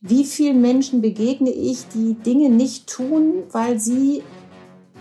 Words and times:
Wie 0.00 0.24
vielen 0.24 0.60
Menschen 0.60 1.00
begegne 1.00 1.50
ich, 1.50 1.88
die 1.88 2.14
Dinge 2.14 2.50
nicht 2.50 2.86
tun, 2.88 3.42
weil 3.50 3.80
sie 3.80 4.22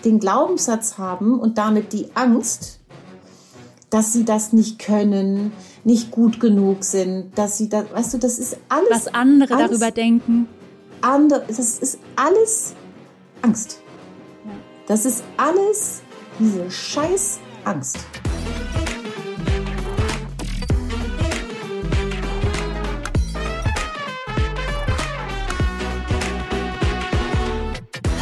den 0.03 0.19
Glaubenssatz 0.19 0.97
haben 0.97 1.39
und 1.39 1.59
damit 1.59 1.93
die 1.93 2.07
Angst, 2.15 2.79
dass 3.91 4.11
sie 4.11 4.25
das 4.25 4.53
nicht 4.53 4.79
können, 4.79 5.51
nicht 5.83 6.09
gut 6.09 6.39
genug 6.39 6.83
sind, 6.83 7.37
dass 7.37 7.59
sie 7.59 7.69
das, 7.69 7.85
weißt 7.93 8.15
du, 8.15 8.17
das 8.17 8.39
ist 8.39 8.57
alles. 8.69 8.89
Was 8.89 9.07
andere 9.13 9.53
alles, 9.53 9.69
darüber 9.69 9.91
denken. 9.91 10.47
Andere, 11.01 11.43
das 11.47 11.59
ist 11.77 11.99
alles 12.15 12.73
Angst. 13.43 13.79
Das 14.87 15.05
ist 15.05 15.23
alles 15.37 16.01
diese 16.39 16.71
scheiß 16.71 17.37
Angst. 17.65 17.99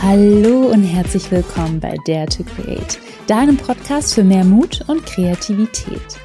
Hallo 0.07 0.67
und 0.67 0.83
herzlich 0.83 1.31
willkommen 1.31 1.79
bei 1.79 1.97
Dare 2.05 2.27
to 2.27 2.43
Create, 2.43 2.99
deinem 3.25 3.57
Podcast 3.57 4.13
für 4.13 4.23
mehr 4.23 4.45
Mut 4.45 4.87
und 4.87 5.03
Kreativität. 5.03 6.19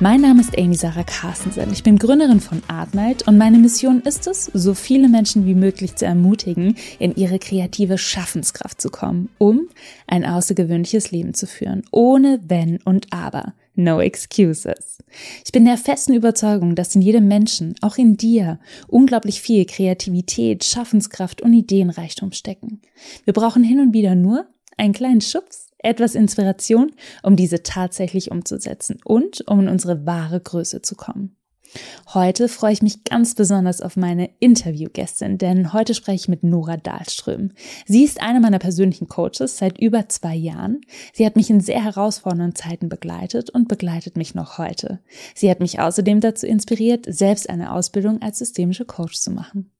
Mein 0.00 0.22
Name 0.22 0.40
ist 0.40 0.56
Amy 0.56 0.74
Sarah 0.74 1.02
Carstensen. 1.02 1.70
Ich 1.70 1.82
bin 1.82 1.98
Gründerin 1.98 2.40
von 2.40 2.62
Artnight 2.66 3.28
und 3.28 3.36
meine 3.36 3.58
Mission 3.58 4.00
ist 4.00 4.26
es, 4.26 4.46
so 4.54 4.72
viele 4.72 5.10
Menschen 5.10 5.44
wie 5.44 5.54
möglich 5.54 5.96
zu 5.96 6.06
ermutigen, 6.06 6.76
in 6.98 7.14
ihre 7.14 7.38
kreative 7.38 7.98
Schaffenskraft 7.98 8.80
zu 8.80 8.88
kommen, 8.88 9.28
um 9.36 9.68
ein 10.06 10.24
außergewöhnliches 10.24 11.10
Leben 11.10 11.34
zu 11.34 11.46
führen, 11.46 11.82
ohne 11.90 12.40
Wenn 12.48 12.78
und 12.86 13.12
Aber. 13.12 13.52
No 13.76 14.00
excuses. 14.00 14.98
Ich 15.44 15.52
bin 15.52 15.66
der 15.66 15.76
festen 15.76 16.14
Überzeugung, 16.14 16.74
dass 16.74 16.94
in 16.94 17.02
jedem 17.02 17.28
Menschen, 17.28 17.74
auch 17.82 17.98
in 17.98 18.16
dir, 18.16 18.58
unglaublich 18.88 19.42
viel 19.42 19.66
Kreativität, 19.66 20.64
Schaffenskraft 20.64 21.42
und 21.42 21.52
Ideenreichtum 21.52 22.32
stecken. 22.32 22.80
Wir 23.24 23.34
brauchen 23.34 23.62
hin 23.62 23.80
und 23.80 23.92
wieder 23.92 24.14
nur 24.14 24.46
einen 24.78 24.94
kleinen 24.94 25.20
Schubs, 25.20 25.68
etwas 25.78 26.14
Inspiration, 26.14 26.92
um 27.22 27.36
diese 27.36 27.62
tatsächlich 27.62 28.30
umzusetzen 28.30 28.98
und 29.04 29.46
um 29.46 29.60
in 29.60 29.68
unsere 29.68 30.06
wahre 30.06 30.40
Größe 30.40 30.80
zu 30.80 30.96
kommen. 30.96 31.36
Heute 32.14 32.48
freue 32.48 32.72
ich 32.72 32.82
mich 32.82 33.04
ganz 33.04 33.34
besonders 33.34 33.80
auf 33.80 33.96
meine 33.96 34.30
Interviewgästin, 34.38 35.38
denn 35.38 35.72
heute 35.72 35.94
spreche 35.94 36.16
ich 36.16 36.28
mit 36.28 36.42
Nora 36.42 36.76
Dahlström. 36.76 37.52
Sie 37.86 38.04
ist 38.04 38.20
eine 38.20 38.40
meiner 38.40 38.58
persönlichen 38.58 39.08
Coaches 39.08 39.58
seit 39.58 39.78
über 39.78 40.08
zwei 40.08 40.34
Jahren. 40.34 40.80
Sie 41.12 41.26
hat 41.26 41.36
mich 41.36 41.50
in 41.50 41.60
sehr 41.60 41.82
herausfordernden 41.82 42.54
Zeiten 42.54 42.88
begleitet 42.88 43.50
und 43.50 43.68
begleitet 43.68 44.16
mich 44.16 44.34
noch 44.34 44.58
heute. 44.58 45.00
Sie 45.34 45.50
hat 45.50 45.60
mich 45.60 45.80
außerdem 45.80 46.20
dazu 46.20 46.46
inspiriert, 46.46 47.06
selbst 47.08 47.50
eine 47.50 47.72
Ausbildung 47.72 48.22
als 48.22 48.38
systemische 48.38 48.84
Coach 48.84 49.16
zu 49.16 49.30
machen. 49.30 49.70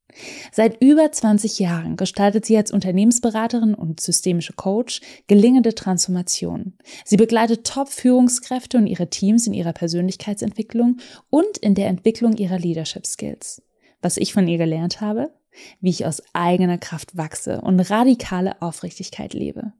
Seit 0.52 0.82
über 0.82 1.10
20 1.10 1.58
Jahren 1.58 1.96
gestaltet 1.96 2.46
sie 2.46 2.56
als 2.56 2.70
Unternehmensberaterin 2.70 3.74
und 3.74 4.00
systemische 4.00 4.54
Coach 4.54 5.00
gelingende 5.26 5.74
Transformationen. 5.74 6.78
Sie 7.04 7.16
begleitet 7.16 7.66
Top-Führungskräfte 7.66 8.78
und 8.78 8.86
ihre 8.86 9.10
Teams 9.10 9.46
in 9.46 9.54
ihrer 9.54 9.72
Persönlichkeitsentwicklung 9.72 10.98
und 11.30 11.58
in 11.58 11.74
der 11.74 11.88
Entwicklung 11.88 12.36
ihrer 12.36 12.58
Leadership 12.58 13.06
Skills. 13.06 13.62
Was 14.02 14.16
ich 14.16 14.32
von 14.32 14.46
ihr 14.48 14.58
gelernt 14.58 15.00
habe? 15.00 15.32
Wie 15.80 15.90
ich 15.90 16.04
aus 16.04 16.22
eigener 16.32 16.78
Kraft 16.78 17.16
wachse 17.16 17.60
und 17.60 17.80
radikale 17.80 18.60
Aufrichtigkeit 18.60 19.32
lebe. 19.32 19.72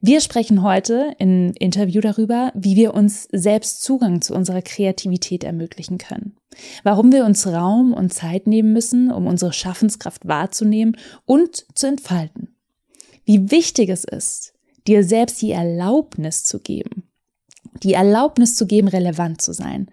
Wir 0.00 0.20
sprechen 0.20 0.62
heute 0.62 1.14
im 1.18 1.52
Interview 1.58 2.00
darüber, 2.00 2.52
wie 2.54 2.76
wir 2.76 2.94
uns 2.94 3.28
selbst 3.32 3.82
Zugang 3.82 4.20
zu 4.20 4.34
unserer 4.34 4.62
Kreativität 4.62 5.42
ermöglichen 5.42 5.98
können. 5.98 6.36
Warum 6.82 7.12
wir 7.12 7.24
uns 7.24 7.46
Raum 7.46 7.92
und 7.92 8.12
Zeit 8.12 8.46
nehmen 8.46 8.72
müssen, 8.72 9.10
um 9.10 9.26
unsere 9.26 9.52
Schaffenskraft 9.52 10.26
wahrzunehmen 10.28 10.96
und 11.24 11.66
zu 11.74 11.86
entfalten. 11.86 12.54
Wie 13.24 13.50
wichtig 13.50 13.88
es 13.88 14.04
ist, 14.04 14.54
dir 14.86 15.02
selbst 15.02 15.42
die 15.42 15.50
Erlaubnis 15.50 16.44
zu 16.44 16.60
geben. 16.60 17.08
Die 17.82 17.94
Erlaubnis 17.94 18.54
zu 18.54 18.66
geben, 18.66 18.88
relevant 18.88 19.40
zu 19.40 19.52
sein. 19.52 19.90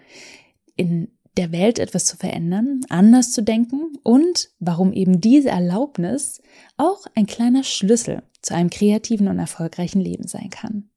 In 0.75 1.12
der 1.38 1.52
Welt 1.52 1.80
etwas 1.80 2.06
zu 2.06 2.18
verändern, 2.18 2.82
anders 2.90 3.32
zu 3.32 3.42
denken 3.42 3.98
und 4.04 4.50
warum 4.60 4.94
eben 4.94 5.20
diese 5.20 5.50
Erlaubnis 5.50 6.42
auch 6.78 7.06
ein 7.16 7.26
kleiner 7.26 7.64
Schlüssel 7.64 8.24
zu 8.42 8.54
einem 8.54 8.70
kreativen 8.70 9.28
und 9.28 9.40
erfolgreichen 9.40 10.02
Leben 10.02 10.28
sein 10.28 10.50
kann. 10.50 10.90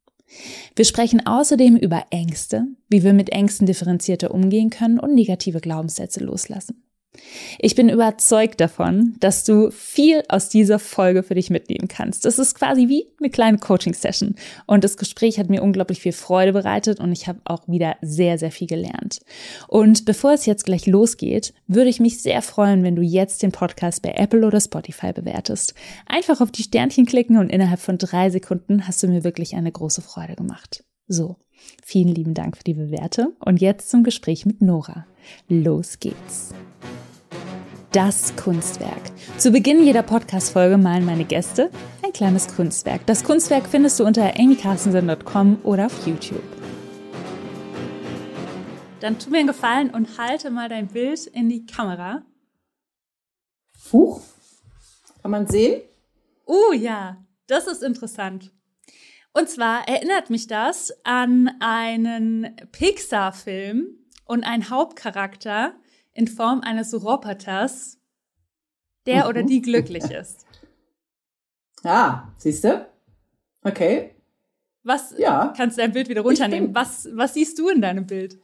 Wir 0.75 0.85
sprechen 0.85 1.25
außerdem 1.25 1.77
über 1.77 2.07
Ängste, 2.11 2.67
wie 2.89 3.03
wir 3.03 3.13
mit 3.13 3.31
Ängsten 3.31 3.67
differenzierter 3.67 4.33
umgehen 4.33 4.71
können 4.71 4.99
und 4.99 5.15
negative 5.15 5.61
Glaubenssätze 5.61 6.21
loslassen. 6.21 6.83
Ich 7.59 7.75
bin 7.75 7.89
überzeugt 7.89 8.61
davon, 8.61 9.17
dass 9.21 9.45
du 9.45 9.71
viel 9.71 10.23
aus 10.29 10.49
dieser 10.49 10.79
Folge 10.79 11.23
für 11.23 11.35
dich 11.35 11.51
mitnehmen 11.51 11.89
kannst. 11.89 12.25
Das 12.25 12.39
ist 12.39 12.55
quasi 12.55 12.89
wie 12.89 13.07
eine 13.19 13.31
kleine 13.31 13.59
Coaching-Session. 13.59 14.35
Und 14.67 14.85
das 14.85 14.97
Gespräch 14.97 15.39
hat 15.39 15.49
mir 15.49 15.63
unglaublich 15.63 16.01
viel 16.01 16.13
Freude 16.13 16.53
bereitet 16.53 17.01
und 17.01 17.13
ich 17.13 17.29
habe 17.29 17.41
auch 17.45 17.67
wieder 17.69 17.97
sehr, 18.03 18.39
sehr 18.39 18.51
viel 18.51 18.67
gelernt. 18.67 19.21
Und 19.69 20.05
bevor 20.05 20.33
es 20.33 20.47
jetzt 20.47 20.65
gleich 20.65 20.87
losgeht, 20.87 21.55
würde 21.67 21.91
ich 21.91 22.01
mich 22.01 22.23
sehr 22.23 22.43
freuen, 22.43 22.83
wenn 22.83 22.97
du 22.97 23.03
jetzt 23.03 23.43
den 23.43 23.53
Podcast 23.53 24.03
bei 24.03 24.13
Apple 24.13 24.47
oder 24.47 24.61
Spotify 24.61 25.13
bewertest. 25.13 25.75
Einfach 26.07 26.41
auf 26.41 26.51
die 26.51 26.63
Sternchen 26.63 27.07
klicken 27.07 27.37
und 27.37 27.51
innerhalb 27.51 27.81
von 27.81 27.99
drei 27.99 28.31
Sekunden 28.31 28.87
hast 28.87 29.03
du 29.03 29.09
mir 29.09 29.25
wirklich 29.25 29.55
eine 29.55 29.73
große 29.73 30.03
Freude 30.03 30.35
gemacht. 30.35 30.85
So, 31.09 31.37
vielen 31.85 32.09
lieben 32.09 32.35
Dank 32.35 32.57
für 32.57 32.65
die 32.65 32.75
Bewertung 32.75 33.35
und 33.39 33.61
jetzt 33.61 33.91
zum 33.91 34.03
Gespräch 34.03 34.45
mit 34.45 34.61
Nora. 34.61 35.07
Los 35.49 36.01
geht's 36.01 36.53
das 37.97 38.37
Kunstwerk. 38.37 39.01
Zu 39.39 39.51
Beginn 39.53 39.83
jeder 39.83 40.03
Podcast-Folge 40.03 40.77
malen 40.77 41.07
meine 41.07 41.25
Gäste 41.25 41.71
ein 42.05 42.13
kleines 42.13 42.55
Kunstwerk. 42.55 43.07
Das 43.07 43.25
Kunstwerk 43.25 43.67
findest 43.67 43.99
du 43.99 44.05
unter 44.05 44.39
amycarstensen.com 44.39 45.61
oder 45.63 45.87
auf 45.87 46.07
YouTube. 46.07 46.45
Dann 49.01 49.19
tu 49.19 49.31
mir 49.31 49.39
einen 49.39 49.47
Gefallen 49.47 49.89
und 49.89 50.19
halte 50.19 50.51
mal 50.51 50.69
dein 50.69 50.89
Bild 50.89 51.27
in 51.29 51.49
die 51.49 51.65
Kamera. 51.65 52.21
Huch, 53.91 54.21
kann 55.23 55.31
man 55.31 55.47
sehen? 55.47 55.81
Oh 56.45 56.53
uh, 56.53 56.73
ja, 56.75 57.25
das 57.47 57.67
ist 57.67 57.83
interessant. 57.83 58.53
Und 59.33 59.49
zwar 59.49 59.89
erinnert 59.89 60.29
mich 60.29 60.47
das 60.47 60.93
an 61.05 61.51
einen 61.61 62.57
Pixar-Film 62.73 63.87
und 64.27 64.45
einen 64.45 64.69
Hauptcharakter, 64.69 65.73
in 66.17 66.29
Form 66.29 66.63
eines 66.63 66.95
Roboters, 66.95 67.99
der 69.07 69.25
mhm. 69.25 69.29
oder 69.31 69.43
die 69.43 69.63
glücklich 69.63 70.11
ist. 70.11 70.45
Ah, 71.85 72.33
siehst 72.39 72.65
du? 72.65 72.85
Okay. 73.63 74.17
Was 74.83 75.15
ja. 75.19 75.53
kannst 75.57 75.77
du 75.77 75.83
dein 75.83 75.93
Bild 75.93 76.09
wieder 76.09 76.23
runternehmen? 76.23 76.75
Was, 76.75 77.07
was 77.13 77.35
siehst 77.35 77.57
du 77.61 77.69
in 77.69 77.81
deinem 77.81 78.07
Bild? 78.07 78.39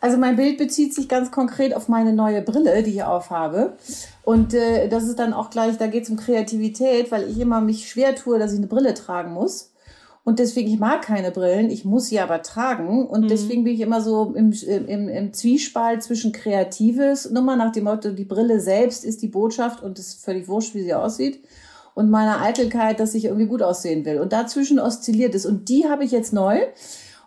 Also 0.00 0.16
mein 0.18 0.36
Bild 0.36 0.58
bezieht 0.58 0.94
sich 0.94 1.08
ganz 1.08 1.32
konkret 1.32 1.74
auf 1.74 1.88
meine 1.88 2.12
neue 2.12 2.42
Brille, 2.42 2.84
die 2.84 2.90
ich 2.90 3.02
aufhabe. 3.02 3.76
Und 4.22 4.54
äh, 4.54 4.88
das 4.88 5.04
ist 5.04 5.18
dann 5.18 5.32
auch 5.32 5.50
gleich, 5.50 5.76
da 5.76 5.88
geht 5.88 6.04
es 6.04 6.10
um 6.10 6.16
Kreativität, 6.16 7.10
weil 7.10 7.28
ich 7.28 7.40
immer 7.40 7.60
mich 7.60 7.88
schwer 7.88 8.14
tue, 8.14 8.38
dass 8.38 8.52
ich 8.52 8.58
eine 8.58 8.68
Brille 8.68 8.94
tragen 8.94 9.32
muss. 9.32 9.72
Und 10.24 10.38
deswegen, 10.38 10.70
ich 10.72 10.80
mag 10.80 11.02
keine 11.02 11.30
Brillen, 11.30 11.68
ich 11.68 11.84
muss 11.84 12.06
sie 12.06 12.18
aber 12.18 12.40
tragen. 12.40 13.06
Und 13.06 13.24
mhm. 13.24 13.28
deswegen 13.28 13.64
bin 13.64 13.74
ich 13.74 13.80
immer 13.80 14.00
so 14.00 14.32
im, 14.34 14.52
im, 14.52 15.08
im 15.08 15.32
Zwiespalt 15.34 16.02
zwischen 16.02 16.32
Kreatives, 16.32 17.30
Nummer 17.30 17.56
nach 17.56 17.72
dem 17.72 17.84
Motto, 17.84 18.10
die 18.10 18.24
Brille 18.24 18.58
selbst 18.58 19.04
ist 19.04 19.20
die 19.20 19.28
Botschaft 19.28 19.82
und 19.82 19.98
es 19.98 20.08
ist 20.08 20.24
völlig 20.24 20.48
wurscht, 20.48 20.74
wie 20.74 20.82
sie 20.82 20.94
aussieht. 20.94 21.44
Und 21.94 22.10
meiner 22.10 22.40
Eitelkeit, 22.40 22.98
dass 23.00 23.14
ich 23.14 23.26
irgendwie 23.26 23.46
gut 23.46 23.62
aussehen 23.62 24.04
will. 24.04 24.18
Und 24.18 24.32
dazwischen 24.32 24.80
oszilliert 24.80 25.34
es. 25.34 25.46
Und 25.46 25.68
die 25.68 25.86
habe 25.88 26.04
ich 26.04 26.10
jetzt 26.10 26.32
neu. 26.32 26.58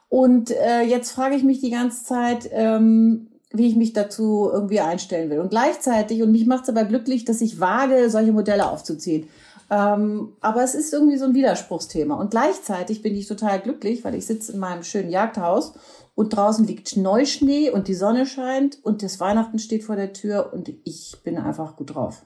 Und 0.10 0.52
äh, 0.52 0.82
jetzt 0.82 1.12
frage 1.12 1.36
ich 1.36 1.44
mich 1.44 1.62
die 1.62 1.70
ganze 1.70 2.04
Zeit, 2.04 2.50
ähm, 2.52 3.28
wie 3.52 3.68
ich 3.68 3.76
mich 3.76 3.94
dazu 3.94 4.50
irgendwie 4.52 4.80
einstellen 4.80 5.30
will. 5.30 5.40
Und 5.40 5.52
gleichzeitig, 5.52 6.22
und 6.22 6.32
mich 6.32 6.48
macht 6.48 6.64
es 6.64 6.70
aber 6.70 6.84
glücklich, 6.84 7.26
dass 7.26 7.42
ich 7.42 7.60
wage, 7.60 8.10
solche 8.10 8.34
Modelle 8.34 8.70
aufzuziehen. 8.70 9.28
Ähm, 9.70 10.34
aber 10.40 10.64
es 10.64 10.76
ist 10.76 10.94
irgendwie 10.94 11.18
so 11.18 11.26
ein 11.26 11.34
Widerspruchsthema. 11.34 12.16
Und 12.16 12.32
gleichzeitig 12.32 13.02
bin 13.02 13.16
ich 13.16 13.28
total 13.28 13.60
glücklich, 13.60 14.04
weil 14.04 14.16
ich 14.16 14.26
sitze 14.26 14.54
in 14.54 14.60
meinem 14.60 14.84
schönen 14.84 15.10
Jagdhaus 15.10 15.74
und 16.16 16.30
draußen 16.30 16.66
liegt 16.66 16.98
Neuschnee 16.98 17.70
und 17.70 17.88
die 17.88 17.94
Sonne 17.94 18.26
scheint 18.26 18.80
und 18.84 19.04
das 19.04 19.20
Weihnachten 19.20 19.60
steht 19.60 19.84
vor 19.84 19.96
der 19.96 20.14
Tür 20.14 20.52
und 20.54 20.72
ich 20.84 21.18
bin 21.24 21.38
einfach 21.38 21.76
gut 21.76 21.96
drauf. 21.96 22.26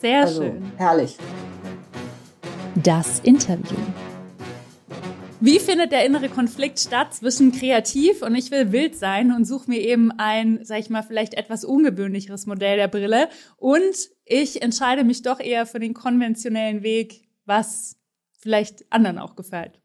Sehr 0.00 0.22
also, 0.22 0.42
schön. 0.42 0.72
Herrlich. 0.76 1.18
Das 2.82 3.20
Interview. 3.20 3.76
Wie 5.40 5.58
findet 5.58 5.92
der 5.92 6.06
innere 6.06 6.30
Konflikt 6.30 6.80
statt 6.80 7.12
zwischen 7.14 7.52
kreativ 7.52 8.22
und 8.22 8.34
ich 8.34 8.50
will 8.50 8.72
wild 8.72 8.96
sein 8.96 9.32
und 9.32 9.44
suche 9.44 9.68
mir 9.68 9.80
eben 9.80 10.10
ein, 10.12 10.64
sag 10.64 10.78
ich 10.78 10.88
mal, 10.88 11.02
vielleicht 11.02 11.34
etwas 11.34 11.64
ungewöhnlicheres 11.64 12.46
Modell 12.46 12.78
der 12.78 12.88
Brille 12.88 13.28
und 13.58 14.10
ich 14.24 14.62
entscheide 14.62 15.04
mich 15.04 15.20
doch 15.20 15.38
eher 15.38 15.66
für 15.66 15.78
den 15.78 15.92
konventionellen 15.92 16.82
Weg, 16.82 17.28
was 17.44 17.96
vielleicht 18.38 18.90
anderen 18.90 19.18
auch 19.18 19.36
gefällt. 19.36 19.78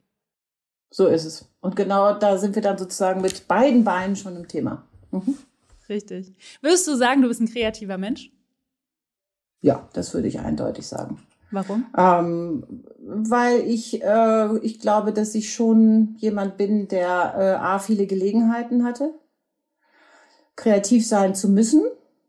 So 0.89 1.07
ist 1.07 1.25
es. 1.25 1.45
Und 1.59 1.75
genau 1.75 2.13
da 2.13 2.38
sind 2.38 2.56
wir 2.56 2.62
dann 2.62 2.77
sozusagen 2.77 3.21
mit 3.21 3.48
beiden 3.50 3.83
Beinen 3.83 4.15
schon 4.15 4.38
im 4.38 4.48
Thema. 4.48 4.86
Mhm. 5.12 5.38
Richtig. 5.89 6.33
Würdest 6.62 6.88
du 6.88 6.95
sagen, 6.95 7.21
du 7.21 7.27
bist 7.27 7.42
ein 7.42 7.51
kreativer 7.51 7.98
Mensch? 7.98 8.31
Ja, 9.59 9.89
das 9.94 10.13
würde 10.13 10.30
ich 10.30 10.39
eindeutig 10.39 10.88
sagen. 10.88 11.21
Warum? 11.51 11.86
Ähm, 11.98 12.63
weil 13.00 13.62
ich, 13.62 14.01
äh, 14.01 14.57
ich 14.59 14.80
glaube, 14.80 15.12
dass 15.12 15.36
ich 15.36 15.53
schon 15.53 16.15
jemand 16.18 16.57
bin, 16.57 16.88
der 16.88 17.33
äh, 17.38 17.63
A, 17.63 17.80
viele 17.80 18.07
Gelegenheiten 18.07 18.83
hatte, 18.86 19.13
kreativ 20.56 21.06
sein 21.06 21.36
zu 21.36 21.50
müssen 21.50 21.83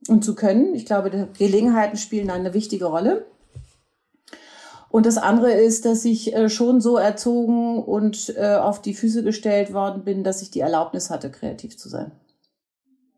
und 0.09 0.25
zu 0.25 0.35
können. 0.35 0.75
Ich 0.75 0.87
glaube, 0.87 1.29
Gelegenheiten 1.39 1.97
spielen 1.97 2.31
eine 2.31 2.55
wichtige 2.55 2.87
Rolle. 2.87 3.27
Und 4.89 5.07
das 5.07 5.17
andere 5.17 5.53
ist, 5.53 5.87
dass 5.87 6.05
ich 6.05 6.35
äh, 6.35 6.51
schon 6.51 6.81
so 6.81 6.99
erzogen 6.99 7.83
und 7.83 8.35
äh, 8.37 8.57
auf 8.57 8.83
die 8.83 8.93
Füße 8.93 9.23
gestellt 9.23 9.73
worden 9.73 10.05
bin, 10.05 10.23
dass 10.23 10.43
ich 10.43 10.51
die 10.51 10.61
Erlaubnis 10.61 11.09
hatte, 11.09 11.31
kreativ 11.31 11.79
zu 11.79 11.89
sein. 11.89 12.13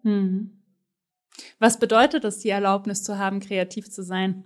Hm. 0.02 0.50
Was 1.58 1.78
bedeutet 1.78 2.24
es, 2.24 2.38
die 2.38 2.50
Erlaubnis 2.50 3.02
zu 3.02 3.18
haben, 3.18 3.40
kreativ 3.40 3.90
zu 3.90 4.02
sein? 4.02 4.44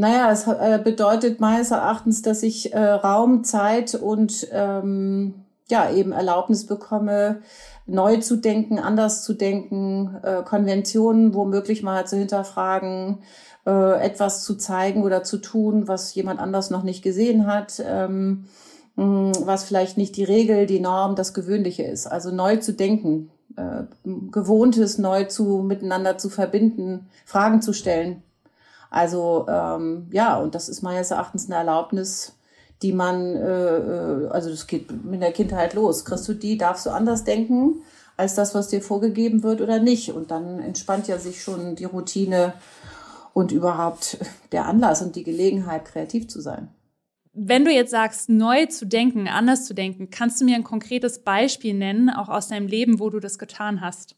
Naja, 0.00 0.32
es 0.32 0.46
äh, 0.46 0.80
bedeutet 0.82 1.40
meines 1.40 1.72
Erachtens, 1.72 2.22
dass 2.22 2.42
ich 2.42 2.72
äh, 2.72 2.78
Raum, 2.78 3.44
Zeit 3.44 3.94
und 3.94 4.48
ähm, 4.50 5.34
ja 5.68 5.90
eben 5.90 6.12
Erlaubnis 6.12 6.66
bekomme, 6.66 7.42
neu 7.84 8.16
zu 8.16 8.36
denken, 8.36 8.78
anders 8.78 9.22
zu 9.22 9.34
denken, 9.34 10.16
äh, 10.22 10.42
Konventionen 10.42 11.34
womöglich 11.34 11.82
mal 11.82 12.06
zu 12.06 12.16
hinterfragen, 12.16 13.18
äh, 13.66 14.00
etwas 14.02 14.42
zu 14.42 14.54
zeigen 14.54 15.02
oder 15.02 15.22
zu 15.22 15.36
tun, 15.36 15.86
was 15.86 16.14
jemand 16.14 16.40
anders 16.40 16.70
noch 16.70 16.82
nicht 16.82 17.02
gesehen 17.02 17.46
hat, 17.46 17.84
ähm, 17.86 18.46
was 18.96 19.64
vielleicht 19.64 19.98
nicht 19.98 20.16
die 20.16 20.24
Regel, 20.24 20.64
die 20.64 20.80
Norm, 20.80 21.14
das 21.14 21.34
Gewöhnliche 21.34 21.82
ist. 21.82 22.06
Also 22.06 22.30
neu 22.30 22.56
zu 22.56 22.72
denken, 22.72 23.30
äh, 23.54 23.82
Gewohntes 24.30 24.96
neu 24.96 25.24
zu 25.24 25.58
miteinander 25.58 26.16
zu 26.16 26.30
verbinden, 26.30 27.10
Fragen 27.26 27.60
zu 27.60 27.74
stellen. 27.74 28.22
Also 28.90 29.46
ähm, 29.48 30.08
ja, 30.12 30.36
und 30.36 30.54
das 30.54 30.68
ist 30.68 30.82
meines 30.82 31.12
Erachtens 31.12 31.46
eine 31.46 31.56
Erlaubnis, 31.56 32.36
die 32.82 32.92
man, 32.92 33.36
äh, 33.36 33.76
äh, 33.76 34.28
also 34.28 34.50
das 34.50 34.66
geht 34.66 35.04
mit 35.04 35.22
der 35.22 35.32
Kindheit 35.32 35.74
los. 35.74 36.04
Kriegst 36.04 36.28
du 36.28 36.34
die, 36.34 36.58
darfst 36.58 36.86
du 36.86 36.90
anders 36.90 37.24
denken 37.24 37.82
als 38.16 38.34
das, 38.34 38.54
was 38.54 38.68
dir 38.68 38.82
vorgegeben 38.82 39.42
wird 39.42 39.60
oder 39.60 39.78
nicht? 39.78 40.12
Und 40.12 40.30
dann 40.30 40.58
entspannt 40.58 41.08
ja 41.08 41.18
sich 41.18 41.42
schon 41.42 41.76
die 41.76 41.84
Routine 41.84 42.54
und 43.32 43.52
überhaupt 43.52 44.18
der 44.52 44.66
Anlass 44.66 45.02
und 45.02 45.16
die 45.16 45.24
Gelegenheit, 45.24 45.84
kreativ 45.84 46.28
zu 46.28 46.40
sein. 46.40 46.68
Wenn 47.32 47.64
du 47.64 47.70
jetzt 47.70 47.92
sagst, 47.92 48.28
neu 48.28 48.66
zu 48.66 48.86
denken, 48.86 49.28
anders 49.28 49.64
zu 49.64 49.72
denken, 49.72 50.10
kannst 50.10 50.40
du 50.40 50.44
mir 50.44 50.56
ein 50.56 50.64
konkretes 50.64 51.22
Beispiel 51.22 51.74
nennen, 51.74 52.10
auch 52.10 52.28
aus 52.28 52.48
deinem 52.48 52.66
Leben, 52.66 52.98
wo 52.98 53.08
du 53.08 53.20
das 53.20 53.38
getan 53.38 53.80
hast? 53.80 54.16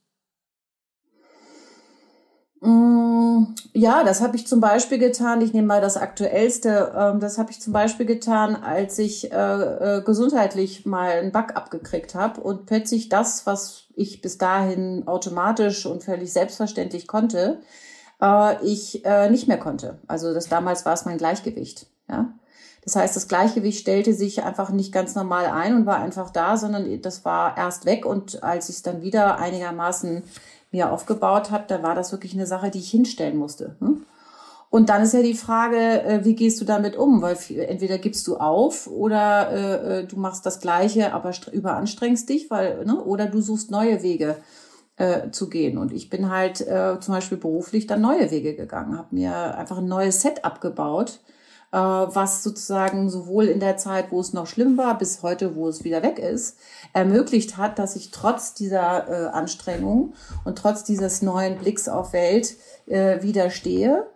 Mm, 2.62 3.56
ja, 3.72 4.04
das 4.04 4.20
habe 4.20 4.36
ich 4.36 4.46
zum 4.46 4.60
Beispiel 4.60 4.98
getan. 4.98 5.40
Ich 5.40 5.52
nehme 5.52 5.66
mal 5.66 5.80
das 5.80 5.96
Aktuellste. 5.96 6.92
Ähm, 6.96 7.18
das 7.18 7.36
habe 7.36 7.50
ich 7.50 7.60
zum 7.60 7.72
Beispiel 7.72 8.06
getan, 8.06 8.54
als 8.54 8.98
ich 9.00 9.32
äh, 9.32 9.36
äh, 9.98 10.02
gesundheitlich 10.02 10.86
mal 10.86 11.10
einen 11.10 11.32
Bug 11.32 11.56
abgekriegt 11.56 12.14
habe 12.14 12.40
und 12.40 12.66
plötzlich 12.66 13.08
das, 13.08 13.46
was 13.46 13.88
ich 13.96 14.22
bis 14.22 14.38
dahin 14.38 15.08
automatisch 15.08 15.86
und 15.86 16.04
völlig 16.04 16.32
selbstverständlich 16.32 17.08
konnte, 17.08 17.60
äh, 18.20 18.64
ich 18.64 19.02
nicht 19.30 19.48
mehr 19.48 19.58
konnte. 19.58 19.98
Also 20.06 20.32
das 20.32 20.48
damals 20.48 20.86
war 20.86 20.92
es 20.92 21.04
mein 21.04 21.18
Gleichgewicht. 21.18 21.86
Ja. 22.08 22.32
Das 22.84 22.96
heißt, 22.96 23.14
das 23.14 23.28
Gleichgewicht 23.28 23.80
stellte 23.80 24.14
sich 24.14 24.42
einfach 24.44 24.70
nicht 24.70 24.92
ganz 24.92 25.14
normal 25.14 25.46
ein 25.46 25.76
und 25.76 25.86
war 25.86 25.98
einfach 25.98 26.30
da, 26.30 26.56
sondern 26.56 27.00
das 27.00 27.24
war 27.24 27.56
erst 27.56 27.86
weg. 27.86 28.06
Und 28.06 28.42
als 28.42 28.68
ich 28.68 28.76
es 28.76 28.82
dann 28.82 29.02
wieder 29.02 29.38
einigermaßen 29.38 30.24
mir 30.72 30.90
aufgebaut 30.90 31.50
habe, 31.50 31.64
da 31.69 31.82
war 31.82 31.94
das 31.94 32.12
wirklich 32.12 32.34
eine 32.34 32.46
Sache, 32.46 32.70
die 32.70 32.78
ich 32.78 32.90
hinstellen 32.90 33.36
musste. 33.36 33.76
Hm? 33.80 34.04
Und 34.72 34.88
dann 34.88 35.02
ist 35.02 35.12
ja 35.12 35.20
die 35.20 35.34
Frage, 35.34 36.02
äh, 36.02 36.24
wie 36.24 36.34
gehst 36.34 36.58
du 36.58 36.64
damit 36.64 36.96
um? 36.96 37.20
Weil 37.20 37.36
entweder 37.69 37.98
gibst 37.98 38.26
du 38.26 38.38
auf 38.38 38.86
oder 38.86 39.50
äh, 39.52 40.00
äh, 40.00 40.06
du 40.06 40.16
machst 40.16 40.46
das 40.46 40.60
Gleiche, 40.60 41.12
aber 41.12 41.30
überanstrengst 41.52 42.26
dich, 42.26 42.50
weil, 42.50 42.84
ne? 42.86 42.98
oder 43.04 43.26
du 43.26 43.42
suchst 43.42 43.70
neue 43.70 44.02
Wege 44.02 44.36
äh, 44.96 45.30
zu 45.30 45.50
gehen. 45.50 45.76
Und 45.76 45.92
ich 45.92 46.08
bin 46.08 46.30
halt 46.30 46.62
äh, 46.62 46.98
zum 47.00 47.12
Beispiel 47.12 47.36
beruflich 47.36 47.86
dann 47.86 48.00
neue 48.00 48.30
Wege 48.30 48.54
gegangen, 48.54 48.96
habe 48.96 49.14
mir 49.14 49.58
einfach 49.58 49.76
ein 49.76 49.84
neues 49.84 50.22
Set 50.22 50.42
abgebaut, 50.42 51.20
was 51.78 52.42
sozusagen 52.42 53.08
sowohl 53.08 53.46
in 53.46 53.58
der 53.58 53.76
Zeit, 53.78 54.10
wo 54.10 54.20
es 54.20 54.32
noch 54.32 54.46
schlimm 54.46 54.76
war, 54.76 54.98
bis 54.98 55.22
heute, 55.22 55.56
wo 55.56 55.69
es 55.69 55.84
wieder 55.84 56.02
weg 56.02 56.19
ist, 56.19 56.58
ermöglicht 56.92 57.56
hat, 57.56 57.78
dass 57.78 57.96
ich 57.96 58.10
trotz 58.10 58.54
dieser 58.54 59.08
äh, 59.08 59.28
Anstrengung 59.30 60.12
und 60.44 60.58
trotz 60.58 60.84
dieses 60.84 61.22
neuen 61.22 61.56
Blicks 61.58 61.88
auf 61.88 62.12
Welt 62.12 62.56
äh, 62.86 63.22
widerstehe. 63.22 64.06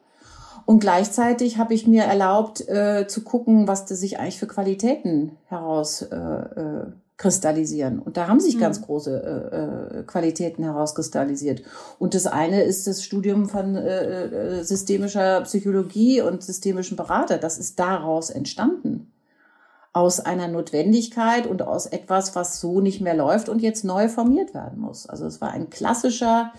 Und 0.66 0.80
gleichzeitig 0.80 1.58
habe 1.58 1.74
ich 1.74 1.86
mir 1.86 2.02
erlaubt 2.02 2.68
äh, 2.68 3.06
zu 3.06 3.22
gucken, 3.22 3.68
was 3.68 3.88
sich 3.88 4.18
eigentlich 4.18 4.38
für 4.38 4.48
Qualitäten 4.48 5.38
heraus 5.46 6.02
äh, 6.02 6.16
äh, 6.16 6.86
kristallisieren. 7.16 7.98
Und 7.98 8.16
da 8.16 8.28
haben 8.28 8.40
sich 8.40 8.56
mhm. 8.56 8.60
ganz 8.60 8.82
große 8.82 9.22
äh, 9.22 10.00
äh, 10.00 10.02
Qualitäten 10.02 10.62
herauskristallisiert. 10.62 11.62
Und 11.98 12.14
das 12.14 12.26
eine 12.26 12.62
ist 12.62 12.86
das 12.86 13.02
Studium 13.02 13.48
von 13.48 13.74
äh, 13.74 14.58
äh, 14.58 14.62
systemischer 14.64 15.40
Psychologie 15.42 16.20
und 16.20 16.42
systemischen 16.42 16.96
Berater. 16.96 17.38
Das 17.38 17.56
ist 17.58 17.78
daraus 17.78 18.28
entstanden. 18.28 19.12
Aus 19.94 20.20
einer 20.20 20.48
Notwendigkeit 20.48 21.46
und 21.46 21.62
aus 21.62 21.86
etwas, 21.86 22.34
was 22.34 22.60
so 22.60 22.82
nicht 22.82 23.00
mehr 23.00 23.14
läuft 23.14 23.48
und 23.48 23.62
jetzt 23.62 23.82
neu 23.82 24.08
formiert 24.08 24.52
werden 24.52 24.78
muss. 24.78 25.06
Also 25.06 25.24
es 25.24 25.40
war 25.40 25.52
ein 25.52 25.70
klassischer 25.70 26.52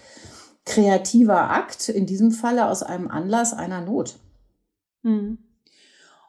kreativer 0.66 1.52
Akt, 1.52 1.88
in 1.88 2.08
diesem 2.08 2.32
Falle 2.32 2.68
aus 2.68 2.82
einem 2.82 3.10
Anlass 3.10 3.54
einer 3.54 3.82
Not. 3.82 4.16
Mhm. 5.04 5.38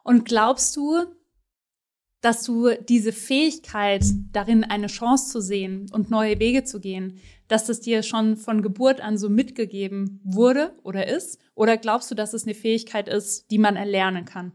Und 0.03 0.25
glaubst 0.25 0.75
du, 0.77 1.05
dass 2.21 2.43
du 2.43 2.69
diese 2.87 3.11
Fähigkeit 3.11 4.03
darin, 4.31 4.63
eine 4.63 4.87
Chance 4.87 5.31
zu 5.31 5.41
sehen 5.41 5.87
und 5.91 6.09
neue 6.09 6.39
Wege 6.39 6.63
zu 6.63 6.79
gehen, 6.79 7.19
dass 7.47 7.65
das 7.65 7.79
dir 7.81 8.03
schon 8.03 8.37
von 8.37 8.61
Geburt 8.61 9.01
an 9.01 9.17
so 9.17 9.29
mitgegeben 9.29 10.21
wurde 10.23 10.73
oder 10.83 11.07
ist? 11.07 11.39
Oder 11.55 11.77
glaubst 11.77 12.11
du, 12.11 12.15
dass 12.15 12.33
es 12.33 12.43
eine 12.43 12.55
Fähigkeit 12.55 13.09
ist, 13.09 13.49
die 13.51 13.57
man 13.57 13.75
erlernen 13.75 14.25
kann? 14.25 14.51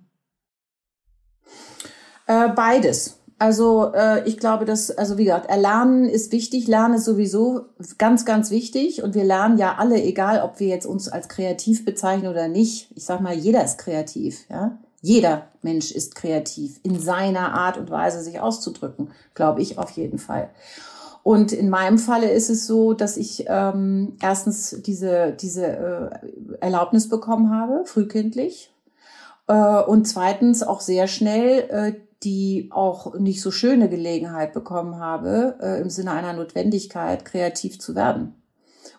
Äh, 2.26 2.48
beides. 2.50 3.20
Also 3.38 3.92
äh, 3.92 4.26
ich 4.28 4.38
glaube, 4.38 4.64
dass, 4.64 4.90
also 4.90 5.18
wie 5.18 5.24
gesagt, 5.24 5.50
erlernen 5.50 6.08
ist 6.08 6.32
wichtig, 6.32 6.68
lernen 6.68 6.94
ist 6.94 7.04
sowieso 7.04 7.66
ganz, 7.98 8.24
ganz 8.24 8.50
wichtig. 8.50 9.02
Und 9.02 9.14
wir 9.14 9.24
lernen 9.24 9.58
ja 9.58 9.74
alle, 9.76 10.02
egal 10.02 10.42
ob 10.42 10.60
wir 10.60 10.68
jetzt 10.68 10.86
uns 10.86 11.08
als 11.08 11.28
kreativ 11.28 11.84
bezeichnen 11.84 12.30
oder 12.30 12.48
nicht. 12.48 12.92
Ich 12.94 13.04
sag 13.04 13.20
mal, 13.20 13.34
jeder 13.34 13.64
ist 13.64 13.78
kreativ, 13.78 14.48
ja. 14.48 14.78
Jeder 15.04 15.48
Mensch 15.60 15.92
ist 15.92 16.14
kreativ 16.14 16.80
in 16.82 16.98
seiner 16.98 17.52
Art 17.52 17.76
und 17.76 17.90
Weise, 17.90 18.22
sich 18.22 18.40
auszudrücken, 18.40 19.10
glaube 19.34 19.60
ich 19.60 19.76
auf 19.76 19.90
jeden 19.90 20.18
Fall. 20.18 20.48
Und 21.22 21.52
in 21.52 21.68
meinem 21.68 21.98
Falle 21.98 22.30
ist 22.30 22.48
es 22.48 22.66
so, 22.66 22.94
dass 22.94 23.18
ich 23.18 23.44
ähm, 23.46 24.16
erstens 24.22 24.80
diese, 24.80 25.32
diese 25.32 25.66
äh, 25.66 26.10
Erlaubnis 26.60 27.10
bekommen 27.10 27.50
habe, 27.50 27.84
frühkindlich. 27.84 28.72
Äh, 29.46 29.82
und 29.82 30.06
zweitens 30.06 30.62
auch 30.62 30.80
sehr 30.80 31.06
schnell 31.06 31.68
äh, 31.68 31.92
die 32.22 32.70
auch 32.72 33.14
nicht 33.18 33.42
so 33.42 33.50
schöne 33.50 33.90
Gelegenheit 33.90 34.54
bekommen 34.54 34.98
habe, 34.98 35.58
äh, 35.60 35.82
im 35.82 35.90
Sinne 35.90 36.12
einer 36.12 36.32
Notwendigkeit, 36.32 37.26
kreativ 37.26 37.78
zu 37.78 37.94
werden, 37.94 38.34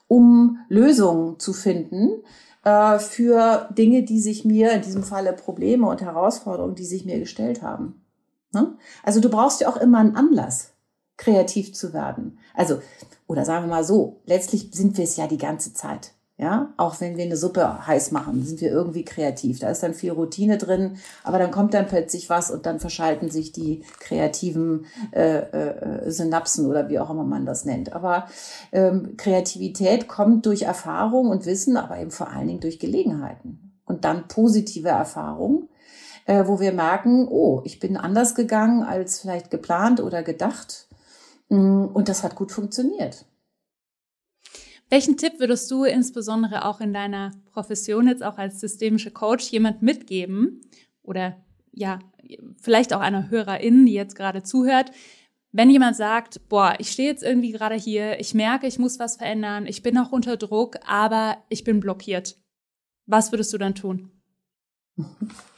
um 0.07 0.59
Lösungen 0.69 1.39
zu 1.39 1.51
finden, 1.51 2.21
äh, 2.65 2.99
für 2.99 3.69
Dinge, 3.77 4.03
die 4.03 4.19
sich 4.19 4.43
mir, 4.43 4.73
in 4.73 4.81
diesem 4.81 5.03
Falle 5.03 5.31
Probleme 5.31 5.87
und 5.87 6.01
Herausforderungen, 6.01 6.75
die 6.75 6.83
sich 6.83 7.05
mir 7.05 7.19
gestellt 7.19 7.61
haben. 7.61 8.03
Ne? 8.51 8.75
Also 9.03 9.21
du 9.21 9.29
brauchst 9.29 9.61
ja 9.61 9.69
auch 9.69 9.77
immer 9.77 9.99
einen 9.99 10.15
Anlass, 10.15 10.73
kreativ 11.15 11.73
zu 11.73 11.93
werden. 11.93 12.39
Also, 12.53 12.81
oder 13.27 13.45
sagen 13.45 13.65
wir 13.65 13.69
mal 13.69 13.83
so, 13.83 14.21
letztlich 14.25 14.71
sind 14.73 14.97
wir 14.97 15.05
es 15.05 15.15
ja 15.15 15.27
die 15.27 15.37
ganze 15.37 15.73
Zeit. 15.73 16.14
Ja, 16.37 16.73
auch 16.75 16.99
wenn 16.99 17.15
wir 17.15 17.23
eine 17.23 17.37
Suppe 17.37 17.87
heiß 17.87 18.11
machen, 18.11 18.43
sind 18.43 18.59
wir 18.59 18.69
irgendwie 18.69 19.05
kreativ. 19.05 19.59
Da 19.59 19.69
ist 19.69 19.83
dann 19.83 19.93
viel 19.93 20.11
Routine 20.11 20.57
drin, 20.57 20.97
aber 21.23 21.39
dann 21.39 21.49
kommt 21.49 21.73
dann 21.73 21.87
plötzlich 21.87 22.29
was 22.29 22.51
und 22.51 22.65
dann 22.65 22.81
verschalten 22.81 23.29
sich 23.29 23.53
die 23.53 23.85
kreativen 24.01 24.85
äh, 25.11 25.37
äh, 25.37 26.11
Synapsen 26.11 26.65
oder 26.65 26.89
wie 26.89 26.99
auch 26.99 27.09
immer 27.09 27.23
man 27.23 27.45
das 27.45 27.63
nennt. 27.63 27.93
Aber 27.93 28.27
ähm, 28.73 29.15
Kreativität 29.15 30.09
kommt 30.09 30.45
durch 30.45 30.63
Erfahrung 30.63 31.29
und 31.29 31.45
Wissen, 31.45 31.77
aber 31.77 31.99
eben 31.99 32.11
vor 32.11 32.29
allen 32.29 32.47
Dingen 32.47 32.59
durch 32.59 32.79
Gelegenheiten 32.79 33.71
und 33.85 34.03
dann 34.03 34.27
positive 34.27 34.89
Erfahrung, 34.89 35.69
äh, 36.25 36.43
wo 36.47 36.59
wir 36.59 36.73
merken, 36.73 37.29
oh, 37.29 37.61
ich 37.63 37.79
bin 37.79 37.95
anders 37.95 38.35
gegangen 38.35 38.83
als 38.83 39.21
vielleicht 39.21 39.51
geplant 39.51 40.01
oder 40.01 40.21
gedacht 40.21 40.89
mm, 41.47 41.85
und 41.85 42.09
das 42.09 42.23
hat 42.23 42.35
gut 42.35 42.51
funktioniert. 42.51 43.25
Welchen 44.95 45.17
Tipp 45.17 45.41
würdest 45.41 45.69
du 45.71 45.83
insbesondere 45.83 46.63
auch 46.63 46.79
in 46.79 46.93
deiner 46.93 47.31
Profession 47.51 48.07
jetzt 48.07 48.23
auch 48.23 48.37
als 48.37 48.61
systemische 48.61 49.11
Coach 49.11 49.51
jemand 49.51 49.81
mitgeben 49.81 50.61
oder 51.03 51.35
ja, 51.73 51.99
vielleicht 52.61 52.93
auch 52.93 53.01
einer 53.01 53.29
Hörerin, 53.29 53.85
die 53.85 53.91
jetzt 53.91 54.15
gerade 54.15 54.41
zuhört, 54.41 54.91
wenn 55.51 55.69
jemand 55.69 55.97
sagt, 55.97 56.47
boah, 56.47 56.75
ich 56.79 56.91
stehe 56.91 57.09
jetzt 57.09 57.23
irgendwie 57.23 57.51
gerade 57.51 57.75
hier, 57.75 58.21
ich 58.21 58.33
merke, 58.33 58.67
ich 58.67 58.79
muss 58.79 58.97
was 58.97 59.17
verändern, 59.17 59.65
ich 59.65 59.83
bin 59.83 59.97
auch 59.97 60.13
unter 60.13 60.37
Druck, 60.37 60.77
aber 60.87 61.43
ich 61.49 61.65
bin 61.65 61.81
blockiert. 61.81 62.37
Was 63.05 63.33
würdest 63.33 63.51
du 63.51 63.57
dann 63.57 63.75
tun? 63.75 64.11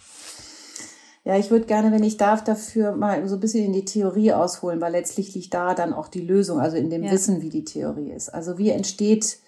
Ja, 1.28 1.36
ich 1.36 1.52
würde 1.52 1.66
gerne, 1.66 1.92
wenn 1.92 2.06
ich 2.06 2.16
darf, 2.16 2.42
dafür 2.42 2.94
mal 2.94 3.28
so 3.28 3.36
ein 3.36 3.42
bisschen 3.42 3.66
in 3.66 3.74
die 3.74 3.84
Theorie 3.84 4.32
ausholen, 4.32 4.80
weil 4.80 4.94
letztlich 4.94 5.36
liegt 5.36 5.54
da 5.54 5.74
dann 5.74 5.92
auch 5.92 6.08
die 6.08 6.22
Lösung, 6.22 6.62
also 6.62 6.78
in 6.78 6.90
dem 6.90 7.04
ja. 7.04 7.12
Wissen, 7.12 7.42
wie 7.42 7.50
die 7.50 7.66
Theorie 7.66 8.14
ist. 8.14 8.30
Also 8.30 8.58
wie 8.58 8.70
entsteht 8.70 9.40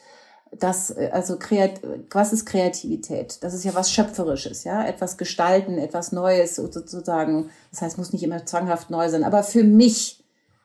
das, 0.52 0.92
also 0.92 1.40
kreat, 1.40 1.80
was 2.12 2.34
ist 2.34 2.46
Kreativität? 2.46 3.42
Das 3.46 3.54
ist 3.54 3.64
ja 3.64 3.76
was 3.76 3.94
Schöpferisches, 3.94 4.66
ja, 4.66 4.86
etwas 4.86 5.18
gestalten, 5.18 5.78
etwas 5.78 6.12
Neues 6.12 6.58
sozusagen. 6.58 7.50
Das 7.72 7.82
heißt, 7.82 7.98
muss 7.98 8.12
nicht 8.12 8.24
immer 8.24 8.46
zwanghaft 8.46 8.90
neu 8.90 9.08
sein, 9.08 9.24
aber 9.24 9.44
für 9.44 9.64
mich 9.64 10.22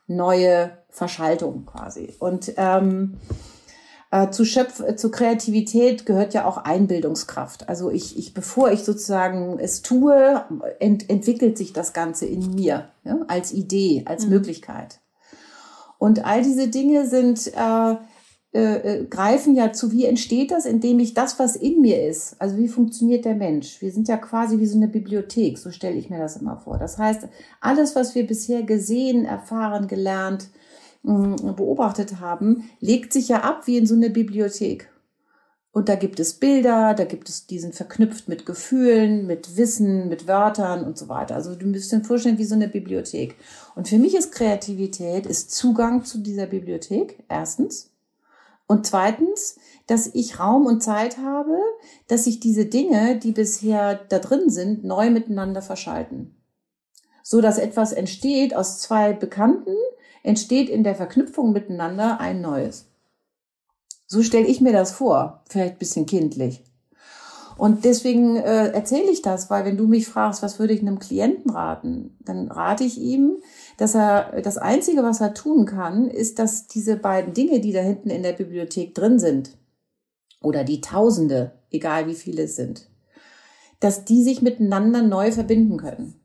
neue 0.09 0.73
Verschaltung 0.91 1.65
quasi. 1.65 2.17
Und 2.19 2.55
ähm, 2.57 3.21
äh, 4.15 4.31
zu 4.31 4.45
Schöpf 4.45 4.81
zu 4.95 5.11
Kreativität 5.11 6.07
gehört 6.07 6.35
ja 6.35 6.45
auch 6.45 6.59
Einbildungskraft. 6.59 7.69
Also 7.69 7.91
ich, 7.91 8.17
ich 8.17 8.33
bevor 8.33 8.71
ich 8.71 8.85
sozusagen 8.85 9.59
es 9.59 9.83
tue, 9.83 10.45
ent, 10.79 11.11
entwickelt 11.11 11.59
sich 11.59 11.73
das 11.73 11.93
Ganze 11.93 12.25
in 12.27 12.55
mir 12.55 12.91
ja, 13.03 13.19
als 13.27 13.53
Idee, 13.53 14.05
als 14.07 14.27
mhm. 14.27 14.35
Möglichkeit. 14.35 15.01
Und 15.99 16.25
all 16.25 16.43
diese 16.43 16.69
Dinge 16.69 17.09
sind 17.09 17.53
äh, 17.57 17.97
äh, 18.53 19.01
äh, 19.01 19.05
greifen 19.07 19.57
ja 19.57 19.73
zu, 19.73 19.91
wie 19.91 20.05
entsteht 20.05 20.53
das, 20.53 20.65
indem 20.65 21.01
ich 21.01 21.15
das, 21.15 21.41
was 21.41 21.57
in 21.57 21.81
mir 21.81 22.07
ist, 22.07 22.37
also 22.39 22.57
wie 22.57 22.69
funktioniert 22.69 23.25
der 23.25 23.35
Mensch? 23.35 23.83
Wir 23.83 23.91
sind 23.91 24.07
ja 24.07 24.17
quasi 24.17 24.61
wie 24.61 24.67
so 24.67 24.77
eine 24.77 24.87
Bibliothek, 24.87 25.59
so 25.59 25.73
stelle 25.73 25.97
ich 25.97 26.09
mir 26.09 26.21
das 26.21 26.37
immer 26.37 26.59
vor. 26.59 26.79
Das 26.79 26.99
heißt, 26.99 27.27
alles, 27.61 27.97
was 27.97 28.15
wir 28.15 28.29
bisher 28.29 28.63
gesehen, 28.63 29.25
erfahren, 29.25 29.89
gelernt, 29.89 30.51
beobachtet 31.05 32.21
haben, 32.21 32.71
legt 32.81 33.13
sich 33.13 33.29
ja 33.29 33.41
ab 33.41 33.67
wie 33.67 33.77
in 33.77 33.87
so 33.87 33.95
eine 33.95 34.11
Bibliothek. 34.11 34.91
Und 35.71 35.89
da 35.89 35.97
gibt 35.97 36.21
es 36.21 36.35
Bilder, 36.35 36.95
da 36.95 37.05
gibt 37.05 37.29
es, 37.29 37.47
die 37.47 37.59
sind 37.59 37.75
verknüpft 37.75 38.29
mit 38.29 38.47
Gefühlen, 38.47 39.27
mit 39.27 39.57
Wissen, 39.57 40.09
mit 40.09 40.29
Wörtern 40.29 40.85
und 40.85 40.97
so 40.97 41.09
weiter. 41.09 41.35
Also 41.35 41.57
du 41.57 41.67
müsst 41.67 41.91
dir 41.91 42.03
vorstellen 42.05 42.39
wie 42.39 42.45
so 42.45 42.55
eine 42.55 42.69
Bibliothek. 42.69 43.35
Und 43.75 43.89
für 43.89 43.99
mich 43.99 44.15
ist 44.15 44.31
Kreativität, 44.31 45.27
ist 45.27 45.51
Zugang 45.51 46.05
zu 46.05 46.19
dieser 46.19 46.47
Bibliothek, 46.47 47.25
erstens. 47.29 47.91
Und 48.67 48.87
zweitens, 48.87 49.57
dass 49.89 50.07
ich 50.07 50.39
Raum 50.39 50.67
und 50.67 50.83
Zeit 50.83 51.19
habe, 51.19 51.59
dass 52.07 52.25
sich 52.25 52.41
diese 52.41 52.67
Dinge, 52.67 53.19
die 53.19 53.33
bisher 53.33 53.97
da 54.09 54.21
drin 54.21 54.49
sind, 54.49 54.85
neu 54.85 55.11
miteinander 55.11 55.61
verschalten. 55.61 56.37
So 57.23 57.41
dass 57.41 57.59
etwas 57.59 57.93
entsteht 57.93 58.55
aus 58.55 58.79
zwei 58.79 59.13
Bekannten, 59.13 59.75
entsteht 60.25 60.69
in 60.69 60.83
der 60.83 60.97
Verknüpfung 60.97 61.53
miteinander 61.53 62.19
ein 62.19 62.41
neues. 62.41 62.87
So 64.07 64.25
stelle 64.25 64.47
ich 64.47 64.61
mir 64.61 64.73
das 64.73 64.91
vor, 64.91 65.45
vielleicht 65.49 65.79
bisschen 65.79 66.07
kindlich. 66.07 66.65
Und 67.57 67.85
deswegen 67.85 68.37
äh, 68.37 68.71
erzähle 68.71 69.11
ich 69.11 69.23
das, 69.23 69.49
weil 69.49 69.65
wenn 69.65 69.77
du 69.77 69.87
mich 69.87 70.09
fragst, 70.09 70.43
was 70.43 70.59
würde 70.59 70.75
ich 70.75 70.81
einem 70.81 70.99
Klienten 70.99 71.53
raten, 71.53 72.17
dann 72.25 72.51
rate 72.51 72.83
ich 72.83 72.99
ihm, 72.99 73.37
dass 73.77 73.95
er 73.95 74.43
das 74.43 74.59
Einzige, 74.59 75.05
was 75.05 75.21
er 75.21 75.35
tun 75.35 75.65
kann, 75.65 76.09
ist, 76.09 76.41
dass 76.41 76.67
diese 76.67 76.97
beiden 76.97 77.33
Dinge, 77.33 77.61
die 77.61 77.73
da 77.73 77.81
hinten 77.81 78.11
in 78.11 78.25
der 78.25 78.33
Bibliothek 78.33 78.93
drin 78.95 79.21
sind, 79.21 79.57
oder 80.43 80.65
die 80.65 80.81
Tausende, 80.81 81.53
egal 81.71 82.07
wie 82.07 82.15
viele 82.15 82.43
es 82.43 82.57
sind, 82.57 82.89
dass 83.81 84.05
die 84.05 84.23
sich 84.23 84.43
miteinander 84.43 85.03
neu 85.03 85.33
verbinden 85.33 85.79
können. 85.79 86.21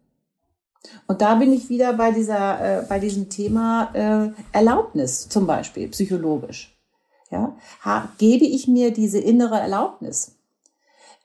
Und 1.08 1.22
da 1.22 1.36
bin 1.36 1.52
ich 1.52 1.70
wieder 1.70 1.94
bei 1.94 2.12
dieser, 2.12 2.80
äh, 2.80 2.86
bei 2.88 3.00
diesem 3.00 3.30
Thema 3.30 3.90
äh, 3.94 4.32
Erlaubnis 4.52 5.28
zum 5.28 5.46
Beispiel, 5.46 5.90
psychologisch. 5.90 6.76
Ja, 7.32 7.56
ha, 7.84 8.10
gebe 8.18 8.46
ich 8.46 8.68
mir 8.68 8.92
diese 8.92 9.20
innere 9.20 9.60
Erlaubnis? 9.60 10.36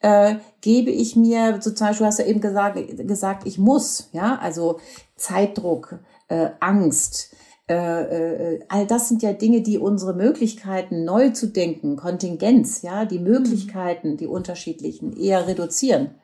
Äh, 0.00 0.37
gebe 0.61 0.90
ich 0.90 1.16
mir, 1.16 1.62
so 1.62 1.70
zum 1.70 1.87
Beispiel 1.87 2.06
hast 2.06 2.18
du 2.18 2.25
eben 2.25 2.40
gesagt, 2.40 2.78
gesagt, 2.99 3.46
ich 3.46 3.58
muss, 3.58 4.11
ja, 4.12 4.38
also 4.38 4.80
Zeitdruck, 5.16 5.99
äh, 6.28 6.50
Angst, 6.61 7.34
äh, 7.66 8.54
äh, 8.54 8.61
all 8.68 8.87
das 8.87 9.08
sind 9.08 9.23
ja 9.23 9.32
Dinge, 9.32 9.62
die 9.62 9.78
unsere 9.78 10.12
Möglichkeiten 10.12 11.04
neu 11.04 11.30
zu 11.30 11.46
denken, 11.46 11.96
Kontingenz, 11.96 12.82
ja, 12.82 13.06
die 13.06 13.18
Möglichkeiten, 13.18 14.18
die 14.18 14.26
unterschiedlichen, 14.26 15.16
eher 15.16 15.46
reduzieren. 15.46 16.16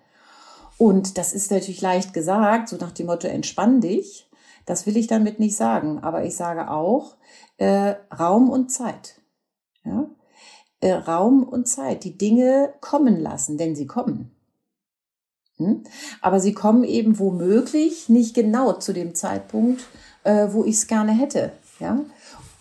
Und 0.81 1.19
das 1.19 1.35
ist 1.35 1.51
natürlich 1.51 1.83
leicht 1.83 2.15
gesagt, 2.15 2.71
so 2.71 2.77
nach 2.79 2.93
dem 2.93 3.05
Motto, 3.05 3.29
entspann 3.29 3.83
dich. 3.83 4.27
Das 4.65 4.87
will 4.87 4.97
ich 4.97 5.09
damit 5.09 5.39
nicht 5.39 5.55
sagen. 5.55 5.99
Aber 5.99 6.25
ich 6.25 6.35
sage 6.35 6.71
auch, 6.71 7.17
äh, 7.59 7.97
Raum 8.19 8.49
und 8.49 8.73
Zeit. 8.73 9.21
Ja? 9.85 10.09
Äh, 10.81 10.95
Raum 10.95 11.43
und 11.43 11.69
Zeit. 11.69 12.05
Die 12.05 12.17
Dinge 12.17 12.73
kommen 12.81 13.21
lassen, 13.21 13.59
denn 13.59 13.77
sie 13.77 13.87
kommen. 13.87 14.35
Hm? 15.59 15.85
Aber 16.23 16.41
sie 16.41 16.55
kommen 16.55 16.85
eben 16.85 17.19
womöglich 17.19 18.09
nicht 18.09 18.33
genau 18.33 18.73
zu 18.73 18.95
dem 18.95 19.15
Zeitpunkt, 19.15 19.85
äh, 20.25 20.49
wo 20.53 20.65
ich 20.65 20.77
es 20.77 20.87
gerne 20.87 21.13
hätte. 21.13 21.53
Ja? 21.79 22.01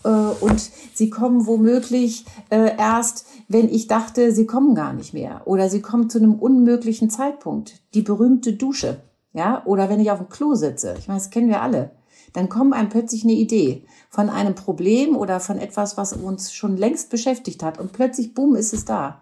Äh, 0.04 0.08
und 0.08 0.60
sie 0.94 1.10
kommen 1.10 1.46
womöglich 1.46 2.24
äh, 2.50 2.76
erst, 2.76 3.26
wenn 3.48 3.68
ich 3.68 3.86
dachte, 3.86 4.32
sie 4.32 4.46
kommen 4.46 4.74
gar 4.74 4.92
nicht 4.92 5.14
mehr. 5.14 5.42
Oder 5.46 5.68
sie 5.68 5.82
kommen 5.82 6.10
zu 6.10 6.18
einem 6.18 6.34
unmöglichen 6.34 7.10
Zeitpunkt. 7.10 7.80
Die 7.94 8.02
berühmte 8.02 8.54
Dusche. 8.54 9.02
Ja, 9.32 9.64
oder 9.64 9.88
wenn 9.88 10.00
ich 10.00 10.10
auf 10.10 10.18
dem 10.18 10.28
Klo 10.28 10.54
sitze. 10.54 10.96
Ich 10.98 11.06
meine, 11.06 11.20
das 11.20 11.30
kennen 11.30 11.48
wir 11.48 11.62
alle. 11.62 11.92
Dann 12.32 12.48
kommt 12.48 12.74
einem 12.74 12.88
plötzlich 12.88 13.24
eine 13.24 13.32
Idee 13.32 13.84
von 14.08 14.28
einem 14.28 14.54
Problem 14.54 15.16
oder 15.16 15.40
von 15.40 15.58
etwas, 15.58 15.96
was 15.96 16.12
uns 16.12 16.52
schon 16.52 16.76
längst 16.76 17.10
beschäftigt 17.10 17.62
hat. 17.62 17.78
Und 17.78 17.92
plötzlich, 17.92 18.34
bumm, 18.34 18.54
ist 18.56 18.72
es 18.72 18.84
da. 18.84 19.20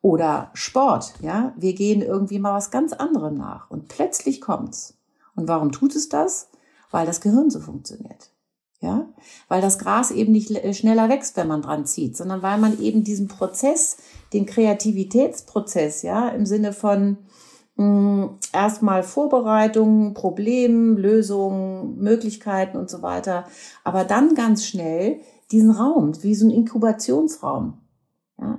Oder 0.00 0.50
Sport. 0.54 1.14
Ja, 1.20 1.52
wir 1.56 1.74
gehen 1.74 2.02
irgendwie 2.02 2.38
mal 2.38 2.54
was 2.54 2.70
ganz 2.70 2.92
anderem 2.92 3.34
nach. 3.34 3.70
Und 3.70 3.88
plötzlich 3.88 4.40
kommt's. 4.40 4.94
Und 5.34 5.48
warum 5.48 5.72
tut 5.72 5.94
es 5.94 6.08
das? 6.08 6.48
Weil 6.90 7.06
das 7.06 7.20
Gehirn 7.20 7.50
so 7.50 7.60
funktioniert. 7.60 8.30
Ja, 8.80 9.08
weil 9.48 9.60
das 9.60 9.80
Gras 9.80 10.12
eben 10.12 10.30
nicht 10.30 10.52
äh, 10.52 10.72
schneller 10.72 11.08
wächst, 11.08 11.36
wenn 11.36 11.48
man 11.48 11.62
dran 11.62 11.84
zieht, 11.84 12.16
sondern 12.16 12.42
weil 12.42 12.58
man 12.58 12.80
eben 12.80 13.02
diesen 13.02 13.26
Prozess, 13.26 13.96
den 14.32 14.46
Kreativitätsprozess, 14.46 16.02
ja, 16.02 16.28
im 16.28 16.46
Sinne 16.46 16.72
von 16.72 17.18
mh, 17.74 17.84
hm, 17.84 18.30
erstmal 18.52 19.02
Vorbereitungen, 19.02 20.14
Problemen, 20.14 20.96
Lösungen, 20.96 21.98
Möglichkeiten 21.98 22.76
und 22.76 22.88
so 22.88 23.02
weiter, 23.02 23.46
aber 23.82 24.04
dann 24.04 24.36
ganz 24.36 24.64
schnell 24.64 25.22
diesen 25.50 25.72
Raum, 25.72 26.12
wie 26.22 26.36
so 26.36 26.46
ein 26.46 26.50
Inkubationsraum, 26.50 27.78
ja, 28.40 28.58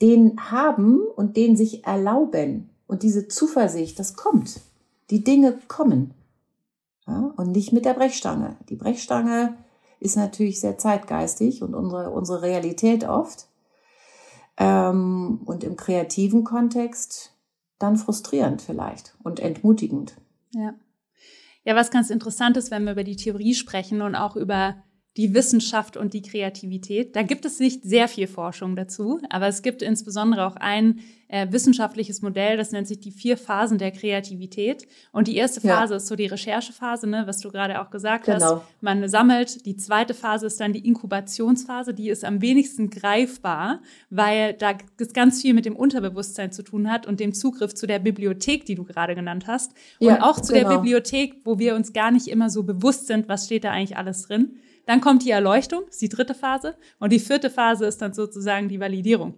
den 0.00 0.52
haben 0.52 1.00
und 1.16 1.36
den 1.36 1.56
sich 1.56 1.84
erlauben 1.84 2.70
und 2.86 3.02
diese 3.02 3.28
Zuversicht, 3.28 3.98
das 3.98 4.14
kommt. 4.14 4.60
Die 5.10 5.24
Dinge 5.24 5.58
kommen. 5.68 6.14
Ja, 7.08 7.32
und 7.36 7.52
nicht 7.52 7.72
mit 7.72 7.86
der 7.86 7.94
Brechstange. 7.94 8.56
Die 8.68 8.76
Brechstange 8.76 9.56
ist 9.98 10.16
natürlich 10.16 10.60
sehr 10.60 10.78
zeitgeistig 10.78 11.62
und 11.62 11.74
unsere, 11.74 12.10
unsere 12.10 12.42
Realität 12.42 13.08
oft. 13.08 13.48
Ähm, 14.58 15.40
und 15.44 15.64
im 15.64 15.76
kreativen 15.76 16.44
Kontext 16.44 17.32
dann 17.78 17.96
frustrierend 17.96 18.60
vielleicht 18.60 19.16
und 19.22 19.40
entmutigend. 19.40 20.16
Ja. 20.52 20.74
Ja, 21.64 21.76
was 21.76 21.90
ganz 21.90 22.10
interessant 22.10 22.56
ist, 22.56 22.70
wenn 22.70 22.84
wir 22.84 22.92
über 22.92 23.04
die 23.04 23.16
Theorie 23.16 23.54
sprechen 23.54 24.02
und 24.02 24.14
auch 24.14 24.36
über 24.36 24.76
die 25.16 25.34
Wissenschaft 25.34 25.96
und 25.96 26.14
die 26.14 26.22
Kreativität. 26.22 27.16
Da 27.16 27.22
gibt 27.22 27.44
es 27.44 27.58
nicht 27.58 27.82
sehr 27.82 28.08
viel 28.08 28.28
Forschung 28.28 28.76
dazu, 28.76 29.20
aber 29.30 29.48
es 29.48 29.62
gibt 29.62 29.82
insbesondere 29.82 30.46
auch 30.46 30.56
ein 30.56 31.00
äh, 31.28 31.46
wissenschaftliches 31.50 32.22
Modell, 32.22 32.56
das 32.56 32.72
nennt 32.72 32.88
sich 32.88 33.00
die 33.00 33.10
vier 33.10 33.36
Phasen 33.36 33.78
der 33.78 33.90
Kreativität. 33.90 34.86
Und 35.12 35.28
die 35.28 35.36
erste 35.36 35.60
Phase 35.60 35.92
ja. 35.92 35.96
ist 35.98 36.06
so 36.06 36.16
die 36.16 36.26
Recherchephase, 36.26 37.06
ne, 37.06 37.24
was 37.26 37.40
du 37.40 37.50
gerade 37.50 37.80
auch 37.80 37.90
gesagt 37.90 38.24
genau. 38.24 38.56
hast. 38.56 38.62
Man 38.80 39.06
sammelt. 39.08 39.66
Die 39.66 39.76
zweite 39.76 40.14
Phase 40.14 40.46
ist 40.46 40.58
dann 40.58 40.72
die 40.72 40.86
Inkubationsphase, 40.86 41.92
die 41.92 42.08
ist 42.08 42.24
am 42.24 42.40
wenigsten 42.40 42.88
greifbar, 42.88 43.80
weil 44.08 44.54
da 44.54 44.78
es 44.98 45.12
ganz 45.12 45.42
viel 45.42 45.52
mit 45.52 45.66
dem 45.66 45.76
Unterbewusstsein 45.76 46.50
zu 46.50 46.62
tun 46.62 46.90
hat 46.90 47.06
und 47.06 47.20
dem 47.20 47.34
Zugriff 47.34 47.74
zu 47.74 47.86
der 47.86 47.98
Bibliothek, 47.98 48.64
die 48.64 48.74
du 48.74 48.84
gerade 48.84 49.14
genannt 49.14 49.46
hast. 49.46 49.72
Und 50.00 50.06
ja, 50.06 50.22
auch 50.22 50.40
zu 50.40 50.54
genau. 50.54 50.68
der 50.68 50.76
Bibliothek, 50.76 51.42
wo 51.44 51.58
wir 51.58 51.74
uns 51.74 51.92
gar 51.92 52.10
nicht 52.10 52.28
immer 52.28 52.48
so 52.48 52.62
bewusst 52.62 53.06
sind, 53.06 53.28
was 53.28 53.44
steht 53.44 53.64
da 53.64 53.70
eigentlich 53.70 53.98
alles 53.98 54.22
drin. 54.22 54.56
Dann 54.88 55.02
kommt 55.02 55.22
die 55.22 55.30
Erleuchtung, 55.30 55.82
ist 55.86 56.00
die 56.00 56.08
dritte 56.08 56.34
Phase. 56.34 56.74
Und 56.98 57.12
die 57.12 57.18
vierte 57.18 57.50
Phase 57.50 57.84
ist 57.84 58.00
dann 58.00 58.14
sozusagen 58.14 58.70
die 58.70 58.80
Validierung. 58.80 59.34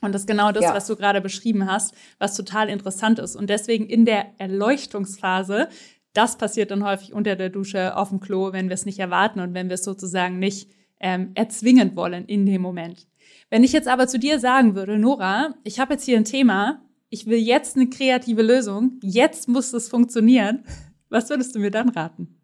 Und 0.00 0.12
das 0.12 0.22
ist 0.22 0.28
genau 0.28 0.52
das, 0.52 0.62
ja. 0.62 0.74
was 0.74 0.86
du 0.86 0.94
gerade 0.94 1.20
beschrieben 1.20 1.68
hast, 1.68 1.92
was 2.20 2.36
total 2.36 2.68
interessant 2.68 3.18
ist. 3.18 3.34
Und 3.34 3.50
deswegen 3.50 3.86
in 3.86 4.04
der 4.04 4.38
Erleuchtungsphase, 4.38 5.68
das 6.12 6.38
passiert 6.38 6.70
dann 6.70 6.84
häufig 6.84 7.12
unter 7.12 7.34
der 7.34 7.50
Dusche 7.50 7.96
auf 7.96 8.10
dem 8.10 8.20
Klo, 8.20 8.52
wenn 8.52 8.68
wir 8.68 8.74
es 8.74 8.86
nicht 8.86 9.00
erwarten 9.00 9.40
und 9.40 9.54
wenn 9.54 9.68
wir 9.68 9.74
es 9.74 9.82
sozusagen 9.82 10.38
nicht 10.38 10.70
ähm, 11.00 11.32
erzwingen 11.34 11.96
wollen 11.96 12.24
in 12.26 12.46
dem 12.46 12.62
Moment. 12.62 13.08
Wenn 13.50 13.64
ich 13.64 13.72
jetzt 13.72 13.88
aber 13.88 14.06
zu 14.06 14.20
dir 14.20 14.38
sagen 14.38 14.76
würde, 14.76 15.00
Nora, 15.00 15.56
ich 15.64 15.80
habe 15.80 15.94
jetzt 15.94 16.04
hier 16.04 16.16
ein 16.16 16.24
Thema, 16.24 16.80
ich 17.10 17.26
will 17.26 17.38
jetzt 17.38 17.74
eine 17.74 17.90
kreative 17.90 18.42
Lösung, 18.42 19.00
jetzt 19.02 19.48
muss 19.48 19.72
es 19.72 19.88
funktionieren, 19.88 20.64
was 21.08 21.28
würdest 21.28 21.56
du 21.56 21.58
mir 21.58 21.72
dann 21.72 21.88
raten? 21.88 22.36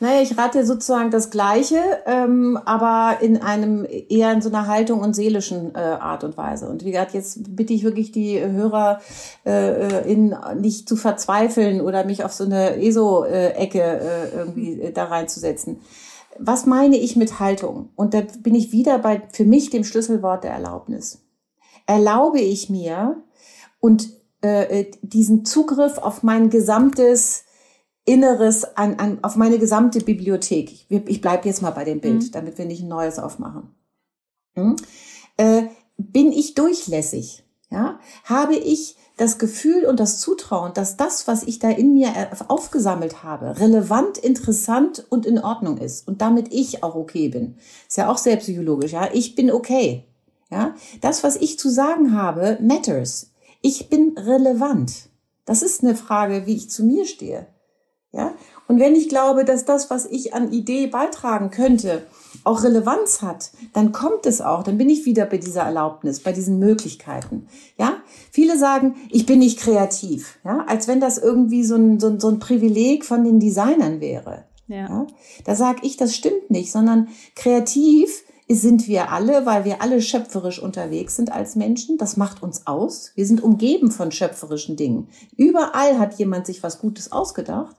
Naja, 0.00 0.22
ich 0.22 0.36
rate 0.36 0.66
sozusagen 0.66 1.10
das 1.10 1.30
Gleiche, 1.30 1.80
ähm, 2.06 2.58
aber 2.64 3.22
in 3.22 3.40
einem 3.40 3.86
eher 3.86 4.32
in 4.32 4.42
so 4.42 4.48
einer 4.48 4.66
Haltung 4.66 5.00
und 5.00 5.14
seelischen 5.14 5.74
äh, 5.74 5.78
Art 5.78 6.24
und 6.24 6.36
Weise. 6.36 6.68
Und 6.68 6.84
wie 6.84 6.90
gesagt, 6.90 7.14
jetzt 7.14 7.56
bitte 7.56 7.72
ich 7.72 7.84
wirklich 7.84 8.10
die 8.10 8.40
Hörer 8.40 9.00
äh, 9.46 10.10
in, 10.10 10.34
nicht 10.56 10.88
zu 10.88 10.96
verzweifeln 10.96 11.80
oder 11.80 12.04
mich 12.04 12.24
auf 12.24 12.32
so 12.32 12.44
eine 12.44 12.76
ESO-Ecke 12.82 13.80
äh, 13.80 14.36
irgendwie 14.36 14.80
äh, 14.80 14.92
da 14.92 15.04
reinzusetzen. 15.04 15.80
Was 16.38 16.66
meine 16.66 16.96
ich 16.96 17.14
mit 17.14 17.38
Haltung? 17.38 17.90
Und 17.94 18.14
da 18.14 18.22
bin 18.40 18.56
ich 18.56 18.72
wieder 18.72 18.98
bei 18.98 19.22
für 19.32 19.44
mich 19.44 19.70
dem 19.70 19.84
Schlüsselwort 19.84 20.42
der 20.42 20.50
Erlaubnis. 20.50 21.22
Erlaube 21.86 22.40
ich 22.40 22.68
mir 22.68 23.22
und 23.78 24.08
äh, 24.40 24.86
diesen 25.02 25.44
Zugriff 25.44 25.98
auf 25.98 26.24
mein 26.24 26.50
gesamtes 26.50 27.44
Inneres 28.04 28.64
an, 28.76 28.94
an, 28.96 29.18
auf 29.22 29.36
meine 29.36 29.58
gesamte 29.58 30.00
Bibliothek. 30.00 30.86
Ich, 30.88 31.08
ich 31.08 31.20
bleibe 31.20 31.48
jetzt 31.48 31.62
mal 31.62 31.70
bei 31.70 31.84
dem 31.84 32.00
Bild, 32.00 32.22
mhm. 32.22 32.30
damit 32.32 32.58
wir 32.58 32.66
nicht 32.66 32.82
ein 32.82 32.88
neues 32.88 33.18
aufmachen. 33.18 33.74
Hm? 34.54 34.76
Äh, 35.36 35.64
bin 35.96 36.32
ich 36.32 36.54
durchlässig? 36.54 37.44
Ja? 37.70 37.98
Habe 38.24 38.56
ich 38.56 38.96
das 39.16 39.38
Gefühl 39.38 39.86
und 39.86 40.00
das 40.00 40.18
Zutrauen, 40.18 40.72
dass 40.74 40.96
das, 40.96 41.28
was 41.28 41.44
ich 41.44 41.60
da 41.60 41.70
in 41.70 41.94
mir 41.94 42.08
äh, 42.08 42.26
aufgesammelt 42.48 43.22
habe, 43.22 43.58
relevant, 43.60 44.18
interessant 44.18 45.06
und 45.08 45.24
in 45.24 45.38
Ordnung 45.38 45.78
ist 45.78 46.06
und 46.08 46.20
damit 46.20 46.52
ich 46.52 46.82
auch 46.82 46.96
okay 46.96 47.28
bin. 47.28 47.56
Ist 47.86 47.96
ja 47.96 48.10
auch 48.10 48.18
sehr 48.18 48.36
psychologisch, 48.36 48.92
ja. 48.92 49.08
Ich 49.12 49.34
bin 49.34 49.50
okay. 49.50 50.04
Ja. 50.50 50.74
Das, 51.00 51.24
was 51.24 51.36
ich 51.36 51.58
zu 51.58 51.70
sagen 51.70 52.16
habe, 52.16 52.58
matters. 52.60 53.30
Ich 53.60 53.88
bin 53.88 54.16
relevant. 54.18 55.08
Das 55.46 55.62
ist 55.62 55.82
eine 55.82 55.94
Frage, 55.94 56.46
wie 56.46 56.54
ich 56.54 56.70
zu 56.70 56.84
mir 56.84 57.06
stehe. 57.06 57.46
Ja? 58.14 58.34
Und 58.66 58.80
wenn 58.80 58.94
ich 58.94 59.08
glaube, 59.08 59.44
dass 59.44 59.64
das, 59.64 59.90
was 59.90 60.06
ich 60.06 60.34
an 60.34 60.52
Idee 60.52 60.86
beitragen 60.86 61.50
könnte, 61.50 62.06
auch 62.44 62.62
Relevanz 62.62 63.22
hat, 63.22 63.50
dann 63.72 63.92
kommt 63.92 64.26
es 64.26 64.40
auch, 64.40 64.62
dann 64.62 64.78
bin 64.78 64.88
ich 64.88 65.04
wieder 65.04 65.26
bei 65.26 65.38
dieser 65.38 65.62
Erlaubnis, 65.62 66.20
bei 66.20 66.32
diesen 66.32 66.58
Möglichkeiten. 66.58 67.48
Ja? 67.78 67.96
Viele 68.30 68.58
sagen, 68.58 68.96
ich 69.10 69.26
bin 69.26 69.40
nicht 69.40 69.60
kreativ, 69.60 70.38
ja? 70.44 70.64
als 70.66 70.88
wenn 70.88 71.00
das 71.00 71.18
irgendwie 71.18 71.64
so 71.64 71.76
ein, 71.76 72.00
so 72.00 72.08
ein, 72.08 72.20
so 72.20 72.28
ein 72.28 72.38
Privileg 72.38 73.04
von 73.04 73.24
den 73.24 73.40
Designern 73.40 74.00
wäre. 74.00 74.44
Ja. 74.66 74.76
ja? 74.76 75.06
Da 75.44 75.54
sage 75.54 75.80
ich, 75.82 75.96
das 75.96 76.14
stimmt 76.14 76.50
nicht, 76.50 76.72
sondern 76.72 77.08
kreativ 77.36 78.23
sind 78.48 78.88
wir 78.88 79.10
alle, 79.10 79.46
weil 79.46 79.64
wir 79.64 79.80
alle 79.80 80.02
schöpferisch 80.02 80.60
unterwegs 80.60 81.16
sind 81.16 81.32
als 81.32 81.56
Menschen. 81.56 81.96
Das 81.96 82.16
macht 82.16 82.42
uns 82.42 82.66
aus. 82.66 83.12
Wir 83.14 83.26
sind 83.26 83.42
umgeben 83.42 83.90
von 83.90 84.12
schöpferischen 84.12 84.76
Dingen. 84.76 85.08
Überall 85.36 85.98
hat 85.98 86.18
jemand 86.18 86.46
sich 86.46 86.62
was 86.62 86.78
Gutes 86.78 87.10
ausgedacht. 87.10 87.76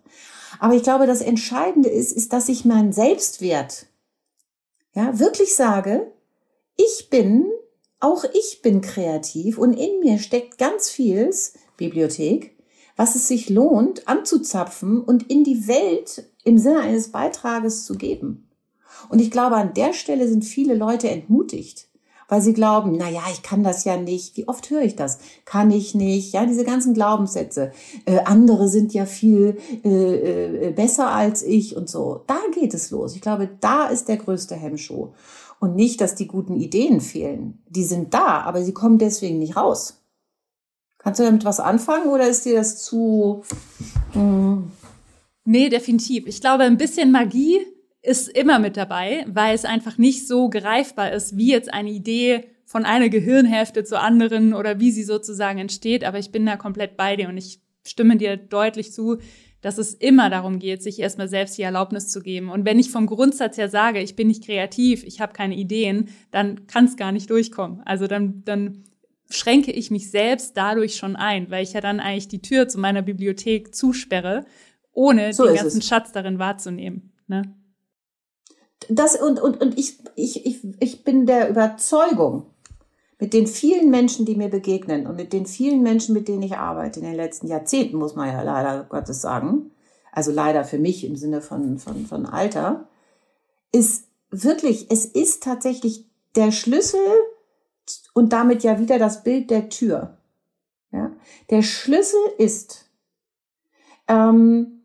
Aber 0.60 0.74
ich 0.74 0.84
glaube, 0.84 1.06
das 1.06 1.22
Entscheidende 1.22 1.90
ist, 1.90 2.12
ist, 2.12 2.34
dass 2.34 2.50
ich 2.50 2.66
meinen 2.66 2.94
Selbstwert, 2.94 3.88
ja, 4.94 5.20
wirklich 5.20 5.56
sage, 5.56 6.12
ich 6.78 7.10
bin, 7.10 7.46
auch 8.00 8.24
ich 8.34 8.62
bin 8.62 8.82
kreativ 8.82 9.58
und 9.58 9.74
in 9.74 10.00
mir 10.00 10.20
steckt 10.20 10.58
ganz 10.58 10.90
vieles, 10.90 11.54
Bibliothek, 11.78 12.56
was 12.96 13.16
es 13.16 13.28
sich 13.28 13.50
lohnt 13.50 14.08
anzuzapfen 14.08 15.02
und 15.02 15.30
in 15.30 15.44
die 15.44 15.68
Welt 15.68 16.30
im 16.44 16.58
Sinne 16.58 16.80
eines 16.80 17.12
Beitrages 17.12 17.86
zu 17.86 17.96
geben. 17.96 18.45
Und 19.10 19.22
ich 19.22 19.32
glaube, 19.32 19.56
an 19.56 19.74
der 19.74 19.94
Stelle 19.94 20.28
sind 20.28 20.44
viele 20.44 20.76
Leute 20.76 21.10
entmutigt, 21.10 21.88
weil 22.28 22.42
sie 22.42 22.54
glauben, 22.54 22.96
na 22.98 23.10
ja, 23.10 23.22
ich 23.32 23.44
kann 23.44 23.64
das 23.64 23.84
ja 23.84 23.98
nicht. 23.98 24.36
Wie 24.38 24.48
oft 24.48 24.70
höre 24.70 24.82
ich 24.82 24.96
das? 24.96 25.20
Kann 25.46 25.72
ich 25.72 25.94
nicht? 25.94 26.34
Ja, 26.34 26.46
diese 26.46 26.64
ganzen 26.64 26.94
Glaubenssätze. 26.94 27.72
Äh, 28.06 28.20
andere 28.26 28.68
sind 28.68 28.94
ja 28.94 29.06
viel 29.06 29.58
äh, 29.84 30.68
äh, 30.68 30.72
besser 30.72 31.12
als 31.12 31.44
ich 31.44 31.76
und 31.76 31.90
so. 31.90 32.24
Da 32.28 32.40
geht 32.54 32.74
es 32.74 32.92
los. 32.92 33.16
Ich 33.16 33.22
glaube, 33.22 33.50
da 33.60 33.88
ist 33.88 34.08
der 34.08 34.18
größte 34.18 34.56
Hemmschuh. 34.56 35.10
Und 35.60 35.76
nicht, 35.76 36.02
dass 36.02 36.16
die 36.16 36.28
guten 36.28 36.56
Ideen 36.56 37.00
fehlen. 37.00 37.64
Die 37.70 37.84
sind 37.84 38.14
da, 38.14 38.42
aber 38.42 38.64
sie 38.64 38.74
kommen 38.74 38.98
deswegen 38.98 39.40
nicht 39.40 39.56
raus. 39.56 40.02
Kannst 40.98 41.20
du 41.20 41.24
damit 41.24 41.46
was 41.46 41.60
anfangen 41.60 42.10
oder 42.10 42.28
ist 42.28 42.46
dir 42.46 42.56
das 42.56 42.82
zu... 42.82 43.44
Mh? 44.14 44.22
Hm? 44.22 44.72
Nee, 45.46 45.70
definitiv. 45.70 46.26
Ich 46.26 46.42
glaube, 46.42 46.64
ein 46.64 46.78
bisschen 46.78 47.12
Magie 47.12 47.60
ist 48.06 48.30
immer 48.30 48.60
mit 48.60 48.78
dabei, 48.78 49.26
weil 49.28 49.56
es 49.56 49.66
einfach 49.66 49.98
nicht 49.98 50.28
so 50.28 50.50
greifbar 50.50 51.12
ist, 51.12 51.38
wie 51.38 51.52
jetzt 51.52 51.74
eine 51.74 51.92
Idee 51.92 52.46
von 52.66 52.86
einer 52.86 53.10
Gehirnhälfte 53.10 53.84
zur 53.84 54.02
anderen 54.02 54.54
oder 54.54 54.80
wie 54.80 54.92
sie 54.92 55.04
sozusagen 55.04 55.60
entsteht. 55.60 56.04
Aber 56.04 56.20
ich 56.20 56.32
bin 56.32 56.46
da 56.46 56.58
komplett 56.58 56.98
bei 56.98 57.16
dir 57.16 57.30
und 57.30 57.38
ich 57.38 57.60
stimme 57.86 58.18
dir 58.18 58.38
deutlich 58.38 58.92
zu, 58.92 59.18
dass 59.62 59.78
es 59.78 59.94
immer 59.94 60.30
darum 60.30 60.60
geht, 60.60 60.84
sich 60.84 61.00
erstmal 61.00 61.28
selbst 61.28 61.58
die 61.58 61.64
Erlaubnis 61.64 62.10
zu 62.10 62.22
geben. 62.22 62.50
Und 62.52 62.66
wenn 62.66 62.78
ich 62.78 62.92
vom 62.92 63.08
Grundsatz 63.08 63.58
her 63.58 63.70
sage, 63.70 64.00
ich 64.00 64.16
bin 64.16 64.28
nicht 64.28 64.46
kreativ, 64.46 65.04
ich 65.04 65.22
habe 65.22 65.34
keine 65.34 65.56
Ideen, 65.56 66.10
dann 66.32 66.68
kann 66.68 66.86
es 66.86 66.98
gar 66.98 67.12
nicht 67.12 67.30
durchkommen. 67.30 67.82
Also 67.86 68.06
dann, 68.06 68.44
dann 68.46 68.84
schränke 69.30 69.72
ich 69.72 69.90
mich 69.90 70.12
selbst 70.12 70.56
dadurch 70.56 70.96
schon 70.96 71.16
ein, 71.16 71.50
weil 71.50 71.64
ich 71.64 71.74
ja 71.74 71.82
dann 71.82 72.00
eigentlich 72.00 72.28
die 72.28 72.42
Tür 72.42 72.68
zu 72.68 72.80
meiner 72.80 73.02
Bibliothek 73.02 73.74
zusperre, 73.74 74.46
ohne 74.94 75.34
so 75.34 75.46
den 75.46 75.56
ganzen 75.56 75.80
es. 75.80 75.88
Schatz 75.88 76.12
darin 76.12 76.38
wahrzunehmen. 76.38 77.12
Ne? 77.28 77.56
Das 78.90 79.16
und, 79.20 79.40
und, 79.40 79.62
und 79.62 79.78
ich, 79.78 79.98
ich, 80.16 80.46
ich, 80.46 80.62
ich 80.80 81.04
bin 81.04 81.26
der 81.26 81.50
Überzeugung, 81.50 82.46
mit 83.18 83.34
den 83.34 83.48
vielen 83.48 83.90
Menschen, 83.90 84.26
die 84.26 84.36
mir 84.36 84.50
begegnen 84.50 85.08
und 85.08 85.16
mit 85.16 85.32
den 85.32 85.46
vielen 85.46 85.82
Menschen, 85.82 86.14
mit 86.14 86.28
denen 86.28 86.44
ich 86.44 86.58
arbeite 86.58 87.00
in 87.00 87.06
den 87.06 87.16
letzten 87.16 87.48
Jahrzehnten, 87.48 87.98
muss 87.98 88.16
man 88.16 88.28
ja 88.28 88.42
leider 88.42 88.84
Gottes 88.84 89.22
sagen, 89.22 89.72
also 90.12 90.32
leider 90.32 90.66
für 90.66 90.78
mich 90.78 91.06
im 91.06 91.16
Sinne 91.16 91.42
von, 91.42 91.80
von, 91.80 92.06
von 92.06 92.26
Alter, 92.26 92.88
ist 93.72 94.06
wirklich, 94.32 94.92
es 94.92 95.06
ist 95.06 95.44
tatsächlich 95.44 96.06
der 96.36 96.52
Schlüssel 96.52 97.00
und 98.14 98.34
damit 98.34 98.64
ja 98.64 98.80
wieder 98.80 99.00
das 99.00 99.24
Bild 99.24 99.50
der 99.50 99.70
Tür. 99.70 100.18
Ja? 100.92 101.12
Der 101.50 101.62
Schlüssel 101.62 102.20
ist, 102.38 102.90
ähm, 104.08 104.84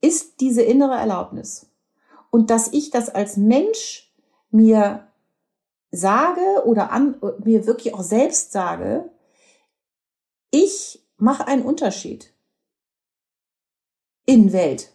ist 0.00 0.40
diese 0.40 0.62
innere 0.62 0.94
Erlaubnis 0.94 1.67
und 2.30 2.50
dass 2.50 2.72
ich 2.72 2.90
das 2.90 3.08
als 3.08 3.36
Mensch 3.36 4.12
mir 4.50 5.08
sage 5.90 6.64
oder 6.64 6.90
an, 6.90 7.20
mir 7.44 7.66
wirklich 7.66 7.94
auch 7.94 8.02
selbst 8.02 8.52
sage, 8.52 9.10
ich 10.50 11.06
mache 11.16 11.46
einen 11.46 11.62
Unterschied 11.62 12.32
in 14.26 14.52
Welt. 14.52 14.92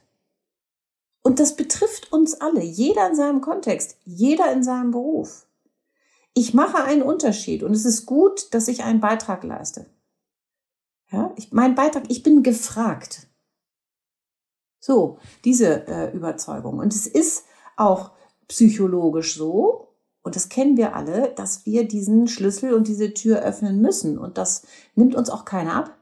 Und 1.24 1.40
das 1.40 1.56
betrifft 1.56 2.12
uns 2.12 2.36
alle, 2.42 2.62
jeder 2.62 3.08
in 3.10 3.16
seinem 3.16 3.42
Kontext, 3.42 3.98
jeder 4.04 4.52
in 4.52 4.64
seinem 4.64 4.92
Beruf. 4.92 5.48
Ich 6.34 6.54
mache 6.54 6.84
einen 6.84 7.02
Unterschied 7.02 7.64
und 7.64 7.74
es 7.74 7.86
ist 7.86 8.06
gut, 8.06 8.54
dass 8.54 8.68
ich 8.68 8.84
einen 8.84 9.00
Beitrag 9.00 9.44
leiste. 9.44 9.86
Ja, 11.12 11.32
ich, 11.38 11.52
mein 11.52 11.76
Beitrag, 11.76 12.04
ich 12.10 12.24
bin 12.24 12.44
gefragt. 12.44 13.28
So, 14.86 15.18
diese 15.46 15.88
äh, 15.88 16.12
Überzeugung. 16.14 16.80
Und 16.80 16.94
es 16.94 17.08
ist 17.08 17.46
auch 17.78 18.12
psychologisch 18.50 19.38
so, 19.38 19.94
und 20.24 20.36
das 20.36 20.50
kennen 20.50 20.76
wir 20.76 20.94
alle, 20.94 21.32
dass 21.38 21.66
wir 21.66 21.88
diesen 21.88 22.28
Schlüssel 22.28 22.74
und 22.74 22.90
diese 22.90 23.14
Tür 23.14 23.44
öffnen 23.44 23.80
müssen. 23.80 24.18
Und 24.18 24.38
das 24.38 24.64
nimmt 24.96 25.16
uns 25.16 25.30
auch 25.30 25.46
keiner 25.46 25.74
ab. 25.76 25.98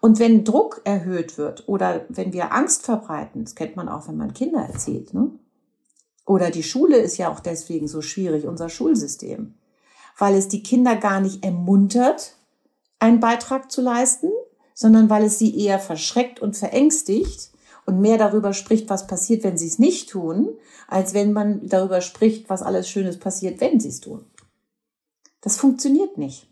Und 0.00 0.18
wenn 0.18 0.42
Druck 0.42 0.80
erhöht 0.82 1.38
wird 1.38 1.68
oder 1.68 2.04
wenn 2.08 2.32
wir 2.32 2.52
Angst 2.52 2.82
verbreiten, 2.82 3.44
das 3.44 3.54
kennt 3.54 3.76
man 3.76 3.88
auch, 3.88 4.08
wenn 4.08 4.16
man 4.16 4.34
Kinder 4.34 4.58
erzählt, 4.58 5.14
ne? 5.14 5.30
Oder 6.26 6.50
die 6.50 6.64
Schule 6.64 6.96
ist 6.96 7.16
ja 7.16 7.30
auch 7.30 7.38
deswegen 7.38 7.86
so 7.86 8.02
schwierig, 8.02 8.44
unser 8.48 8.68
Schulsystem, 8.68 9.54
weil 10.18 10.34
es 10.34 10.48
die 10.48 10.64
Kinder 10.64 10.96
gar 10.96 11.20
nicht 11.20 11.44
ermuntert, 11.44 12.34
einen 12.98 13.20
Beitrag 13.20 13.70
zu 13.70 13.82
leisten, 13.82 14.32
sondern 14.74 15.08
weil 15.10 15.22
es 15.22 15.38
sie 15.38 15.56
eher 15.56 15.78
verschreckt 15.78 16.40
und 16.40 16.56
verängstigt 16.56 17.52
und 17.88 18.02
mehr 18.02 18.18
darüber 18.18 18.52
spricht, 18.52 18.90
was 18.90 19.06
passiert, 19.06 19.44
wenn 19.44 19.56
sie 19.56 19.66
es 19.66 19.78
nicht 19.78 20.10
tun, 20.10 20.50
als 20.88 21.14
wenn 21.14 21.32
man 21.32 21.66
darüber 21.66 22.02
spricht, 22.02 22.50
was 22.50 22.62
alles 22.62 22.86
Schönes 22.86 23.18
passiert, 23.18 23.62
wenn 23.62 23.80
sie 23.80 23.88
es 23.88 24.00
tun. 24.00 24.26
Das 25.40 25.56
funktioniert 25.56 26.18
nicht. 26.18 26.46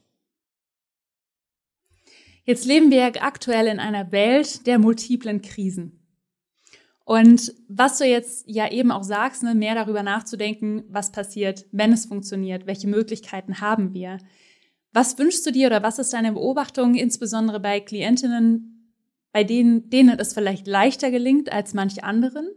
Jetzt 2.45 2.65
leben 2.65 2.91
wir 2.91 3.23
aktuell 3.23 3.67
in 3.67 3.81
einer 3.81 4.13
Welt 4.13 4.67
der 4.67 4.79
multiplen 4.79 5.43
Krisen. 5.43 6.01
Und 7.05 7.53
was 7.69 7.99
du 7.99 8.07
jetzt 8.07 8.49
ja 8.49 8.71
eben 8.71 8.91
auch 8.91 9.05
sagst, 9.05 9.43
ne, 9.43 9.55
mehr 9.55 9.75
darüber 9.75 10.03
nachzudenken, 10.03 10.85
was 10.89 11.13
passiert, 11.13 11.67
wenn 11.71 11.93
es 11.93 12.07
funktioniert, 12.07 12.67
welche 12.67 12.89
Möglichkeiten 12.89 13.61
haben 13.61 13.93
wir. 13.93 14.17
Was 14.95 15.19
wünschst 15.19 15.45
du 15.45 15.53
dir 15.53 15.67
oder 15.67 15.83
was 15.83 15.99
ist 15.99 16.15
deine 16.15 16.33
Beobachtung, 16.33 16.95
insbesondere 16.95 17.61
bei 17.61 17.81
Klientinnen, 17.81 18.76
bei 19.37 19.45
denen, 19.45 19.91
denen 19.91 20.19
es 20.19 20.33
vielleicht 20.33 20.67
leichter 20.67 21.11
gelingt 21.11 21.53
als 21.53 21.75
manch 21.75 22.03
anderen, 22.03 22.49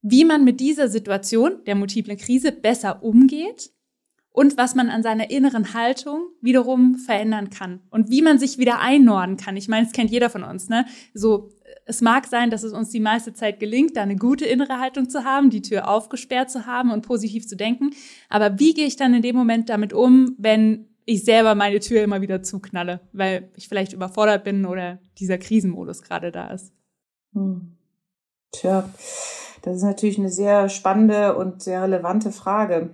wie 0.00 0.24
man 0.24 0.44
mit 0.44 0.60
dieser 0.60 0.86
Situation 0.86 1.64
der 1.66 1.74
multiplen 1.74 2.16
Krise 2.16 2.52
besser 2.52 3.02
umgeht 3.02 3.72
und 4.30 4.56
was 4.56 4.76
man 4.76 4.90
an 4.90 5.02
seiner 5.02 5.28
inneren 5.28 5.74
Haltung 5.74 6.28
wiederum 6.40 6.94
verändern 6.94 7.50
kann 7.50 7.80
und 7.90 8.10
wie 8.10 8.22
man 8.22 8.38
sich 8.38 8.58
wieder 8.58 8.78
einnorden 8.78 9.36
kann. 9.36 9.56
Ich 9.56 9.66
meine, 9.66 9.84
es 9.84 9.92
kennt 9.92 10.12
jeder 10.12 10.30
von 10.30 10.44
uns, 10.44 10.68
ne? 10.68 10.86
So 11.14 11.50
es 11.84 12.00
mag 12.00 12.28
sein, 12.28 12.50
dass 12.50 12.62
es 12.62 12.72
uns 12.72 12.90
die 12.90 13.00
meiste 13.00 13.32
Zeit 13.32 13.58
gelingt, 13.58 13.96
da 13.96 14.02
eine 14.02 14.14
gute 14.14 14.44
innere 14.44 14.78
Haltung 14.78 15.10
zu 15.10 15.24
haben, 15.24 15.50
die 15.50 15.62
Tür 15.62 15.88
aufgesperrt 15.88 16.48
zu 16.48 16.66
haben 16.66 16.92
und 16.92 17.04
positiv 17.04 17.48
zu 17.48 17.56
denken. 17.56 17.90
Aber 18.28 18.60
wie 18.60 18.72
gehe 18.72 18.86
ich 18.86 18.94
dann 18.94 19.14
in 19.14 19.22
dem 19.22 19.34
Moment 19.34 19.68
damit 19.68 19.92
um, 19.92 20.36
wenn 20.38 20.95
ich 21.06 21.24
selber 21.24 21.54
meine 21.54 21.80
Tür 21.80 22.02
immer 22.02 22.20
wieder 22.20 22.42
zuknalle, 22.42 23.00
weil 23.12 23.50
ich 23.56 23.68
vielleicht 23.68 23.92
überfordert 23.92 24.44
bin 24.44 24.66
oder 24.66 24.98
dieser 25.18 25.38
Krisenmodus 25.38 26.02
gerade 26.02 26.32
da 26.32 26.48
ist? 26.48 26.72
Hm. 27.32 27.76
Tja, 28.52 28.90
das 29.62 29.76
ist 29.76 29.82
natürlich 29.82 30.18
eine 30.18 30.30
sehr 30.30 30.68
spannende 30.68 31.36
und 31.36 31.62
sehr 31.62 31.82
relevante 31.82 32.32
Frage. 32.32 32.90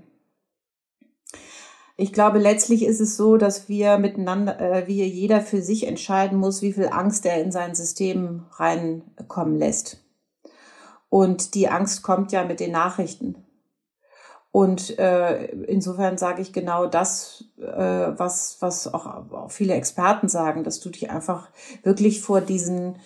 Ich 1.97 2.13
glaube, 2.13 2.39
letztlich 2.39 2.85
ist 2.85 3.01
es 3.01 3.17
so, 3.17 3.37
dass 3.37 3.69
wir 3.69 3.99
miteinander, 3.99 4.61
äh, 4.61 4.87
wie 4.87 5.03
jeder 5.05 5.41
für 5.41 5.63
sich 5.63 5.87
entscheiden 5.87 6.39
muss, 6.39 6.61
wie 6.63 6.73
viel 6.73 6.89
Angst 6.89 7.25
er 7.27 7.43
in 7.43 7.53
sein 7.53 7.75
System 7.75 8.45
reinkommen 8.53 9.59
lässt. 9.59 10.03
Und 11.09 11.55
die 11.55 11.69
Angst 11.69 12.03
kommt 12.03 12.33
ja 12.33 12.45
mit 12.45 12.61
den 12.61 12.73
Nachrichten. 12.73 13.42
Und 14.53 14.99
äh, 14.99 15.47
insofern 15.47 16.19
sage 16.19 16.43
ich 16.43 16.53
genau 16.53 16.87
das, 16.87 17.45
äh, 17.59 17.65
was, 17.65 18.59
was 18.61 18.93
auch, 18.93 19.07
auch 19.07 19.51
viele 19.51 19.73
Experten 19.73 20.29
sagen, 20.29 20.63
dass 20.63 20.79
du 20.81 20.91
dich 20.91 21.11
einfach 21.11 21.49
wirklich 21.83 22.21
vor 22.21 22.43
diesen 22.43 22.97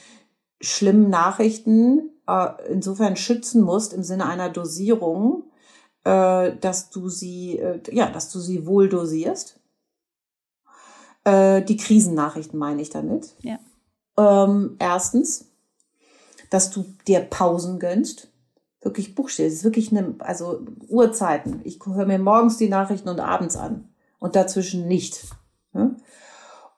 schlimmen 0.60 1.08
Nachrichten 1.08 2.10
äh, 2.26 2.48
insofern 2.68 3.14
schützen 3.14 3.62
musst 3.62 3.92
im 3.92 4.02
Sinne 4.02 4.26
einer 4.26 4.50
Dosierung, 4.50 5.44
äh, 6.02 6.56
dass 6.56 6.90
du 6.90 7.08
sie, 7.08 7.58
äh, 7.58 7.80
ja, 7.92 8.10
dass 8.10 8.32
du 8.32 8.40
sie 8.40 8.66
wohl 8.66 8.88
dosierst. 8.88 9.60
Äh, 11.24 11.62
die 11.62 11.76
Krisennachrichten 11.76 12.58
meine 12.58 12.82
ich 12.82 12.90
damit. 12.90 13.36
Ja. 13.42 13.58
Ähm, 14.18 14.76
erstens, 14.80 15.48
dass 16.50 16.70
du 16.70 16.84
dir 17.06 17.20
Pausen 17.20 17.78
gönnst. 17.78 18.32
Wirklich 18.86 19.16
buchstäblich. 19.16 19.52
Es 19.52 19.58
ist 19.58 19.64
wirklich 19.64 19.90
eine, 19.90 20.14
also 20.20 20.60
Uhrzeiten. 20.88 21.60
Ich 21.64 21.80
höre 21.84 22.06
mir 22.06 22.20
morgens 22.20 22.56
die 22.56 22.68
Nachrichten 22.68 23.08
und 23.08 23.18
abends 23.18 23.56
an. 23.56 23.88
Und 24.20 24.36
dazwischen 24.36 24.86
nicht. 24.86 25.26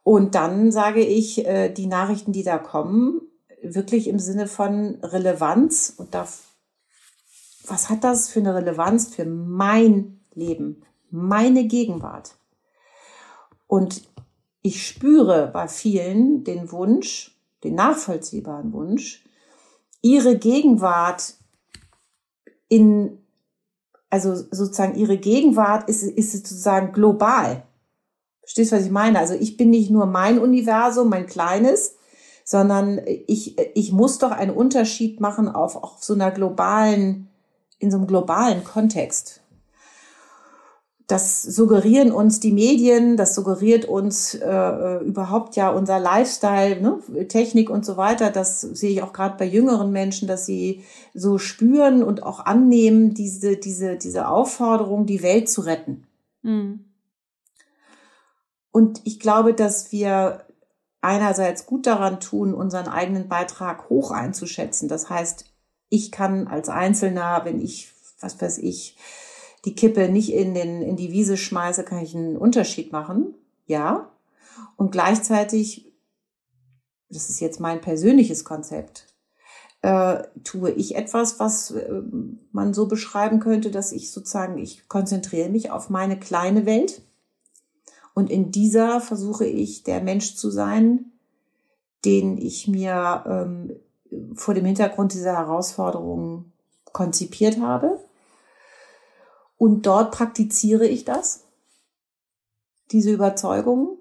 Und 0.03 0.35
dann 0.35 0.73
sage 0.73 1.01
ich, 1.05 1.47
äh, 1.47 1.69
die 1.69 1.87
Nachrichten, 1.87 2.33
die 2.33 2.43
da 2.43 2.57
kommen, 2.57 3.21
wirklich 3.63 4.09
im 4.09 4.19
Sinne 4.19 4.47
von 4.47 4.97
Relevanz. 5.03 5.93
Und 5.97 6.15
da 6.15 6.27
was 7.67 7.91
hat 7.91 8.05
das 8.05 8.31
für 8.31 8.41
eine 8.41 8.55
Relevanz 8.55 9.15
für 9.15 9.27
mein 9.27 10.21
Leben, 10.33 10.83
meine 11.11 11.67
Gegenwart? 11.67 12.37
Und 13.67 14.09
ich 14.63 14.87
spüre 14.87 15.51
bei 15.53 15.69
vielen 15.69 16.45
den 16.45 16.73
Wunsch, 16.73 17.39
den 17.65 17.75
nachvollziehbaren 17.75 18.73
Wunsch, 18.73 19.25
ihre 20.01 20.39
Gegenwart 20.39 21.35
in, 22.69 23.19
also 24.11 24.35
sozusagen 24.35 24.97
ihre 24.97 25.19
Gegenwart 25.19 25.89
ist, 25.89 26.03
ist 26.03 26.33
sozusagen 26.33 26.93
global. 26.93 27.63
Verstehst 28.41 28.73
du, 28.73 28.77
was 28.77 28.85
ich 28.85 28.91
meine? 28.91 29.19
Also 29.19 29.35
ich 29.35 29.57
bin 29.57 29.71
nicht 29.71 29.91
nur 29.91 30.07
mein 30.07 30.39
Universum, 30.39 31.09
mein 31.09 31.27
kleines, 31.27 31.97
sondern 32.45 33.01
ich, 33.27 33.59
ich 33.75 33.93
muss 33.93 34.19
doch 34.19 34.31
einen 34.31 34.55
Unterschied 34.55 35.21
machen 35.21 35.49
auf, 35.49 35.77
auf 35.77 36.03
so 36.03 36.15
einer 36.15 36.31
globalen 36.31 37.29
in 37.79 37.91
so 37.91 37.97
einem 37.97 38.07
globalen 38.07 38.65
Kontext. 38.65 39.41
Das 41.09 41.43
suggerieren 41.43 42.13
uns 42.13 42.39
die 42.39 42.53
Medien, 42.53 43.17
das 43.17 43.35
suggeriert 43.35 43.87
uns 43.87 44.35
äh, 44.35 44.99
überhaupt 44.99 45.57
ja 45.57 45.71
unser 45.71 45.99
Lifestyle, 45.99 46.83
ne? 46.83 47.27
Technik 47.29 47.71
und 47.71 47.87
so 47.87 47.97
weiter. 47.97 48.31
Das 48.31 48.61
sehe 48.61 48.91
ich 48.91 49.03
auch 49.03 49.15
gerade 49.15 49.39
bei 49.39 49.47
jüngeren 49.47 49.91
Menschen, 49.91 50.29
dass 50.29 50.45
sie 50.45 50.85
so 51.15 51.39
spüren 51.39 52.03
und 52.03 52.23
auch 52.23 52.45
annehmen, 52.45 53.15
diese, 53.15 53.57
diese, 53.57 53.97
diese 53.97 54.29
Aufforderung, 54.29 55.07
die 55.07 55.23
Welt 55.23 55.49
zu 55.49 55.63
retten. 55.63 56.07
Mhm. 56.43 56.85
Und 58.71 59.01
ich 59.05 59.19
glaube, 59.19 59.55
dass 59.55 59.91
wir 59.93 60.45
einerseits 61.01 61.65
gut 61.65 61.87
daran 61.87 62.21
tun, 62.21 62.53
unseren 62.53 62.87
eigenen 62.87 63.29
Beitrag 63.29 63.89
hoch 63.89 64.11
einzuschätzen. 64.11 64.91
Das 64.91 65.09
heißt, 65.09 65.47
ich 65.89 66.13
kann 66.13 66.49
als 66.49 66.69
Einzelner, 66.69 67.41
wenn 67.45 67.63
ich, 67.63 67.95
was 68.21 68.39
weiß 68.41 68.59
ich, 68.59 68.99
die 69.69 69.75
Kippe 69.75 70.09
nicht 70.09 70.33
in, 70.33 70.55
den, 70.55 70.81
in 70.81 70.97
die 70.97 71.13
Wiese 71.13 71.37
schmeiße, 71.37 71.85
kann 71.85 72.03
ich 72.03 72.17
einen 72.17 72.39
Unterschied 72.39 72.91
machen. 72.91 73.35
Ja. 73.67 74.09
Und 74.77 74.93
gleichzeitig, 74.93 75.93
das 77.11 77.29
ist 77.29 77.41
jetzt 77.41 77.61
mein 77.61 77.83
persönliches 77.83 78.47
Konzept, 78.47 79.07
äh, 79.83 80.23
tue 80.43 80.71
ich 80.71 80.97
etwas, 80.97 81.39
was 81.39 81.73
äh, 81.73 82.03
man 82.51 82.73
so 82.73 82.89
beschreiben 82.89 83.41
könnte, 83.41 83.71
dass 83.71 83.93
ich 83.93 84.11
sozusagen, 84.11 84.57
ich 84.57 84.89
konzentriere 84.89 85.51
mich 85.51 85.71
auf 85.71 85.91
meine 85.91 86.19
kleine 86.19 86.65
Welt. 86.65 87.03
Und 88.15 88.31
in 88.31 88.51
dieser 88.51 89.03
versuche 89.03 89.45
ich, 89.45 89.83
der 89.83 90.01
Mensch 90.01 90.35
zu 90.35 90.51
sein, 90.51 91.13
den 92.07 92.39
ich 92.39 92.69
mir 92.69 93.23
ähm, 93.29 93.77
vor 94.35 94.55
dem 94.55 94.65
Hintergrund 94.65 95.13
dieser 95.13 95.37
Herausforderungen 95.37 96.53
konzipiert 96.93 97.61
habe. 97.61 98.01
Und 99.59 99.87
dort 99.87 100.15
praktiziere 100.15 100.87
ich 100.87 101.05
das, 101.05 101.45
diese 102.93 103.13
Überzeugung. 103.13 103.99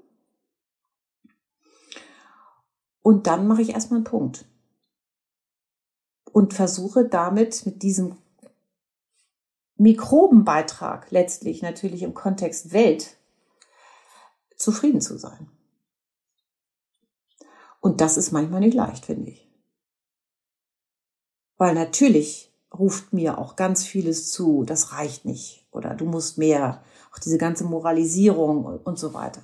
Und 3.01 3.27
dann 3.27 3.47
mache 3.47 3.63
ich 3.63 3.71
erstmal 3.71 3.97
einen 3.97 4.05
Punkt. 4.05 4.45
Und 6.31 6.53
versuche 6.53 7.05
damit 7.05 7.65
mit 7.65 7.81
diesem 7.81 8.15
Mikrobenbeitrag 9.77 11.09
letztlich 11.11 11.61
natürlich 11.61 12.03
im 12.03 12.13
Kontext 12.13 12.71
Welt 12.71 13.17
zufrieden 14.55 15.01
zu 15.01 15.17
sein. 15.17 15.49
Und 17.79 18.01
das 18.01 18.17
ist 18.17 18.31
manchmal 18.31 18.59
nicht 18.59 18.73
leicht, 18.73 19.05
finde 19.05 19.31
ich. 19.31 19.47
Weil 21.57 21.73
natürlich 21.73 22.46
ruft 22.77 23.13
mir 23.13 23.37
auch 23.37 23.55
ganz 23.55 23.85
vieles 23.85 24.31
zu, 24.31 24.63
das 24.63 24.93
reicht 24.93 25.25
nicht 25.25 25.65
oder 25.71 25.93
du 25.93 26.05
musst 26.05 26.37
mehr, 26.37 26.81
auch 27.13 27.19
diese 27.19 27.37
ganze 27.37 27.63
Moralisierung 27.63 28.65
und 28.83 28.99
so 28.99 29.13
weiter. 29.13 29.41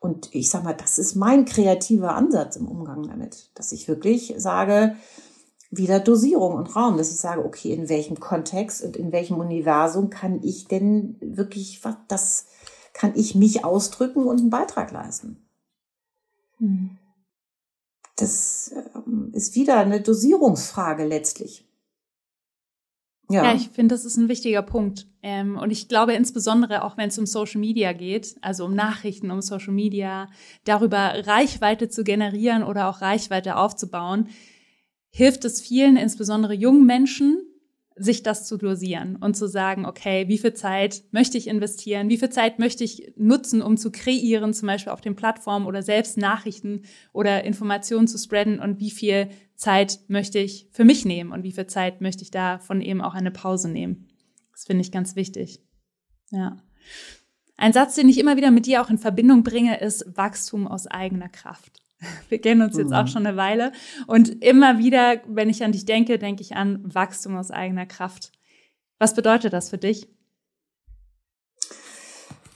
Und 0.00 0.34
ich 0.34 0.50
sag 0.50 0.64
mal, 0.64 0.74
das 0.74 0.98
ist 0.98 1.14
mein 1.14 1.44
kreativer 1.44 2.14
Ansatz 2.14 2.56
im 2.56 2.66
Umgang 2.66 3.04
damit, 3.04 3.50
dass 3.54 3.72
ich 3.72 3.88
wirklich 3.88 4.34
sage, 4.36 4.96
wieder 5.70 6.00
Dosierung 6.00 6.54
und 6.54 6.74
Raum, 6.76 6.98
dass 6.98 7.10
ich 7.10 7.18
sage, 7.18 7.44
okay, 7.44 7.72
in 7.72 7.88
welchem 7.88 8.20
Kontext 8.20 8.82
und 8.82 8.96
in 8.96 9.12
welchem 9.12 9.38
Universum 9.38 10.10
kann 10.10 10.42
ich 10.42 10.66
denn 10.66 11.16
wirklich, 11.20 11.84
was, 11.84 11.96
das 12.08 12.46
kann 12.92 13.12
ich 13.14 13.34
mich 13.34 13.64
ausdrücken 13.64 14.26
und 14.26 14.40
einen 14.40 14.50
Beitrag 14.50 14.90
leisten? 14.90 15.38
Mhm 16.58 16.98
das 18.16 18.72
ähm, 18.94 19.30
ist 19.32 19.54
wieder 19.54 19.78
eine 19.78 20.00
Dosierungsfrage 20.00 21.04
letztlich. 21.04 21.68
Ja, 23.32 23.44
ja 23.44 23.54
ich 23.54 23.68
finde, 23.68 23.94
das 23.94 24.04
ist 24.04 24.16
ein 24.16 24.28
wichtiger 24.28 24.62
Punkt. 24.62 25.06
Ähm, 25.22 25.56
und 25.56 25.70
ich 25.70 25.88
glaube 25.88 26.14
insbesondere 26.14 26.84
auch, 26.84 26.96
wenn 26.96 27.08
es 27.08 27.18
um 27.18 27.26
Social 27.26 27.60
Media 27.60 27.92
geht, 27.92 28.36
also 28.40 28.64
um 28.64 28.74
Nachrichten, 28.74 29.30
um 29.30 29.40
Social 29.40 29.72
Media, 29.72 30.28
darüber 30.64 31.26
Reichweite 31.26 31.88
zu 31.88 32.04
generieren 32.04 32.62
oder 32.62 32.88
auch 32.88 33.00
Reichweite 33.00 33.56
aufzubauen, 33.56 34.28
hilft 35.10 35.44
es 35.44 35.60
vielen, 35.60 35.96
insbesondere 35.96 36.54
jungen 36.54 36.86
Menschen, 36.86 37.38
sich 38.02 38.22
das 38.22 38.46
zu 38.46 38.56
dosieren 38.56 39.16
und 39.16 39.36
zu 39.36 39.46
sagen, 39.46 39.86
okay, 39.86 40.26
wie 40.28 40.38
viel 40.38 40.54
Zeit 40.54 41.02
möchte 41.12 41.38
ich 41.38 41.46
investieren, 41.46 42.08
wie 42.08 42.18
viel 42.18 42.30
Zeit 42.30 42.58
möchte 42.58 42.84
ich 42.84 43.12
nutzen, 43.16 43.62
um 43.62 43.76
zu 43.76 43.92
kreieren, 43.92 44.52
zum 44.54 44.66
Beispiel 44.66 44.92
auf 44.92 45.00
den 45.00 45.14
Plattformen 45.14 45.66
oder 45.66 45.82
selbst 45.82 46.16
Nachrichten 46.16 46.82
oder 47.12 47.44
Informationen 47.44 48.08
zu 48.08 48.18
spreaden 48.18 48.58
und 48.58 48.80
wie 48.80 48.90
viel 48.90 49.28
Zeit 49.54 50.00
möchte 50.08 50.38
ich 50.38 50.68
für 50.72 50.84
mich 50.84 51.04
nehmen 51.04 51.32
und 51.32 51.44
wie 51.44 51.52
viel 51.52 51.66
Zeit 51.66 52.00
möchte 52.00 52.22
ich 52.22 52.30
davon 52.30 52.80
eben 52.80 53.00
auch 53.00 53.14
eine 53.14 53.30
Pause 53.30 53.68
nehmen. 53.68 54.08
Das 54.52 54.64
finde 54.64 54.82
ich 54.82 54.90
ganz 54.90 55.14
wichtig. 55.14 55.60
Ja. 56.30 56.56
Ein 57.56 57.72
Satz, 57.72 57.94
den 57.94 58.08
ich 58.08 58.18
immer 58.18 58.36
wieder 58.36 58.50
mit 58.50 58.66
dir 58.66 58.82
auch 58.82 58.90
in 58.90 58.98
Verbindung 58.98 59.44
bringe, 59.44 59.80
ist 59.80 60.16
Wachstum 60.16 60.66
aus 60.66 60.86
eigener 60.86 61.28
Kraft. 61.28 61.81
Wir 62.28 62.40
kennen 62.40 62.62
uns 62.62 62.76
jetzt 62.76 62.92
auch 62.92 63.02
mhm. 63.02 63.08
schon 63.08 63.26
eine 63.26 63.36
Weile. 63.36 63.72
Und 64.06 64.42
immer 64.44 64.78
wieder, 64.78 65.20
wenn 65.26 65.48
ich 65.48 65.62
an 65.64 65.72
dich 65.72 65.84
denke, 65.84 66.18
denke 66.18 66.42
ich 66.42 66.56
an 66.56 66.80
Wachstum 66.82 67.36
aus 67.36 67.50
eigener 67.50 67.86
Kraft. 67.86 68.32
Was 68.98 69.14
bedeutet 69.14 69.52
das 69.52 69.70
für 69.70 69.78
dich? 69.78 70.08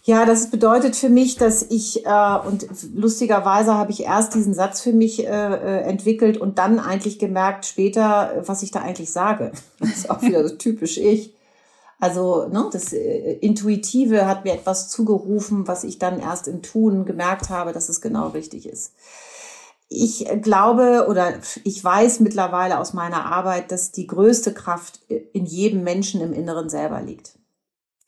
Ja, 0.04 0.24
das 0.24 0.50
bedeutet 0.50 0.94
für 0.94 1.08
mich, 1.08 1.36
dass 1.36 1.64
ich, 1.68 2.06
äh, 2.06 2.38
und 2.46 2.68
lustigerweise 2.94 3.74
habe 3.74 3.90
ich 3.90 4.04
erst 4.04 4.36
diesen 4.36 4.54
Satz 4.54 4.80
für 4.80 4.92
mich 4.92 5.26
äh, 5.26 5.28
äh 5.28 5.80
entwickelt 5.80 6.38
und 6.38 6.58
dann 6.58 6.78
eigentlich 6.78 7.18
gemerkt 7.18 7.66
später, 7.66 8.44
was 8.46 8.62
ich 8.62 8.70
da 8.70 8.82
eigentlich 8.82 9.10
sage. 9.10 9.50
Das 9.80 9.90
ist 9.90 10.10
auch 10.10 10.22
wieder 10.22 10.46
so 10.48 10.54
typisch 10.58 10.96
ich. 10.98 11.34
Also 11.98 12.46
ne, 12.46 12.68
das 12.72 12.92
äh, 12.92 13.32
Intuitive 13.40 14.26
hat 14.26 14.44
mir 14.44 14.54
etwas 14.54 14.90
zugerufen, 14.90 15.66
was 15.66 15.82
ich 15.82 15.98
dann 15.98 16.20
erst 16.20 16.46
im 16.46 16.62
Tun 16.62 17.04
gemerkt 17.04 17.50
habe, 17.50 17.72
dass 17.72 17.88
es 17.88 18.00
genau 18.00 18.28
richtig 18.28 18.68
ist 18.68 18.92
ich 19.88 20.26
glaube 20.42 21.06
oder 21.08 21.34
ich 21.64 21.82
weiß 21.82 22.20
mittlerweile 22.20 22.78
aus 22.78 22.92
meiner 22.92 23.26
Arbeit, 23.26 23.70
dass 23.70 23.92
die 23.92 24.06
größte 24.06 24.52
Kraft 24.52 25.00
in 25.08 25.46
jedem 25.46 25.84
Menschen 25.84 26.20
im 26.20 26.32
Inneren 26.32 26.68
selber 26.68 27.00
liegt. 27.00 27.38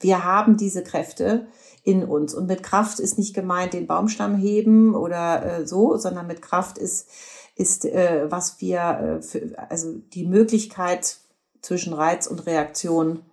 Wir 0.01 0.25
haben 0.25 0.57
diese 0.57 0.83
Kräfte 0.83 1.49
in 1.83 2.05
uns. 2.05 2.35
Und 2.35 2.47
mit 2.47 2.63
Kraft 2.63 3.01
ist 3.01 3.19
nicht 3.19 3.35
gemeint, 3.35 3.73
den 3.73 3.87
Baumstamm 3.87 4.37
heben 4.37 4.95
oder 4.95 5.45
äh, 5.61 5.67
so, 5.67 5.97
sondern 5.97 6.27
mit 6.27 6.43
Kraft 6.43 6.79
ist, 6.79 7.09
ist 7.57 7.85
äh, 7.85 8.31
was 8.31 8.61
wir, 8.61 9.19
äh, 9.19 9.23
für, 9.23 9.55
also 9.71 9.95
die 9.95 10.27
Möglichkeit 10.27 11.19
zwischen 11.63 11.93
Reiz 11.93 12.27
und 12.27 12.47
Reaktion 12.47 13.25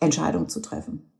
Entscheidungen 0.00 0.48
zu 0.48 0.60
treffen. 0.60 1.10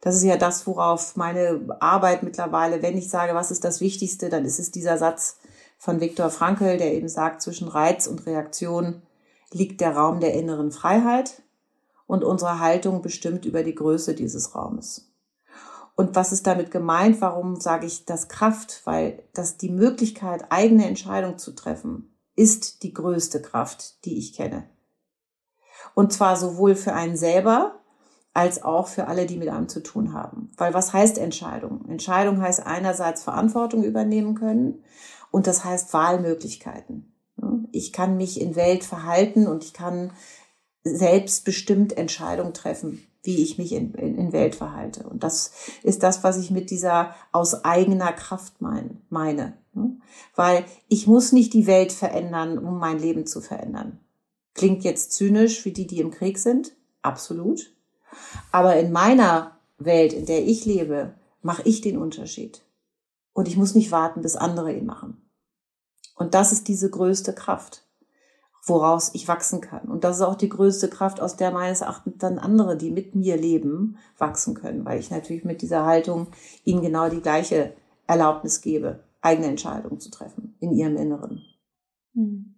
Das 0.00 0.14
ist 0.16 0.22
ja 0.22 0.36
das, 0.36 0.66
worauf 0.66 1.16
meine 1.16 1.76
Arbeit 1.80 2.22
mittlerweile, 2.22 2.82
wenn 2.82 2.96
ich 2.96 3.08
sage, 3.08 3.34
was 3.34 3.50
ist 3.50 3.64
das 3.64 3.80
Wichtigste, 3.80 4.28
dann 4.28 4.44
ist 4.44 4.60
es 4.60 4.70
dieser 4.70 4.96
Satz 4.96 5.38
von 5.78 6.00
Viktor 6.00 6.28
Frankl, 6.30 6.76
der 6.76 6.92
eben 6.94 7.08
sagt, 7.08 7.40
zwischen 7.40 7.68
Reiz 7.68 8.06
und 8.06 8.26
Reaktion 8.26 9.02
liegt 9.52 9.80
der 9.80 9.96
Raum 9.96 10.20
der 10.20 10.34
inneren 10.34 10.72
Freiheit 10.72 11.42
und 12.06 12.24
unsere 12.24 12.58
Haltung 12.58 13.00
bestimmt 13.00 13.44
über 13.44 13.62
die 13.62 13.74
Größe 13.74 14.14
dieses 14.14 14.54
Raumes. 14.54 15.12
Und 15.94 16.14
was 16.14 16.32
ist 16.32 16.46
damit 16.46 16.70
gemeint? 16.70 17.20
Warum 17.20 17.56
sage 17.56 17.86
ich 17.86 18.04
das 18.04 18.28
Kraft? 18.28 18.82
Weil 18.84 19.24
das 19.34 19.56
die 19.56 19.70
Möglichkeit, 19.70 20.46
eigene 20.50 20.86
Entscheidungen 20.86 21.38
zu 21.38 21.52
treffen, 21.52 22.14
ist 22.36 22.82
die 22.82 22.92
größte 22.92 23.42
Kraft, 23.42 24.04
die 24.04 24.18
ich 24.18 24.32
kenne. 24.32 24.68
Und 25.94 26.12
zwar 26.12 26.36
sowohl 26.36 26.76
für 26.76 26.92
einen 26.92 27.16
selber 27.16 27.80
als 28.32 28.62
auch 28.62 28.86
für 28.86 29.08
alle, 29.08 29.26
die 29.26 29.36
mit 29.36 29.48
einem 29.48 29.68
zu 29.68 29.82
tun 29.82 30.12
haben. 30.12 30.52
Weil 30.56 30.72
was 30.72 30.92
heißt 30.92 31.18
Entscheidung? 31.18 31.84
Entscheidung 31.88 32.40
heißt 32.40 32.64
einerseits 32.64 33.24
Verantwortung 33.24 33.82
übernehmen 33.82 34.36
können 34.36 34.84
und 35.30 35.46
das 35.46 35.64
heißt 35.64 35.92
Wahlmöglichkeiten. 35.92 37.12
Ich 37.72 37.92
kann 37.92 38.16
mich 38.16 38.40
in 38.40 38.56
Welt 38.56 38.84
verhalten 38.84 39.46
und 39.46 39.64
ich 39.64 39.72
kann 39.72 40.12
selbstbestimmt 40.84 41.96
Entscheidungen 41.96 42.54
treffen, 42.54 43.06
wie 43.22 43.42
ich 43.42 43.58
mich 43.58 43.72
in, 43.72 43.94
in, 43.94 44.16
in 44.16 44.32
Welt 44.32 44.54
verhalte. 44.54 45.08
Und 45.08 45.22
das 45.22 45.52
ist 45.82 46.02
das, 46.02 46.24
was 46.24 46.38
ich 46.38 46.50
mit 46.50 46.70
dieser 46.70 47.14
aus 47.32 47.64
eigener 47.64 48.12
Kraft 48.12 48.60
mein, 48.60 49.02
meine. 49.10 49.54
Weil 50.34 50.64
ich 50.88 51.06
muss 51.06 51.32
nicht 51.32 51.52
die 51.52 51.66
Welt 51.66 51.92
verändern, 51.92 52.58
um 52.58 52.78
mein 52.78 52.98
Leben 52.98 53.26
zu 53.26 53.40
verändern. 53.40 54.00
Klingt 54.54 54.82
jetzt 54.82 55.12
zynisch 55.12 55.64
wie 55.64 55.72
die, 55.72 55.86
die 55.86 56.00
im 56.00 56.10
Krieg 56.10 56.38
sind. 56.38 56.72
Absolut. 57.02 57.72
Aber 58.50 58.76
in 58.76 58.90
meiner 58.90 59.58
Welt, 59.78 60.12
in 60.12 60.26
der 60.26 60.44
ich 60.44 60.64
lebe, 60.64 61.14
mache 61.42 61.62
ich 61.64 61.80
den 61.80 61.98
Unterschied. 61.98 62.62
Und 63.38 63.46
ich 63.46 63.56
muss 63.56 63.76
nicht 63.76 63.92
warten, 63.92 64.20
bis 64.20 64.34
andere 64.34 64.72
ihn 64.72 64.84
machen. 64.84 65.30
Und 66.16 66.34
das 66.34 66.50
ist 66.50 66.66
diese 66.66 66.90
größte 66.90 67.32
Kraft, 67.32 67.86
woraus 68.66 69.14
ich 69.14 69.28
wachsen 69.28 69.60
kann. 69.60 69.86
Und 69.86 70.02
das 70.02 70.16
ist 70.16 70.22
auch 70.22 70.34
die 70.34 70.48
größte 70.48 70.90
Kraft, 70.90 71.20
aus 71.20 71.36
der 71.36 71.52
meines 71.52 71.82
Erachtens 71.82 72.14
dann 72.18 72.40
andere, 72.40 72.76
die 72.76 72.90
mit 72.90 73.14
mir 73.14 73.36
leben, 73.36 73.96
wachsen 74.18 74.54
können, 74.54 74.84
weil 74.84 74.98
ich 74.98 75.12
natürlich 75.12 75.44
mit 75.44 75.62
dieser 75.62 75.86
Haltung 75.86 76.26
ihnen 76.64 76.82
genau 76.82 77.08
die 77.10 77.20
gleiche 77.20 77.74
Erlaubnis 78.08 78.60
gebe, 78.60 79.04
eigene 79.20 79.46
Entscheidungen 79.46 80.00
zu 80.00 80.10
treffen 80.10 80.56
in 80.58 80.72
ihrem 80.72 80.96
Inneren. 80.96 81.44
Hm. 82.14 82.56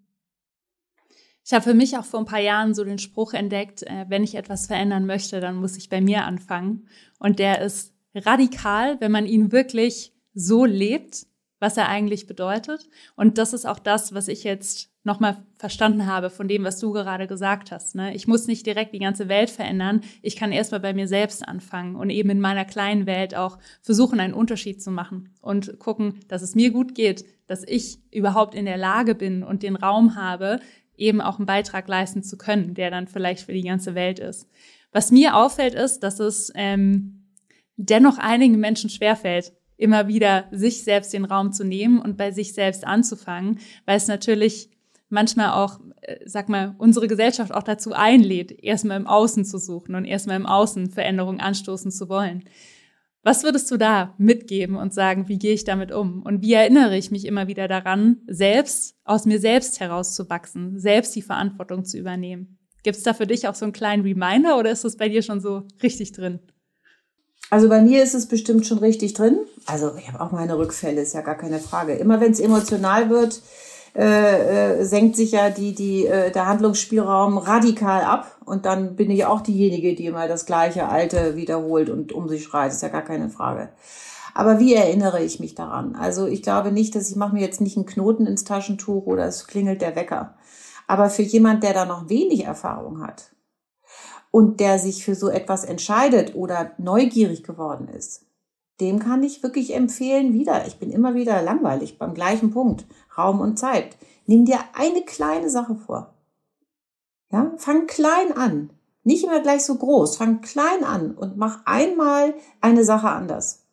Ich 1.44 1.52
habe 1.52 1.62
für 1.62 1.74
mich 1.74 1.98
auch 1.98 2.06
vor 2.06 2.20
ein 2.20 2.26
paar 2.26 2.40
Jahren 2.40 2.72
so 2.72 2.84
den 2.84 2.98
Spruch 2.98 3.34
entdeckt, 3.34 3.82
äh, 3.82 4.06
wenn 4.08 4.24
ich 4.24 4.34
etwas 4.34 4.66
verändern 4.66 5.04
möchte, 5.04 5.40
dann 5.40 5.56
muss 5.56 5.76
ich 5.76 5.90
bei 5.90 6.00
mir 6.00 6.24
anfangen. 6.24 6.88
Und 7.18 7.38
der 7.38 7.60
ist 7.60 7.92
radikal, 8.14 8.98
wenn 9.02 9.12
man 9.12 9.26
ihn 9.26 9.52
wirklich 9.52 10.14
so 10.40 10.64
lebt, 10.64 11.26
was 11.60 11.76
er 11.76 11.88
eigentlich 11.88 12.26
bedeutet. 12.26 12.88
Und 13.16 13.38
das 13.38 13.52
ist 13.52 13.66
auch 13.66 13.78
das, 13.78 14.14
was 14.14 14.28
ich 14.28 14.44
jetzt 14.44 14.90
nochmal 15.02 15.42
verstanden 15.56 16.06
habe 16.06 16.28
von 16.28 16.48
dem, 16.48 16.64
was 16.64 16.78
du 16.78 16.92
gerade 16.92 17.26
gesagt 17.26 17.70
hast. 17.70 17.94
Ne? 17.94 18.14
Ich 18.14 18.26
muss 18.26 18.46
nicht 18.46 18.66
direkt 18.66 18.94
die 18.94 18.98
ganze 18.98 19.28
Welt 19.28 19.48
verändern. 19.48 20.02
Ich 20.22 20.36
kann 20.36 20.52
erstmal 20.52 20.80
bei 20.80 20.92
mir 20.92 21.08
selbst 21.08 21.46
anfangen 21.46 21.96
und 21.96 22.10
eben 22.10 22.30
in 22.30 22.40
meiner 22.40 22.64
kleinen 22.64 23.06
Welt 23.06 23.34
auch 23.34 23.58
versuchen, 23.80 24.20
einen 24.20 24.34
Unterschied 24.34 24.82
zu 24.82 24.90
machen 24.90 25.30
und 25.40 25.78
gucken, 25.78 26.20
dass 26.28 26.42
es 26.42 26.54
mir 26.54 26.70
gut 26.70 26.94
geht, 26.94 27.24
dass 27.46 27.64
ich 27.66 27.98
überhaupt 28.10 28.54
in 28.54 28.66
der 28.66 28.76
Lage 28.76 29.14
bin 29.14 29.42
und 29.42 29.62
den 29.62 29.76
Raum 29.76 30.16
habe, 30.16 30.60
eben 30.96 31.22
auch 31.22 31.38
einen 31.38 31.46
Beitrag 31.46 31.88
leisten 31.88 32.22
zu 32.22 32.36
können, 32.36 32.74
der 32.74 32.90
dann 32.90 33.06
vielleicht 33.06 33.46
für 33.46 33.52
die 33.52 33.62
ganze 33.62 33.94
Welt 33.94 34.18
ist. 34.18 34.48
Was 34.92 35.10
mir 35.10 35.34
auffällt, 35.36 35.74
ist, 35.74 36.00
dass 36.00 36.20
es 36.20 36.52
ähm, 36.54 37.26
dennoch 37.76 38.18
einigen 38.18 38.58
Menschen 38.58 38.90
schwerfällt, 38.90 39.52
immer 39.80 40.08
wieder 40.08 40.46
sich 40.50 40.84
selbst 40.84 41.12
den 41.12 41.24
Raum 41.24 41.52
zu 41.52 41.64
nehmen 41.64 41.98
und 41.98 42.16
bei 42.16 42.30
sich 42.30 42.52
selbst 42.52 42.86
anzufangen, 42.86 43.58
weil 43.86 43.96
es 43.96 44.08
natürlich 44.08 44.70
manchmal 45.08 45.50
auch, 45.50 45.80
äh, 46.02 46.18
sag 46.24 46.48
mal, 46.48 46.74
unsere 46.78 47.08
Gesellschaft 47.08 47.52
auch 47.52 47.62
dazu 47.62 47.92
einlädt, 47.92 48.52
erstmal 48.62 48.96
im 48.96 49.06
Außen 49.06 49.44
zu 49.44 49.58
suchen 49.58 49.94
und 49.94 50.04
erstmal 50.04 50.36
im 50.36 50.46
Außen 50.46 50.90
Veränderungen 50.90 51.40
anstoßen 51.40 51.90
zu 51.90 52.08
wollen. 52.08 52.44
Was 53.22 53.44
würdest 53.44 53.70
du 53.70 53.76
da 53.76 54.14
mitgeben 54.16 54.76
und 54.76 54.94
sagen, 54.94 55.28
wie 55.28 55.38
gehe 55.38 55.52
ich 55.52 55.64
damit 55.64 55.92
um? 55.92 56.22
Und 56.22 56.40
wie 56.40 56.54
erinnere 56.54 56.96
ich 56.96 57.10
mich 57.10 57.26
immer 57.26 57.48
wieder 57.48 57.68
daran, 57.68 58.22
selbst 58.26 58.96
aus 59.04 59.26
mir 59.26 59.38
selbst 59.38 59.78
herauszuwachsen, 59.78 60.78
selbst 60.78 61.14
die 61.16 61.22
Verantwortung 61.22 61.84
zu 61.84 61.98
übernehmen? 61.98 62.58
Gibt 62.82 62.96
es 62.96 63.02
da 63.02 63.12
für 63.12 63.26
dich 63.26 63.46
auch 63.46 63.54
so 63.54 63.66
einen 63.66 63.74
kleinen 63.74 64.04
Reminder 64.04 64.58
oder 64.58 64.70
ist 64.70 64.84
das 64.84 64.96
bei 64.96 65.10
dir 65.10 65.20
schon 65.20 65.40
so 65.40 65.66
richtig 65.82 66.12
drin? 66.12 66.38
Also 67.50 67.68
bei 67.68 67.82
mir 67.82 68.02
ist 68.02 68.14
es 68.14 68.26
bestimmt 68.26 68.64
schon 68.64 68.78
richtig 68.78 69.14
drin. 69.14 69.38
Also 69.66 69.92
ich 69.98 70.10
habe 70.10 70.22
auch 70.22 70.30
meine 70.30 70.56
Rückfälle, 70.56 71.02
ist 71.02 71.14
ja 71.14 71.20
gar 71.20 71.34
keine 71.34 71.58
Frage. 71.58 71.94
Immer 71.94 72.20
wenn 72.20 72.30
es 72.30 72.38
emotional 72.38 73.10
wird, 73.10 73.42
äh, 73.96 74.78
äh, 74.78 74.84
senkt 74.84 75.16
sich 75.16 75.32
ja 75.32 75.50
die, 75.50 75.74
die, 75.74 76.06
äh, 76.06 76.30
der 76.30 76.46
Handlungsspielraum 76.46 77.38
radikal 77.38 78.04
ab. 78.04 78.36
Und 78.44 78.66
dann 78.66 78.94
bin 78.94 79.10
ich 79.10 79.24
auch 79.24 79.40
diejenige, 79.40 79.96
die 79.96 80.06
immer 80.06 80.28
das 80.28 80.46
gleiche 80.46 80.88
Alte 80.88 81.34
wiederholt 81.34 81.90
und 81.90 82.12
um 82.12 82.28
sich 82.28 82.44
schreit. 82.44 82.70
ist 82.70 82.82
ja 82.82 82.88
gar 82.88 83.02
keine 83.02 83.30
Frage. 83.30 83.70
Aber 84.32 84.60
wie 84.60 84.74
erinnere 84.74 85.20
ich 85.20 85.40
mich 85.40 85.56
daran? 85.56 85.96
Also 85.96 86.28
ich 86.28 86.44
glaube 86.44 86.70
nicht, 86.70 86.94
dass 86.94 87.10
ich 87.10 87.16
mache 87.16 87.34
mir 87.34 87.42
jetzt 87.42 87.60
nicht 87.60 87.76
einen 87.76 87.86
Knoten 87.86 88.26
ins 88.26 88.44
Taschentuch 88.44 89.06
oder 89.06 89.26
es 89.26 89.48
klingelt 89.48 89.82
der 89.82 89.96
Wecker. 89.96 90.34
Aber 90.86 91.10
für 91.10 91.22
jemand, 91.22 91.64
der 91.64 91.74
da 91.74 91.84
noch 91.84 92.08
wenig 92.08 92.44
Erfahrung 92.44 93.04
hat 93.04 93.32
und 94.30 94.60
der 94.60 94.78
sich 94.78 95.04
für 95.04 95.14
so 95.14 95.28
etwas 95.28 95.64
entscheidet 95.64 96.34
oder 96.34 96.72
neugierig 96.78 97.42
geworden 97.42 97.88
ist, 97.88 98.26
dem 98.80 98.98
kann 98.98 99.22
ich 99.22 99.42
wirklich 99.42 99.74
empfehlen, 99.74 100.32
wieder, 100.32 100.66
ich 100.66 100.78
bin 100.78 100.90
immer 100.90 101.14
wieder 101.14 101.42
langweilig 101.42 101.98
beim 101.98 102.14
gleichen 102.14 102.50
Punkt, 102.50 102.86
Raum 103.16 103.40
und 103.40 103.58
Zeit. 103.58 103.96
Nimm 104.26 104.44
dir 104.46 104.58
eine 104.74 105.02
kleine 105.02 105.50
Sache 105.50 105.74
vor. 105.74 106.14
Ja, 107.30 107.52
fang 107.58 107.86
klein 107.86 108.32
an. 108.36 108.70
Nicht 109.04 109.24
immer 109.24 109.40
gleich 109.40 109.64
so 109.64 109.74
groß. 109.74 110.16
Fang 110.16 110.40
klein 110.40 110.84
an 110.84 111.12
und 111.12 111.36
mach 111.36 111.60
einmal 111.66 112.34
eine 112.60 112.84
Sache 112.84 113.08
anders. 113.08 113.64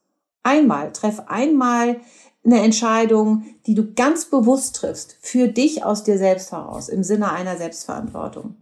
Einmal, 0.43 0.91
treff 0.93 1.23
einmal 1.27 2.01
eine 2.45 2.61
Entscheidung, 2.61 3.43
die 3.65 3.75
du 3.75 3.93
ganz 3.93 4.25
bewusst 4.25 4.77
triffst, 4.77 5.17
für 5.19 5.47
dich 5.47 5.83
aus 5.83 6.03
dir 6.03 6.17
selbst 6.17 6.51
heraus, 6.51 6.87
im 6.87 7.03
Sinne 7.03 7.31
einer 7.31 7.57
Selbstverantwortung. 7.57 8.55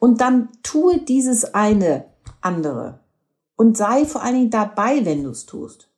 Und 0.00 0.20
dann 0.20 0.48
tue 0.64 0.98
dieses 0.98 1.54
eine 1.54 2.06
andere 2.40 2.98
und 3.54 3.76
sei 3.76 4.06
vor 4.06 4.22
allen 4.22 4.34
Dingen 4.34 4.50
dabei, 4.50 5.04
wenn 5.04 5.22
du 5.22 5.30
es 5.30 5.46
tust. 5.46 5.88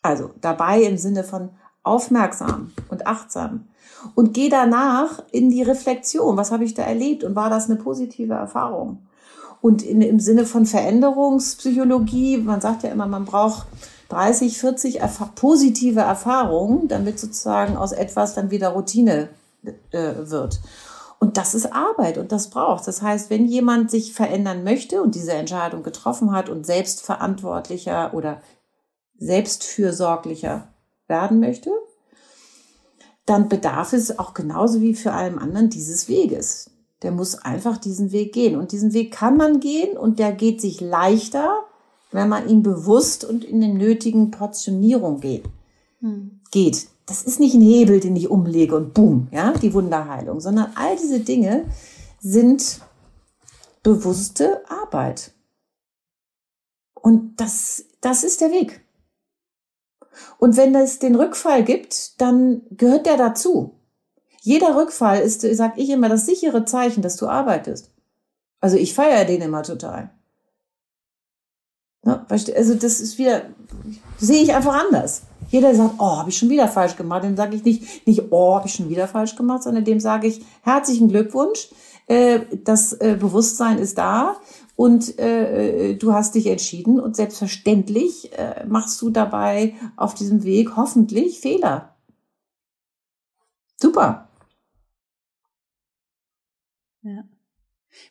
Also 0.00 0.30
dabei 0.40 0.82
im 0.82 0.96
Sinne 0.96 1.24
von 1.24 1.50
aufmerksam 1.82 2.72
und 2.88 3.06
achtsam. 3.06 3.68
Und 4.14 4.34
geh 4.34 4.48
danach 4.48 5.22
in 5.32 5.50
die 5.50 5.62
Reflexion. 5.62 6.36
Was 6.36 6.52
habe 6.52 6.64
ich 6.64 6.74
da 6.74 6.82
erlebt 6.82 7.24
und 7.24 7.34
war 7.34 7.50
das 7.50 7.68
eine 7.68 7.76
positive 7.76 8.34
Erfahrung? 8.34 9.06
Und 9.60 9.82
in, 9.82 10.00
im 10.00 10.20
Sinne 10.20 10.46
von 10.46 10.64
Veränderungspsychologie, 10.64 12.38
man 12.38 12.60
sagt 12.60 12.84
ja 12.84 12.90
immer, 12.90 13.06
man 13.06 13.24
braucht 13.24 13.66
30, 14.10 14.58
40 14.58 15.00
erf 15.00 15.34
positive 15.34 16.00
Erfahrungen, 16.00 16.86
damit 16.86 17.18
sozusagen 17.18 17.76
aus 17.76 17.90
etwas 17.90 18.34
dann 18.34 18.52
wieder 18.52 18.68
Routine 18.68 19.28
äh, 19.90 20.12
wird. 20.18 20.60
Und 21.18 21.36
das 21.36 21.54
ist 21.54 21.72
Arbeit 21.72 22.18
und 22.18 22.32
das 22.32 22.50
braucht. 22.50 22.86
Das 22.86 23.02
heißt, 23.02 23.30
wenn 23.30 23.46
jemand 23.46 23.90
sich 23.90 24.12
verändern 24.12 24.64
möchte 24.64 25.02
und 25.02 25.14
diese 25.14 25.32
Entscheidung 25.32 25.82
getroffen 25.82 26.32
hat 26.32 26.48
und 26.48 26.66
selbstverantwortlicher 26.66 28.12
oder 28.14 28.42
selbstfürsorglicher 29.18 30.68
werden 31.08 31.40
möchte, 31.40 31.70
dann 33.24 33.48
bedarf 33.48 33.92
es 33.92 34.18
auch 34.18 34.34
genauso 34.34 34.80
wie 34.80 34.94
für 34.94 35.12
allem 35.12 35.38
anderen 35.38 35.70
dieses 35.70 36.08
Weges. 36.08 36.70
Der 37.02 37.12
muss 37.12 37.34
einfach 37.34 37.76
diesen 37.78 38.12
Weg 38.12 38.32
gehen. 38.32 38.56
Und 38.56 38.72
diesen 38.72 38.92
Weg 38.92 39.12
kann 39.12 39.36
man 39.36 39.60
gehen 39.60 39.96
und 39.96 40.18
der 40.18 40.32
geht 40.32 40.60
sich 40.60 40.80
leichter, 40.80 41.64
wenn 42.12 42.28
man 42.28 42.48
ihn 42.48 42.62
bewusst 42.62 43.24
und 43.24 43.44
in 43.44 43.60
den 43.60 43.76
nötigen 43.76 44.30
Portionierung 44.30 45.20
geht. 45.20 45.44
Hm. 46.00 46.40
geht 46.50 46.88
das 47.06 47.22
ist 47.22 47.38
nicht 47.38 47.54
ein 47.54 47.62
Hebel, 47.62 48.00
den 48.00 48.16
ich 48.16 48.28
umlege 48.28 48.76
und 48.76 48.92
boom, 48.92 49.28
ja, 49.30 49.52
die 49.52 49.72
Wunderheilung, 49.72 50.40
sondern 50.40 50.72
all 50.74 50.96
diese 50.96 51.20
Dinge 51.20 51.66
sind 52.18 52.80
bewusste 53.82 54.68
Arbeit. 54.68 55.32
Und 56.94 57.40
das, 57.40 57.84
das 58.00 58.24
ist 58.24 58.40
der 58.40 58.50
Weg. 58.50 58.84
Und 60.38 60.56
wenn 60.56 60.74
es 60.74 60.98
den 60.98 61.14
Rückfall 61.14 61.62
gibt, 61.62 62.20
dann 62.20 62.62
gehört 62.70 63.06
der 63.06 63.16
dazu. 63.16 63.78
Jeder 64.40 64.76
Rückfall 64.76 65.20
ist, 65.20 65.42
sag 65.42 65.78
ich 65.78 65.90
immer, 65.90 66.08
das 66.08 66.26
sichere 66.26 66.64
Zeichen, 66.64 67.02
dass 67.02 67.16
du 67.16 67.28
arbeitest. 67.28 67.92
Also 68.60 68.76
ich 68.76 68.94
feiere 68.94 69.24
den 69.24 69.42
immer 69.42 69.62
total. 69.62 70.10
Also 72.06 72.74
das 72.74 73.00
ist 73.00 73.18
wieder, 73.18 73.42
sehe 74.18 74.42
ich 74.42 74.54
einfach 74.54 74.74
anders. 74.74 75.22
Jeder 75.48 75.74
sagt, 75.74 75.94
oh, 75.98 76.16
habe 76.18 76.30
ich 76.30 76.38
schon 76.38 76.50
wieder 76.50 76.68
falsch 76.68 76.96
gemacht. 76.96 77.24
Dem 77.24 77.36
sage 77.36 77.56
ich 77.56 77.64
nicht, 77.64 78.06
nicht, 78.06 78.22
oh, 78.30 78.56
habe 78.56 78.68
ich 78.68 78.74
schon 78.74 78.88
wieder 78.88 79.08
falsch 79.08 79.36
gemacht, 79.36 79.62
sondern 79.62 79.84
dem 79.84 80.00
sage 80.00 80.28
ich, 80.28 80.44
herzlichen 80.62 81.08
Glückwunsch. 81.08 81.68
Äh, 82.06 82.40
das 82.64 82.92
äh, 82.92 83.16
Bewusstsein 83.18 83.78
ist 83.78 83.98
da 83.98 84.36
und 84.76 85.18
äh, 85.18 85.96
du 85.96 86.12
hast 86.12 86.34
dich 86.36 86.46
entschieden 86.46 87.00
und 87.00 87.16
selbstverständlich 87.16 88.30
machst 88.68 89.00
du 89.02 89.10
dabei 89.10 89.74
auf 89.96 90.14
diesem 90.14 90.44
Weg 90.44 90.76
hoffentlich 90.76 91.40
Fehler. 91.40 91.96
Super. 93.80 94.28
Ja. 97.02 97.24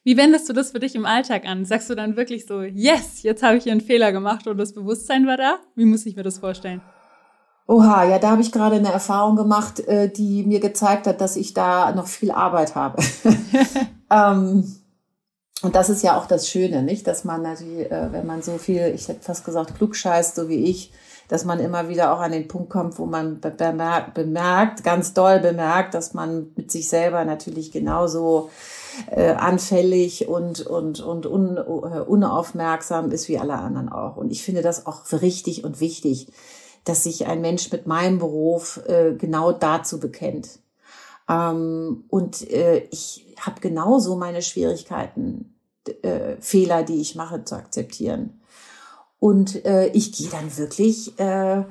Wie 0.06 0.18
wendest 0.18 0.48
du 0.48 0.54
das 0.54 0.70
für 0.70 0.80
dich 0.80 0.94
im 0.94 1.08
Alltag 1.08 1.46
an? 1.48 1.66
Sagst 1.66 1.90
du 1.90 1.96
dann 1.96 2.16
wirklich 2.16 2.46
so, 2.46 2.62
yes, 2.62 3.24
jetzt 3.24 3.42
habe 3.42 3.58
ich 3.58 3.64
hier 3.64 3.72
einen 3.72 3.82
Fehler 3.82 4.12
gemacht 4.12 4.46
und 4.46 4.60
das 4.60 4.72
Bewusstsein 4.72 5.26
war 5.26 5.36
da? 5.36 5.56
Wie 5.76 5.86
muss 5.86 6.06
ich 6.06 6.16
mir 6.16 6.22
das 6.22 6.38
vorstellen? 6.38 6.80
Oha, 7.66 8.04
ja, 8.04 8.20
da 8.20 8.30
habe 8.30 8.44
ich 8.44 8.52
gerade 8.52 8.76
eine 8.76 8.92
Erfahrung 8.92 9.36
gemacht, 9.36 9.80
äh, 9.80 10.08
die 10.08 10.44
mir 10.44 10.60
gezeigt 10.60 11.08
hat, 11.08 11.22
dass 11.22 11.36
ich 11.36 11.56
da 11.56 11.92
noch 11.96 12.06
viel 12.06 12.30
Arbeit 12.30 12.76
habe. 12.76 13.02
ähm, 14.12 14.76
und 15.64 15.76
das 15.76 15.90
ist 15.90 16.04
ja 16.04 16.16
auch 16.20 16.28
das 16.28 16.48
Schöne, 16.48 16.84
nicht? 16.84 17.08
Dass 17.08 17.24
man 17.24 17.42
natürlich, 17.42 17.92
äh, 17.92 18.12
wenn 18.12 18.28
man 18.28 18.44
so 18.44 18.60
viel, 18.60 18.94
ich 18.94 19.08
hätte 19.08 19.24
fast 19.24 19.44
gesagt, 19.44 19.76
klugscheißt, 19.76 20.36
so 20.36 20.50
wie 20.50 20.66
ich, 20.66 20.92
dass 21.30 21.46
man 21.46 21.60
immer 21.60 21.90
wieder 21.90 22.14
auch 22.14 22.20
an 22.20 22.32
den 22.32 22.48
Punkt 22.48 22.70
kommt, 22.70 23.00
wo 23.00 23.08
man 23.08 23.40
bemerkt, 23.40 24.14
bemerkt 24.14 24.84
ganz 24.84 25.16
doll 25.16 25.40
bemerkt, 25.40 25.96
dass 25.96 26.14
man 26.14 26.52
mit 26.56 26.70
sich 26.70 26.88
selber 26.88 27.26
natürlich 27.26 27.72
genauso 27.72 28.52
äh, 29.12 29.32
anfällig 29.32 30.28
und, 30.28 30.66
und, 30.66 31.00
und 31.00 31.26
un, 31.26 31.58
uh, 31.58 32.04
unaufmerksam 32.06 33.12
ist 33.12 33.28
wie 33.30 33.40
alle 33.40 33.56
anderen 33.56 33.90
auch. 33.90 34.18
Und 34.18 34.32
ich 34.32 34.44
finde 34.44 34.62
das 34.62 34.86
auch 34.86 35.04
richtig 35.12 35.64
und 35.64 35.80
wichtig, 35.80 36.28
dass 36.84 37.04
sich 37.04 37.28
ein 37.28 37.42
Mensch 37.42 37.72
mit 37.72 37.88
meinem 37.88 38.20
Beruf 38.20 38.82
äh, 38.88 39.14
genau 39.16 39.52
dazu 39.52 40.00
bekennt. 40.00 40.60
Ähm, 41.28 42.06
und 42.10 42.50
äh, 42.52 42.88
ich 42.92 43.36
habe 43.40 43.60
genauso 43.60 44.16
meine 44.16 44.42
Schwierigkeiten, 44.42 45.56
äh, 46.02 46.36
Fehler, 46.40 46.84
die 46.84 47.02
ich 47.02 47.16
mache, 47.16 47.44
zu 47.44 47.56
akzeptieren. 47.56 48.42
Und 49.20 49.66
äh, 49.66 49.88
ich 49.88 50.12
gehe 50.12 50.30
dann 50.30 50.56
wirklich 50.58 51.20
äh, 51.20 51.64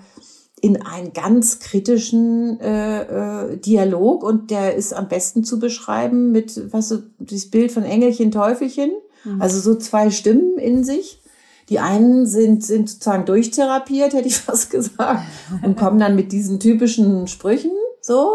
in 0.64 0.81
einen 0.81 1.12
ganz 1.12 1.59
kritischen 1.59 2.59
äh, 2.59 3.03
äh, 3.03 3.59
Dialog 3.59 4.22
und 4.22 4.50
der 4.50 4.74
ist 4.74 4.94
am 4.94 5.09
besten 5.09 5.44
zu 5.44 5.59
beschreiben 5.59 6.33
mit, 6.33 6.72
weißt 6.72 6.90
du, 6.90 7.03
das 7.18 7.50
Bild 7.50 7.70
von 7.70 7.83
Engelchen, 7.83 8.31
Teufelchen, 8.31 8.90
mhm. 9.24 9.42
also 9.42 9.61
so 9.61 9.74
zwei 9.74 10.11
Stimmen 10.11 10.57
in 10.57 10.83
sich. 10.83 11.20
Die 11.68 11.81
einen 11.81 12.27
sind, 12.27 12.64
sind 12.64 12.88
sozusagen 12.88 13.27
durchtherapiert, 13.27 14.14
hätte 14.14 14.27
ich 14.27 14.38
fast 14.38 14.70
gesagt, 14.70 15.27
und 15.62 15.77
kommen 15.77 15.98
dann 15.98 16.16
mit 16.16 16.33
diesen 16.33 16.59
typischen 16.61 17.27
Sprüchen, 17.27 17.72
so, 18.00 18.31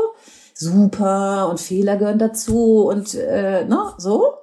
super 0.53 1.49
und 1.49 1.59
Fehler 1.59 1.97
gehören 1.97 2.19
dazu 2.19 2.85
und 2.85 3.15
äh, 3.15 3.65
ne, 3.65 3.93
so, 3.97 4.35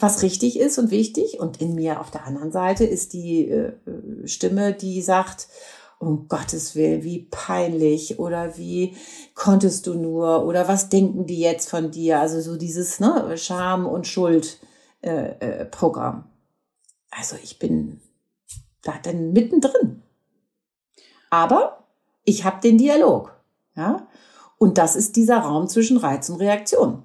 was 0.00 0.22
richtig 0.22 0.58
ist 0.58 0.80
und 0.80 0.90
wichtig. 0.90 1.38
Und 1.38 1.60
in 1.60 1.76
mir 1.76 2.00
auf 2.00 2.10
der 2.10 2.26
anderen 2.26 2.50
Seite 2.50 2.84
ist 2.84 3.12
die 3.12 3.48
äh, 3.48 3.68
äh 3.68 4.26
Stimme, 4.26 4.72
die 4.72 5.00
sagt, 5.00 5.46
um 6.04 6.28
Gottes 6.28 6.74
Willen, 6.74 7.02
wie 7.02 7.20
peinlich 7.30 8.18
oder 8.18 8.56
wie 8.56 8.96
konntest 9.34 9.86
du 9.86 9.94
nur 9.94 10.44
oder 10.44 10.68
was 10.68 10.88
denken 10.88 11.26
die 11.26 11.40
jetzt 11.40 11.70
von 11.70 11.90
dir? 11.90 12.20
Also 12.20 12.40
so 12.40 12.56
dieses 12.56 13.00
ne, 13.00 13.36
Scham- 13.36 13.86
und 13.86 14.06
Schuld-Programm. 14.06 16.16
Äh, 16.16 16.20
äh, 16.20 17.18
also 17.18 17.36
ich 17.42 17.58
bin 17.58 18.00
da 18.82 18.94
dann 19.02 19.32
mittendrin. 19.32 20.02
Aber 21.30 21.84
ich 22.24 22.44
habe 22.44 22.60
den 22.60 22.78
Dialog. 22.78 23.34
Ja? 23.76 24.08
Und 24.58 24.78
das 24.78 24.96
ist 24.96 25.16
dieser 25.16 25.38
Raum 25.38 25.68
zwischen 25.68 25.96
Reiz 25.96 26.28
und 26.28 26.40
Reaktion. 26.40 27.04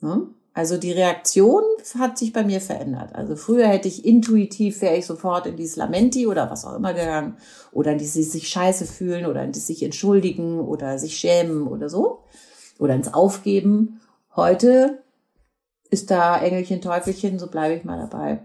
Ja? 0.00 0.20
Also 0.54 0.76
die 0.78 0.92
Reaktion 0.92 1.64
hat 1.98 2.16
sich 2.16 2.32
bei 2.32 2.44
mir 2.44 2.60
verändert. 2.60 3.12
Also 3.16 3.34
früher 3.34 3.66
hätte 3.66 3.88
ich 3.88 4.04
intuitiv, 4.04 4.80
wäre 4.80 4.96
ich 4.96 5.04
sofort 5.04 5.46
in 5.46 5.56
dieses 5.56 5.74
Lamenti 5.74 6.28
oder 6.28 6.48
was 6.48 6.64
auch 6.64 6.76
immer 6.76 6.94
gegangen 6.94 7.36
oder 7.72 7.90
in 7.90 7.98
dieses 7.98 8.30
sich 8.30 8.48
scheiße 8.48 8.86
fühlen 8.86 9.26
oder 9.26 9.42
in 9.42 9.50
das 9.50 9.66
sich 9.66 9.82
entschuldigen 9.82 10.60
oder 10.60 10.96
sich 11.00 11.16
schämen 11.16 11.66
oder 11.66 11.88
so 11.90 12.22
oder 12.78 12.94
ins 12.94 13.12
Aufgeben. 13.12 14.00
Heute 14.36 15.02
ist 15.90 16.12
da 16.12 16.40
Engelchen, 16.40 16.80
Teufelchen, 16.80 17.40
so 17.40 17.48
bleibe 17.48 17.74
ich 17.74 17.84
mal 17.84 17.98
dabei. 17.98 18.38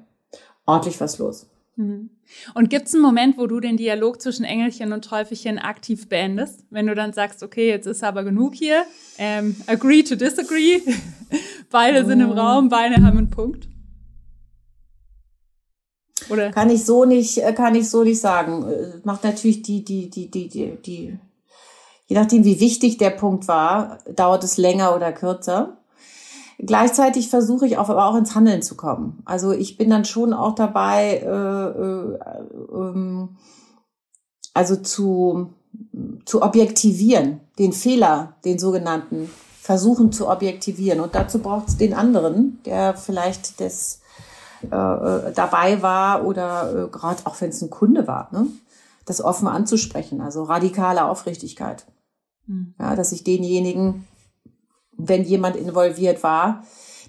Ordentlich 0.65 0.99
was 0.99 1.19
los. 1.19 1.45
Mhm. 1.79 2.09
Und 2.55 2.69
gibt 2.69 2.87
es 2.87 2.93
einen 2.93 3.01
Moment, 3.01 3.37
wo 3.37 3.47
du 3.47 3.61
den 3.61 3.77
Dialog 3.77 4.21
zwischen 4.21 4.43
Engelchen 4.43 4.91
und 4.91 5.05
Teufelchen 5.05 5.57
aktiv 5.57 6.09
beendest? 6.09 6.65
Wenn 6.69 6.87
du 6.87 6.93
dann 6.93 7.13
sagst, 7.13 7.41
okay, 7.41 7.69
jetzt 7.69 7.87
ist 7.87 8.03
aber 8.03 8.25
genug 8.25 8.53
hier, 8.53 8.83
ähm, 9.17 9.55
agree 9.65 10.03
to 10.03 10.15
disagree, 10.15 10.81
beide 11.71 12.05
sind 12.05 12.19
im 12.19 12.31
oh. 12.31 12.33
Raum, 12.33 12.67
beide 12.67 12.95
haben 12.95 13.17
einen 13.17 13.29
Punkt? 13.29 13.69
Oder? 16.29 16.51
Kann 16.51 16.69
ich 16.69 16.83
so 16.83 17.05
nicht, 17.05 17.37
äh, 17.37 17.53
kann 17.53 17.75
ich 17.75 17.89
so 17.89 18.03
nicht 18.03 18.19
sagen. 18.19 18.69
Äh, 18.69 18.99
macht 19.05 19.23
natürlich 19.23 19.61
die, 19.61 19.85
die, 19.85 20.09
die, 20.09 20.29
die, 20.29 20.49
die, 20.49 20.77
die, 20.85 21.19
je 22.07 22.15
nachdem, 22.15 22.43
wie 22.43 22.59
wichtig 22.59 22.97
der 22.97 23.11
Punkt 23.11 23.47
war, 23.47 23.99
dauert 24.13 24.43
es 24.43 24.57
länger 24.57 24.93
oder 24.95 25.13
kürzer. 25.13 25.78
Gleichzeitig 26.61 27.29
versuche 27.29 27.65
ich 27.65 27.77
auch, 27.77 27.89
aber 27.89 28.05
auch 28.05 28.15
ins 28.15 28.35
Handeln 28.35 28.61
zu 28.61 28.75
kommen. 28.75 29.21
Also 29.23 29.53
ich 29.53 29.77
bin 29.77 29.89
dann 29.89 30.03
schon 30.03 30.33
auch 30.33 30.55
dabei, 30.55 31.21
äh, 31.23 31.29
äh, 31.29 32.19
ähm, 32.73 33.37
also 34.53 34.75
zu, 34.75 35.53
zu 36.25 36.41
objektivieren, 36.41 37.39
den 37.57 37.71
Fehler, 37.71 38.35
den 38.43 38.59
sogenannten, 38.59 39.29
versuchen 39.61 40.11
zu 40.11 40.27
objektivieren. 40.27 40.99
Und 40.99 41.15
dazu 41.15 41.39
braucht 41.39 41.69
es 41.69 41.77
den 41.77 41.93
anderen, 41.93 42.59
der 42.65 42.93
vielleicht 42.93 43.61
das 43.61 44.01
äh, 44.63 44.75
äh 44.75 45.31
dabei 45.33 45.81
war 45.81 46.25
oder 46.25 46.87
äh, 46.87 46.89
gerade 46.89 47.25
auch 47.25 47.39
wenn 47.39 47.51
es 47.51 47.61
ein 47.61 47.69
Kunde 47.69 48.05
war, 48.05 48.27
ne? 48.33 48.47
das 49.05 49.23
offen 49.23 49.47
anzusprechen. 49.47 50.19
Also 50.19 50.43
radikale 50.43 51.05
Aufrichtigkeit. 51.05 51.85
Mhm. 52.47 52.73
Ja, 52.77 52.97
dass 52.97 53.13
ich 53.13 53.23
denjenigen 53.23 54.05
wenn 54.99 55.23
jemand 55.23 55.55
involviert 55.55 56.21
war, 56.21 56.63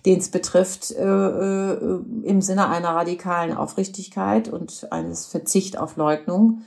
den 0.06 0.18
es 0.18 0.30
betrifft, 0.30 0.92
äh, 0.92 1.04
äh, 1.04 2.00
im 2.22 2.40
Sinne 2.40 2.68
einer 2.68 2.90
radikalen 2.90 3.54
Aufrichtigkeit 3.54 4.48
und 4.48 4.90
eines 4.90 5.26
Verzicht 5.26 5.78
auf 5.78 5.96
Leugnung, 5.96 6.62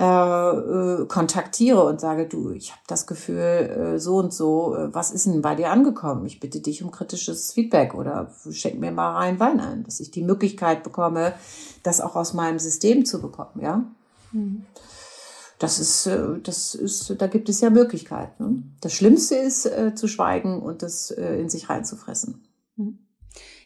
äh, 0.00 0.04
äh, 0.04 1.06
kontaktiere 1.06 1.84
und 1.84 2.00
sage, 2.00 2.26
du, 2.26 2.50
ich 2.50 2.72
habe 2.72 2.80
das 2.86 3.06
Gefühl, 3.06 3.94
äh, 3.94 3.98
so 3.98 4.16
und 4.16 4.32
so, 4.32 4.74
was 4.90 5.10
ist 5.10 5.26
denn 5.26 5.42
bei 5.42 5.54
dir 5.54 5.70
angekommen? 5.70 6.24
Ich 6.24 6.40
bitte 6.40 6.60
dich 6.60 6.82
um 6.82 6.90
kritisches 6.90 7.52
Feedback 7.52 7.94
oder 7.94 8.32
schenk 8.50 8.80
mir 8.80 8.92
mal 8.92 9.12
rein 9.12 9.38
Wein 9.38 9.60
ein, 9.60 9.84
dass 9.84 10.00
ich 10.00 10.10
die 10.10 10.24
Möglichkeit 10.24 10.82
bekomme, 10.82 11.34
das 11.82 12.00
auch 12.00 12.16
aus 12.16 12.32
meinem 12.32 12.58
System 12.58 13.04
zu 13.04 13.20
bekommen, 13.20 13.60
ja. 13.60 13.84
Mhm 14.32 14.64
das 15.58 15.78
ist, 15.78 16.06
äh, 16.06 16.40
das 16.42 16.74
ist, 16.74 17.14
da 17.18 17.26
gibt 17.26 17.48
es 17.48 17.60
ja 17.60 17.70
Möglichkeiten. 17.70 18.44
Ne? 18.44 18.62
Das 18.80 18.92
Schlimmste 18.94 19.36
ist, 19.36 19.66
äh, 19.66 19.94
zu 19.94 20.08
schweigen 20.08 20.60
und 20.60 20.82
das 20.82 21.10
äh, 21.10 21.40
in 21.40 21.48
sich 21.48 21.68
reinzufressen. 21.68 22.46
Mhm. 22.76 22.98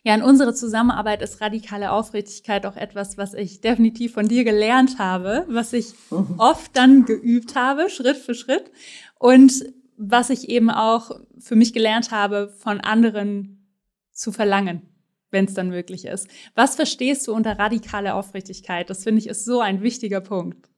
Ja, 0.05 0.15
in 0.15 0.23
unserer 0.23 0.55
Zusammenarbeit 0.55 1.23
ist 1.23 1.41
radikale 1.41 1.91
Aufrichtigkeit 1.91 2.65
auch 2.67 2.77
etwas, 2.77 3.19
was 3.19 3.35
ich 3.35 3.61
definitiv 3.61 4.15
von 4.15 4.29
dir 4.29 4.45
gelernt 4.45 4.99
habe, 4.99 5.45
was 5.49 5.73
ich 5.73 5.93
mhm. 6.11 6.35
oft 6.39 6.77
dann 6.77 7.05
geübt 7.05 7.55
habe, 7.55 7.91
Schritt 7.91 8.17
für 8.17 8.35
Schritt 8.35 8.71
und 9.19 9.65
was 9.97 10.31
ich 10.31 10.49
eben 10.49 10.71
auch 10.71 11.11
für 11.41 11.57
mich 11.57 11.73
gelernt 11.73 12.13
habe, 12.13 12.49
von 12.59 12.81
anderen 12.81 13.69
zu 14.13 14.31
verlangen, 14.31 14.83
wenn 15.31 15.47
es 15.47 15.55
dann 15.55 15.69
möglich 15.69 16.05
ist. 16.05 16.29
Was 16.55 16.77
verstehst 16.77 17.27
du 17.27 17.35
unter 17.35 17.59
radikale 17.59 18.15
Aufrichtigkeit? 18.15 18.89
Das 18.91 19.03
finde 19.03 19.21
ich 19.21 19.27
ist 19.27 19.45
so 19.45 19.61
ein 19.61 19.83
wichtiger 19.83 20.21
Punkt. 20.21 20.69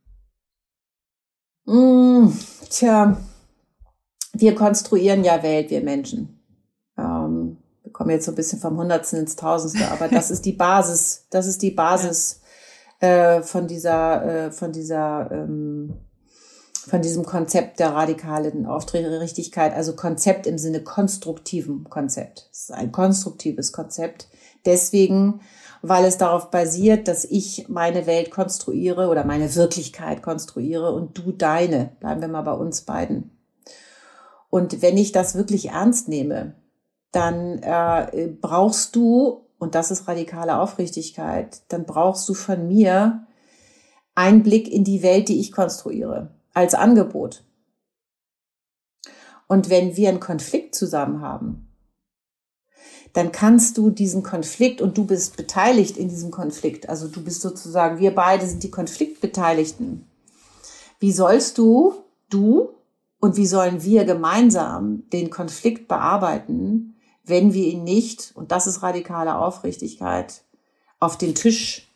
Mm, 1.66 2.28
tja, 2.68 3.16
wir 4.32 4.54
konstruieren 4.54 5.24
ja 5.24 5.42
Welt, 5.42 5.70
wir 5.70 5.82
Menschen. 5.82 6.40
Ähm, 6.96 7.58
wir 7.82 7.92
kommen 7.92 8.10
jetzt 8.10 8.26
so 8.26 8.32
ein 8.32 8.36
bisschen 8.36 8.60
vom 8.60 8.76
Hundertsten 8.76 9.20
ins 9.20 9.36
Tausendste, 9.36 9.90
aber 9.90 10.08
das 10.08 10.30
ist 10.30 10.44
die 10.44 10.52
Basis, 10.52 11.26
das 11.30 11.46
ist 11.46 11.62
die 11.62 11.70
Basis 11.70 12.40
äh, 13.00 13.42
von 13.42 13.66
dieser, 13.66 14.24
äh, 14.24 14.52
von 14.52 14.72
dieser, 14.72 15.30
ähm, 15.32 15.94
von 16.86 17.02
diesem 17.02 17.24
Konzept 17.24 17.78
der 17.78 17.94
radikalen 17.94 18.66
Aufrichtigkeit, 18.66 19.74
also 19.74 19.94
Konzept 19.96 20.46
im 20.46 20.58
Sinne 20.58 20.82
konstruktiven 20.82 21.84
Konzept. 21.84 22.48
Es 22.52 22.62
ist 22.62 22.72
ein 22.72 22.90
konstruktives 22.90 23.72
Konzept. 23.72 24.28
Deswegen, 24.64 25.40
weil 25.82 26.04
es 26.04 26.18
darauf 26.18 26.50
basiert, 26.50 27.08
dass 27.08 27.24
ich 27.24 27.68
meine 27.68 28.06
Welt 28.06 28.30
konstruiere 28.30 29.08
oder 29.08 29.24
meine 29.24 29.54
Wirklichkeit 29.54 30.22
konstruiere 30.22 30.92
und 30.92 31.16
du 31.16 31.32
deine. 31.32 31.92
Bleiben 32.00 32.20
wir 32.20 32.28
mal 32.28 32.42
bei 32.42 32.52
uns 32.52 32.82
beiden. 32.82 33.30
Und 34.50 34.82
wenn 34.82 34.96
ich 34.96 35.12
das 35.12 35.34
wirklich 35.34 35.70
ernst 35.70 36.08
nehme, 36.08 36.54
dann 37.12 37.58
äh, 37.62 38.28
brauchst 38.40 38.94
du, 38.96 39.46
und 39.58 39.74
das 39.74 39.90
ist 39.90 40.06
radikale 40.08 40.58
Aufrichtigkeit, 40.58 41.62
dann 41.68 41.84
brauchst 41.84 42.28
du 42.28 42.34
von 42.34 42.68
mir 42.68 43.26
einen 44.14 44.42
Blick 44.42 44.70
in 44.70 44.84
die 44.84 45.02
Welt, 45.02 45.28
die 45.28 45.40
ich 45.40 45.52
konstruiere, 45.52 46.30
als 46.52 46.74
Angebot. 46.74 47.44
Und 49.46 49.70
wenn 49.70 49.96
wir 49.96 50.08
einen 50.08 50.20
Konflikt 50.20 50.74
zusammen 50.74 51.20
haben, 51.22 51.69
dann 53.12 53.32
kannst 53.32 53.76
du 53.76 53.90
diesen 53.90 54.22
Konflikt 54.22 54.80
und 54.80 54.96
du 54.96 55.04
bist 55.04 55.36
beteiligt 55.36 55.96
in 55.96 56.08
diesem 56.08 56.30
Konflikt. 56.30 56.88
Also 56.88 57.08
du 57.08 57.22
bist 57.22 57.42
sozusagen, 57.42 57.98
wir 57.98 58.14
beide 58.14 58.46
sind 58.46 58.62
die 58.62 58.70
Konfliktbeteiligten. 58.70 60.06
Wie 61.00 61.12
sollst 61.12 61.58
du, 61.58 62.04
du 62.28 62.74
und 63.18 63.36
wie 63.36 63.46
sollen 63.46 63.82
wir 63.82 64.04
gemeinsam 64.04 65.08
den 65.10 65.30
Konflikt 65.30 65.88
bearbeiten, 65.88 66.96
wenn 67.24 67.52
wir 67.52 67.66
ihn 67.66 67.84
nicht, 67.84 68.32
und 68.34 68.52
das 68.52 68.66
ist 68.66 68.82
radikale 68.82 69.36
Aufrichtigkeit, 69.36 70.42
auf 71.00 71.18
den 71.18 71.34
Tisch 71.34 71.88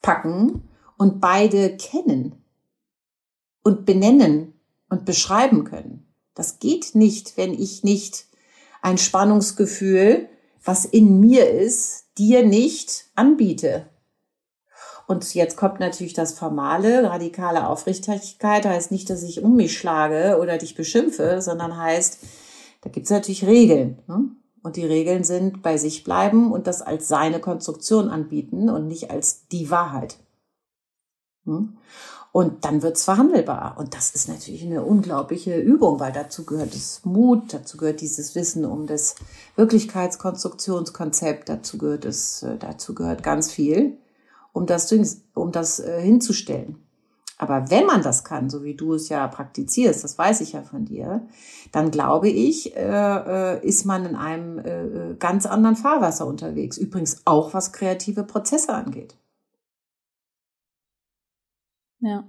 packen 0.00 0.68
und 0.96 1.20
beide 1.20 1.76
kennen 1.76 2.42
und 3.62 3.84
benennen 3.84 4.54
und 4.88 5.04
beschreiben 5.04 5.64
können. 5.64 6.06
Das 6.34 6.58
geht 6.58 6.94
nicht, 6.94 7.36
wenn 7.36 7.52
ich 7.52 7.82
nicht 7.82 8.26
ein 8.80 8.98
Spannungsgefühl, 8.98 10.28
was 10.68 10.84
in 10.84 11.18
mir 11.18 11.48
ist, 11.48 12.08
dir 12.18 12.44
nicht 12.44 13.06
anbiete. 13.14 13.86
Und 15.06 15.34
jetzt 15.34 15.56
kommt 15.56 15.80
natürlich 15.80 16.12
das 16.12 16.34
formale, 16.34 17.04
radikale 17.04 17.66
Aufrichtigkeit, 17.66 18.66
heißt 18.66 18.92
nicht, 18.92 19.08
dass 19.08 19.22
ich 19.22 19.42
um 19.42 19.56
mich 19.56 19.78
schlage 19.78 20.38
oder 20.38 20.58
dich 20.58 20.74
beschimpfe, 20.74 21.40
sondern 21.40 21.78
heißt, 21.78 22.18
da 22.82 22.90
gibt 22.90 23.06
es 23.06 23.10
natürlich 23.10 23.46
Regeln. 23.46 23.96
Ne? 24.08 24.26
Und 24.62 24.76
die 24.76 24.84
Regeln 24.84 25.24
sind 25.24 25.62
bei 25.62 25.78
sich 25.78 26.04
bleiben 26.04 26.52
und 26.52 26.66
das 26.66 26.82
als 26.82 27.08
seine 27.08 27.40
Konstruktion 27.40 28.10
anbieten 28.10 28.68
und 28.68 28.88
nicht 28.88 29.10
als 29.10 29.46
die 29.48 29.70
Wahrheit. 29.70 30.18
Hm? 31.48 31.78
Und 32.30 32.64
dann 32.64 32.82
wird's 32.82 33.04
verhandelbar. 33.04 33.76
Und 33.78 33.94
das 33.94 34.10
ist 34.10 34.28
natürlich 34.28 34.62
eine 34.62 34.84
unglaubliche 34.84 35.58
Übung, 35.58 35.98
weil 35.98 36.12
dazu 36.12 36.44
gehört 36.44 36.74
das 36.74 37.00
Mut, 37.04 37.54
dazu 37.54 37.78
gehört 37.78 38.00
dieses 38.00 38.34
Wissen 38.34 38.64
um 38.64 38.86
das 38.86 39.16
Wirklichkeitskonstruktionskonzept, 39.56 41.48
dazu 41.48 41.78
gehört 41.78 42.04
es, 42.04 42.42
äh, 42.42 42.56
dazu 42.58 42.94
gehört 42.94 43.22
ganz 43.22 43.50
viel, 43.50 43.96
um 44.52 44.66
das, 44.66 44.94
um 45.34 45.52
das 45.52 45.80
äh, 45.80 46.00
hinzustellen. 46.02 46.76
Aber 47.38 47.70
wenn 47.70 47.86
man 47.86 48.02
das 48.02 48.24
kann, 48.24 48.50
so 48.50 48.62
wie 48.62 48.74
du 48.74 48.94
es 48.94 49.08
ja 49.08 49.26
praktizierst, 49.28 50.02
das 50.02 50.18
weiß 50.18 50.40
ich 50.40 50.52
ja 50.52 50.62
von 50.62 50.84
dir, 50.84 51.26
dann 51.70 51.92
glaube 51.92 52.28
ich, 52.28 52.76
äh, 52.76 53.66
ist 53.66 53.84
man 53.84 54.04
in 54.04 54.16
einem 54.16 55.18
ganz 55.20 55.46
anderen 55.46 55.76
Fahrwasser 55.76 56.26
unterwegs. 56.26 56.76
Übrigens 56.78 57.22
auch 57.26 57.54
was 57.54 57.72
kreative 57.72 58.24
Prozesse 58.24 58.74
angeht. 58.74 59.16
Ja. 62.00 62.28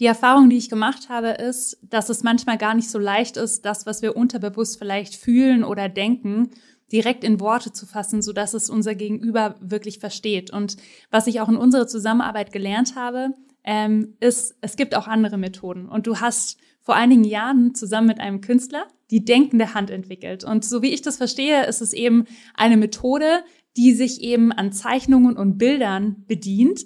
Die 0.00 0.06
Erfahrung, 0.06 0.48
die 0.48 0.56
ich 0.56 0.70
gemacht 0.70 1.08
habe, 1.08 1.30
ist, 1.30 1.78
dass 1.82 2.08
es 2.08 2.22
manchmal 2.22 2.56
gar 2.56 2.74
nicht 2.74 2.88
so 2.88 2.98
leicht 2.98 3.36
ist, 3.36 3.64
das, 3.64 3.84
was 3.84 4.00
wir 4.00 4.16
unterbewusst 4.16 4.78
vielleicht 4.78 5.16
fühlen 5.16 5.64
oder 5.64 5.88
denken, 5.88 6.50
direkt 6.92 7.24
in 7.24 7.40
Worte 7.40 7.72
zu 7.72 7.84
fassen, 7.84 8.22
so 8.22 8.32
dass 8.32 8.54
es 8.54 8.70
unser 8.70 8.94
Gegenüber 8.94 9.56
wirklich 9.60 9.98
versteht. 9.98 10.52
Und 10.52 10.76
was 11.10 11.26
ich 11.26 11.40
auch 11.40 11.48
in 11.48 11.56
unserer 11.56 11.88
Zusammenarbeit 11.88 12.52
gelernt 12.52 12.94
habe, 12.94 13.34
ähm, 13.64 14.14
ist, 14.20 14.56
es 14.60 14.76
gibt 14.76 14.94
auch 14.94 15.08
andere 15.08 15.36
Methoden. 15.36 15.88
Und 15.88 16.06
du 16.06 16.20
hast 16.20 16.58
vor 16.80 16.94
einigen 16.94 17.24
Jahren 17.24 17.74
zusammen 17.74 18.06
mit 18.06 18.20
einem 18.20 18.40
Künstler 18.40 18.86
die 19.10 19.24
denkende 19.24 19.74
Hand 19.74 19.90
entwickelt. 19.90 20.44
Und 20.44 20.64
so 20.64 20.80
wie 20.80 20.94
ich 20.94 21.02
das 21.02 21.16
verstehe, 21.16 21.66
ist 21.66 21.82
es 21.82 21.92
eben 21.92 22.24
eine 22.54 22.76
Methode, 22.76 23.42
die 23.76 23.92
sich 23.92 24.22
eben 24.22 24.52
an 24.52 24.72
Zeichnungen 24.72 25.36
und 25.36 25.58
Bildern 25.58 26.24
bedient, 26.26 26.84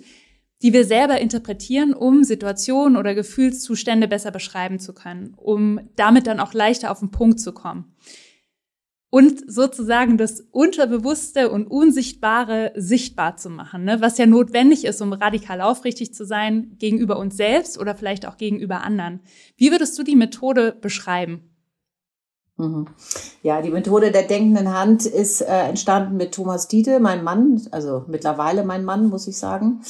die 0.62 0.72
wir 0.72 0.84
selber 0.84 1.20
interpretieren, 1.20 1.92
um 1.92 2.24
Situationen 2.24 2.96
oder 2.96 3.14
Gefühlszustände 3.14 4.08
besser 4.08 4.30
beschreiben 4.30 4.78
zu 4.78 4.94
können, 4.94 5.34
um 5.36 5.80
damit 5.96 6.26
dann 6.26 6.40
auch 6.40 6.54
leichter 6.54 6.90
auf 6.90 7.00
den 7.00 7.10
Punkt 7.10 7.40
zu 7.40 7.52
kommen 7.52 7.94
und 9.12 9.44
sozusagen 9.46 10.16
das 10.16 10.40
Unterbewusste 10.40 11.50
und 11.50 11.66
Unsichtbare 11.66 12.72
sichtbar 12.76 13.36
zu 13.36 13.50
machen, 13.50 13.84
ne? 13.84 14.00
was 14.00 14.16
ja 14.16 14.24
notwendig 14.24 14.86
ist, 14.86 15.02
um 15.02 15.12
radikal 15.12 15.60
aufrichtig 15.60 16.14
zu 16.14 16.24
sein 16.24 16.76
gegenüber 16.78 17.18
uns 17.18 17.36
selbst 17.36 17.78
oder 17.78 17.94
vielleicht 17.94 18.26
auch 18.26 18.38
gegenüber 18.38 18.80
anderen. 18.80 19.20
Wie 19.58 19.70
würdest 19.70 19.98
du 19.98 20.02
die 20.02 20.16
Methode 20.16 20.74
beschreiben? 20.80 21.42
Mhm. 22.56 22.86
Ja, 23.42 23.60
die 23.60 23.68
Methode 23.68 24.12
der 24.12 24.22
denkenden 24.22 24.72
Hand 24.72 25.04
ist 25.04 25.42
äh, 25.42 25.68
entstanden 25.68 26.16
mit 26.16 26.32
Thomas 26.32 26.68
Diete, 26.68 26.98
mein 26.98 27.22
Mann, 27.22 27.60
also 27.70 28.06
mittlerweile 28.08 28.64
mein 28.64 28.82
Mann, 28.82 29.10
muss 29.10 29.28
ich 29.28 29.36
sagen. 29.36 29.82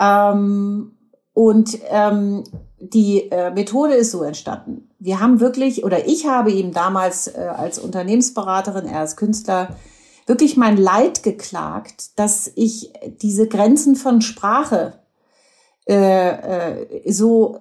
Ähm, 0.00 0.96
und 1.32 1.78
ähm, 1.88 2.44
die 2.78 3.30
äh, 3.30 3.50
Methode 3.50 3.94
ist 3.94 4.10
so 4.10 4.22
entstanden. 4.22 4.90
Wir 4.98 5.20
haben 5.20 5.40
wirklich, 5.40 5.84
oder 5.84 6.06
ich 6.06 6.26
habe 6.26 6.50
ihm 6.50 6.72
damals 6.72 7.28
äh, 7.28 7.38
als 7.38 7.78
Unternehmensberaterin, 7.78 8.86
er 8.86 9.00
als 9.00 9.16
Künstler, 9.16 9.76
wirklich 10.26 10.56
mein 10.56 10.76
Leid 10.76 11.22
geklagt, 11.22 12.18
dass 12.18 12.50
ich 12.54 12.92
diese 13.20 13.48
Grenzen 13.48 13.96
von 13.96 14.22
Sprache 14.22 14.94
äh, 15.88 16.82
äh, 16.82 17.12
so 17.12 17.58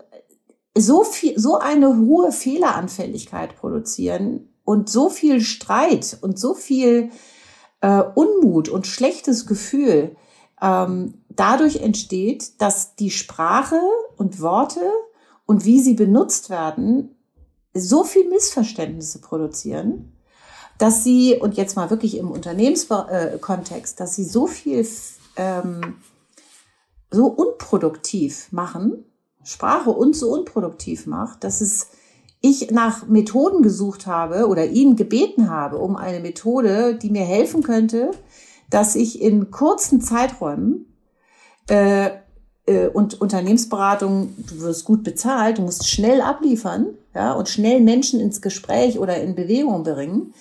so 0.78 1.04
viel, 1.04 1.38
so 1.38 1.58
eine 1.58 1.98
hohe 1.98 2.32
Fehleranfälligkeit 2.32 3.58
produzieren 3.58 4.50
und 4.64 4.90
so 4.90 5.10
viel 5.10 5.42
Streit 5.42 6.18
und 6.22 6.40
so 6.40 6.54
viel 6.54 7.10
äh, 7.82 8.04
Unmut 8.16 8.70
und 8.70 8.88
schlechtes 8.88 9.46
Gefühl 9.46 10.16
ähm, 10.62 11.14
dadurch 11.30 11.78
entsteht, 11.78 12.62
dass 12.62 12.96
die 12.96 13.12
Sprache 13.12 13.80
und 14.18 14.42
Worte 14.42 14.82
und 15.46 15.66
wie 15.66 15.82
sie 15.82 15.94
benutzt 15.94 16.50
werden, 16.50 17.16
so 17.74 18.04
viel 18.04 18.28
Missverständnisse 18.30 19.20
produzieren, 19.22 20.14
dass 20.78 21.04
sie, 21.04 21.36
und 21.36 21.56
jetzt 21.56 21.76
mal 21.76 21.90
wirklich 21.90 22.18
im 22.18 22.32
Unternehmenskontext, 22.32 24.00
dass 24.00 24.16
sie 24.16 24.24
so 24.24 24.48
viel, 24.48 24.86
ähm, 25.36 25.96
so 27.12 27.28
unproduktiv 27.28 28.52
machen, 28.52 29.06
Sprache 29.44 29.90
uns 29.90 30.20
so 30.20 30.32
unproduktiv 30.32 31.08
macht, 31.08 31.44
dass 31.44 31.62
es 31.62 31.88
ich 32.42 32.72
nach 32.72 33.08
Methoden 33.08 33.62
gesucht 33.62 34.08
habe 34.08 34.48
oder 34.48 34.68
ihn 34.68 34.96
gebeten 34.96 35.50
habe 35.50 35.78
um 35.78 35.98
eine 35.98 36.20
Methode, 36.20 36.96
die 36.96 37.10
mir 37.10 37.26
helfen 37.26 37.64
könnte, 37.64 38.12
dass 38.70 38.96
ich 38.96 39.22
in 39.22 39.52
kurzen 39.52 40.02
Zeiträumen 40.02 40.86
äh, 41.70 42.12
äh, 42.66 42.88
und 42.88 43.20
Unternehmensberatung, 43.20 44.34
du 44.38 44.62
wirst 44.62 44.86
gut 44.86 45.04
bezahlt, 45.04 45.58
du 45.58 45.64
musst 45.64 45.88
schnell 45.88 46.22
abliefern, 46.22 46.88
ja, 47.16 47.34
und 47.34 47.50
schnell 47.50 47.82
Menschen 47.82 48.20
ins 48.20 48.42
Gespräch 48.42 49.00
oder 49.00 49.22
in 49.22 49.36
Bewegung 49.36 49.84
bringen, 49.84 50.34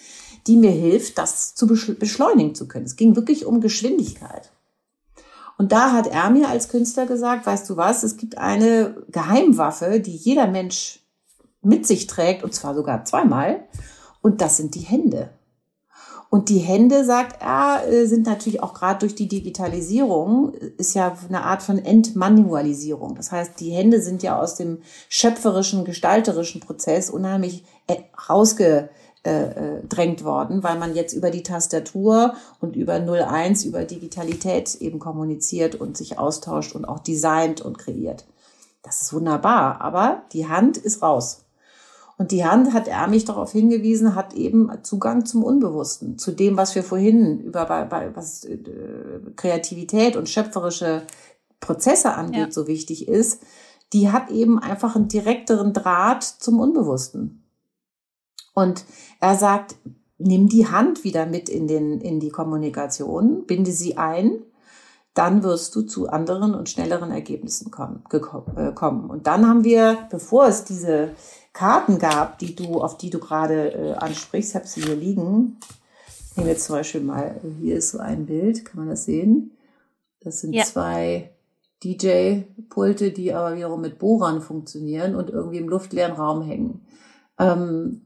die 0.46 0.56
mir 0.56 0.70
hilft, 0.70 1.18
das 1.18 1.54
zu 1.54 1.66
beschleunigen 1.66 2.54
zu 2.54 2.68
können. 2.68 2.86
Es 2.86 2.96
ging 2.96 3.16
wirklich 3.16 3.46
um 3.46 3.60
Geschwindigkeit. 3.60 4.50
Und 5.58 5.72
da 5.72 5.92
hat 5.92 6.06
er 6.06 6.30
mir 6.30 6.48
als 6.48 6.68
Künstler 6.68 7.06
gesagt, 7.06 7.44
weißt 7.44 7.68
du 7.68 7.76
was, 7.76 8.04
es 8.04 8.16
gibt 8.16 8.38
eine 8.38 8.96
Geheimwaffe, 9.10 10.00
die 10.00 10.14
jeder 10.14 10.46
Mensch 10.46 11.00
mit 11.62 11.86
sich 11.86 12.06
trägt, 12.06 12.44
und 12.44 12.54
zwar 12.54 12.74
sogar 12.74 13.04
zweimal, 13.04 13.64
und 14.22 14.40
das 14.40 14.56
sind 14.56 14.74
die 14.74 14.80
Hände. 14.80 15.30
Und 16.30 16.50
die 16.50 16.58
Hände, 16.58 17.04
sagt 17.04 17.40
er, 17.40 17.88
äh, 17.88 18.06
sind 18.06 18.26
natürlich 18.26 18.62
auch 18.62 18.74
gerade 18.74 19.00
durch 19.00 19.14
die 19.14 19.28
Digitalisierung, 19.28 20.52
ist 20.76 20.94
ja 20.94 21.16
eine 21.28 21.42
Art 21.44 21.62
von 21.62 21.78
Entmanualisierung. 21.78 23.14
Das 23.14 23.32
heißt, 23.32 23.58
die 23.60 23.70
Hände 23.70 24.02
sind 24.02 24.22
ja 24.22 24.38
aus 24.38 24.54
dem 24.54 24.82
schöpferischen, 25.08 25.84
gestalterischen 25.84 26.60
Prozess 26.60 27.08
unheimlich 27.08 27.64
äh, 27.86 27.96
rausgedrängt 28.28 30.22
worden, 30.22 30.62
weil 30.62 30.78
man 30.78 30.94
jetzt 30.94 31.14
über 31.14 31.30
die 31.30 31.42
Tastatur 31.42 32.34
und 32.60 32.76
über 32.76 32.94
01, 32.94 33.64
über 33.64 33.84
Digitalität 33.84 34.74
eben 34.76 34.98
kommuniziert 34.98 35.76
und 35.76 35.96
sich 35.96 36.18
austauscht 36.18 36.74
und 36.74 36.84
auch 36.84 36.98
designt 36.98 37.62
und 37.62 37.78
kreiert. 37.78 38.26
Das 38.82 39.00
ist 39.00 39.14
wunderbar, 39.14 39.80
aber 39.80 40.22
die 40.32 40.46
Hand 40.46 40.76
ist 40.76 41.02
raus. 41.02 41.47
Und 42.18 42.32
die 42.32 42.44
Hand, 42.44 42.72
hat 42.72 42.88
er 42.88 43.06
mich 43.06 43.24
darauf 43.24 43.52
hingewiesen, 43.52 44.16
hat 44.16 44.34
eben 44.34 44.70
Zugang 44.82 45.24
zum 45.24 45.44
Unbewussten, 45.44 46.18
zu 46.18 46.32
dem, 46.32 46.56
was 46.56 46.74
wir 46.74 46.82
vorhin 46.82 47.40
über 47.40 47.88
was 48.14 48.44
äh, 48.44 48.58
Kreativität 49.36 50.16
und 50.16 50.28
schöpferische 50.28 51.04
Prozesse 51.60 52.14
angeht, 52.14 52.46
ja. 52.46 52.50
so 52.50 52.66
wichtig 52.66 53.06
ist. 53.06 53.42
Die 53.92 54.10
hat 54.10 54.30
eben 54.30 54.58
einfach 54.58 54.96
einen 54.96 55.06
direkteren 55.06 55.72
Draht 55.72 56.24
zum 56.24 56.58
Unbewussten. 56.58 57.44
Und 58.52 58.84
er 59.20 59.36
sagt, 59.36 59.76
nimm 60.18 60.48
die 60.48 60.66
Hand 60.66 61.04
wieder 61.04 61.24
mit 61.24 61.48
in, 61.48 61.68
den, 61.68 62.00
in 62.00 62.18
die 62.18 62.30
Kommunikation, 62.30 63.46
binde 63.46 63.70
sie 63.70 63.96
ein, 63.96 64.42
dann 65.14 65.44
wirst 65.44 65.74
du 65.74 65.82
zu 65.82 66.08
anderen 66.08 66.54
und 66.54 66.68
schnelleren 66.68 67.12
Ergebnissen 67.12 67.70
kommen. 67.70 68.02
Äh, 68.10 68.72
kommen. 68.72 69.08
Und 69.08 69.28
dann 69.28 69.48
haben 69.48 69.62
wir, 69.62 69.98
bevor 70.10 70.46
es 70.46 70.64
diese 70.64 71.10
Karten 71.58 71.98
gab, 71.98 72.38
die 72.38 72.54
du, 72.54 72.80
auf 72.80 72.98
die 72.98 73.10
du 73.10 73.18
gerade 73.18 73.72
äh, 73.72 73.92
ansprichst, 73.94 74.54
habe 74.54 74.68
sie 74.68 74.80
hier 74.80 74.94
liegen. 74.94 75.58
Ich 76.30 76.36
nehme 76.36 76.50
jetzt 76.50 76.66
zum 76.66 76.76
Beispiel 76.76 77.00
mal, 77.00 77.40
hier 77.60 77.74
ist 77.74 77.90
so 77.90 77.98
ein 77.98 78.26
Bild, 78.26 78.64
kann 78.64 78.78
man 78.78 78.88
das 78.88 79.06
sehen? 79.06 79.50
Das 80.20 80.40
sind 80.40 80.52
ja. 80.52 80.62
zwei 80.62 81.32
DJ-Pulte, 81.82 83.10
die 83.10 83.34
aber 83.34 83.56
wiederum 83.56 83.80
mit 83.80 83.98
Bohrern 83.98 84.40
funktionieren 84.40 85.16
und 85.16 85.30
irgendwie 85.30 85.56
im 85.56 85.68
luftleeren 85.68 86.12
Raum 86.12 86.42
hängen. 86.42 86.86
Ähm, 87.40 88.02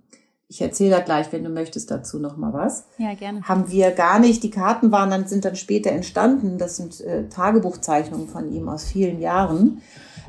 ich 0.52 0.60
erzähle 0.60 0.90
da 0.90 1.00
gleich, 1.00 1.32
wenn 1.32 1.44
du 1.44 1.48
möchtest, 1.48 1.90
dazu 1.90 2.18
noch 2.18 2.36
mal 2.36 2.52
was. 2.52 2.84
Ja, 2.98 3.14
gerne. 3.14 3.40
Haben 3.42 3.70
wir 3.70 3.90
gar 3.90 4.18
nicht. 4.18 4.42
Die 4.42 4.50
Karten 4.50 4.92
waren 4.92 5.08
dann, 5.08 5.26
sind 5.26 5.46
dann 5.46 5.56
später 5.56 5.90
entstanden. 5.90 6.58
Das 6.58 6.76
sind 6.76 7.00
äh, 7.00 7.26
Tagebuchzeichnungen 7.30 8.28
von 8.28 8.52
ihm 8.52 8.68
aus 8.68 8.84
vielen 8.84 9.18
Jahren. 9.18 9.80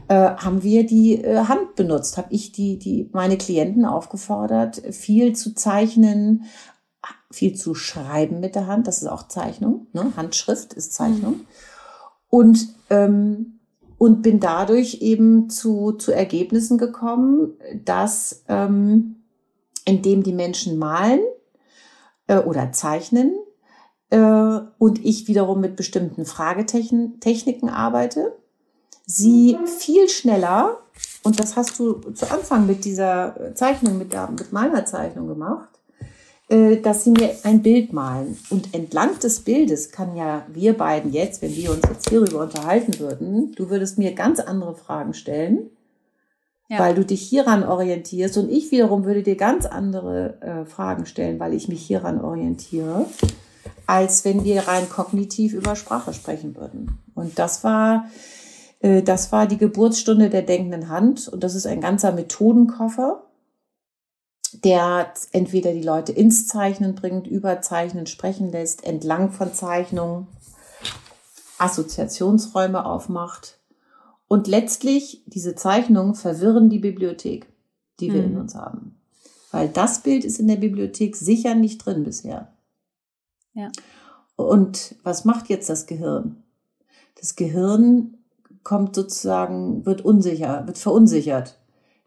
Äh, 0.07 0.15
haben 0.15 0.63
wir 0.63 0.85
die 0.85 1.21
äh, 1.21 1.43
Hand 1.43 1.75
benutzt? 1.75 2.15
Habe 2.15 2.29
ich 2.31 2.53
die, 2.53 2.79
die 2.79 3.09
meine 3.11 3.37
Klienten 3.37 3.83
aufgefordert, 3.83 4.81
viel 4.91 5.35
zu 5.35 5.55
zeichnen, 5.55 6.45
viel 7.29 7.55
zu 7.55 7.75
schreiben 7.75 8.39
mit 8.39 8.55
der 8.55 8.67
Hand. 8.67 8.87
Das 8.87 9.01
ist 9.01 9.09
auch 9.09 9.27
Zeichnung. 9.27 9.87
Ne? 9.91 10.13
Handschrift 10.15 10.71
ist 10.71 10.93
Zeichnung. 10.93 11.33
Mhm. 11.33 11.45
Und 12.29 12.67
ähm, 12.89 13.59
und 13.97 14.21
bin 14.21 14.41
dadurch 14.41 15.01
eben 15.01 15.49
zu, 15.49 15.93
zu 15.93 16.11
Ergebnissen 16.11 16.77
gekommen, 16.77 17.53
dass 17.85 18.43
ähm, 18.49 19.22
indem 19.85 20.23
die 20.23 20.33
Menschen 20.33 20.77
malen 20.77 21.21
äh, 22.27 22.37
oder 22.37 22.71
zeichnen 22.71 23.33
äh, 24.09 24.59
und 24.77 25.03
ich 25.03 25.27
wiederum 25.27 25.61
mit 25.61 25.75
bestimmten 25.75 26.25
Fragetechniken 26.25 27.69
arbeite, 27.69 28.33
sie 29.05 29.57
viel 29.65 30.07
schneller, 30.09 30.77
und 31.23 31.39
das 31.39 31.55
hast 31.55 31.79
du 31.79 31.93
zu 31.93 32.29
Anfang 32.31 32.67
mit 32.67 32.85
dieser 32.85 33.55
Zeichnung, 33.55 33.97
mit, 33.97 34.13
der, 34.13 34.29
mit 34.29 34.53
meiner 34.53 34.85
Zeichnung 34.85 35.27
gemacht, 35.27 35.69
äh, 36.49 36.77
dass 36.77 37.03
sie 37.03 37.11
mir 37.11 37.35
ein 37.43 37.61
Bild 37.61 37.93
malen. 37.93 38.37
Und 38.49 38.73
entlang 38.73 39.17
des 39.19 39.41
Bildes 39.41 39.91
kann 39.91 40.15
ja 40.15 40.45
wir 40.51 40.77
beiden 40.77 41.11
jetzt, 41.11 41.41
wenn 41.41 41.55
wir 41.55 41.71
uns 41.71 41.81
jetzt 41.89 42.09
hierüber 42.09 42.41
unterhalten 42.41 42.99
würden, 42.99 43.53
du 43.55 43.69
würdest 43.69 43.97
mir 43.97 44.13
ganz 44.13 44.39
andere 44.39 44.75
Fragen 44.75 45.13
stellen 45.13 45.69
weil 46.79 46.95
du 46.95 47.05
dich 47.05 47.21
hieran 47.21 47.63
orientierst. 47.63 48.37
Und 48.37 48.49
ich 48.49 48.71
wiederum 48.71 49.05
würde 49.05 49.23
dir 49.23 49.35
ganz 49.35 49.65
andere 49.65 50.41
äh, 50.41 50.65
Fragen 50.65 51.05
stellen, 51.05 51.39
weil 51.39 51.53
ich 51.53 51.67
mich 51.67 51.81
hieran 51.81 52.21
orientiere, 52.21 53.05
als 53.87 54.25
wenn 54.25 54.43
wir 54.43 54.67
rein 54.67 54.89
kognitiv 54.89 55.53
über 55.53 55.75
Sprache 55.75 56.13
sprechen 56.13 56.55
würden. 56.55 56.99
Und 57.15 57.39
das 57.39 57.63
war, 57.63 58.09
äh, 58.79 59.01
das 59.01 59.31
war 59.31 59.47
die 59.47 59.57
Geburtsstunde 59.57 60.29
der 60.29 60.41
denkenden 60.41 60.89
Hand. 60.89 61.27
Und 61.27 61.43
das 61.43 61.55
ist 61.55 61.67
ein 61.67 61.81
ganzer 61.81 62.11
Methodenkoffer, 62.11 63.23
der 64.63 65.13
entweder 65.31 65.73
die 65.73 65.81
Leute 65.81 66.11
ins 66.11 66.47
Zeichnen 66.47 66.95
bringt, 66.95 67.27
über 67.27 67.61
Zeichnen 67.61 68.05
sprechen 68.05 68.51
lässt, 68.51 68.83
entlang 68.83 69.31
von 69.31 69.53
Zeichnungen 69.53 70.27
Assoziationsräume 71.57 72.85
aufmacht 72.85 73.59
und 74.33 74.47
letztlich, 74.47 75.21
diese 75.27 75.53
Zeichnungen 75.53 76.15
verwirren 76.15 76.67
die 76.67 76.79
Bibliothek, 76.79 77.45
die 77.99 78.11
wir 78.11 78.23
mhm. 78.23 78.31
in 78.31 78.37
uns 78.39 78.55
haben. 78.55 78.95
Weil 79.51 79.69
das 79.69 80.01
Bild 80.01 80.25
ist 80.25 80.39
in 80.39 80.47
der 80.47 80.55
Bibliothek 80.55 81.15
sicher 81.15 81.53
nicht 81.53 81.85
drin 81.85 82.03
bisher. 82.03 82.51
Ja. 83.53 83.71
Und 84.35 84.95
was 85.03 85.23
macht 85.23 85.49
jetzt 85.49 85.69
das 85.69 85.85
Gehirn? 85.85 86.41
Das 87.19 87.35
Gehirn 87.35 88.17
kommt 88.63 88.95
sozusagen, 88.95 89.85
wird 89.85 90.03
unsicher, 90.03 90.65
wird 90.65 90.79
verunsichert. 90.79 91.59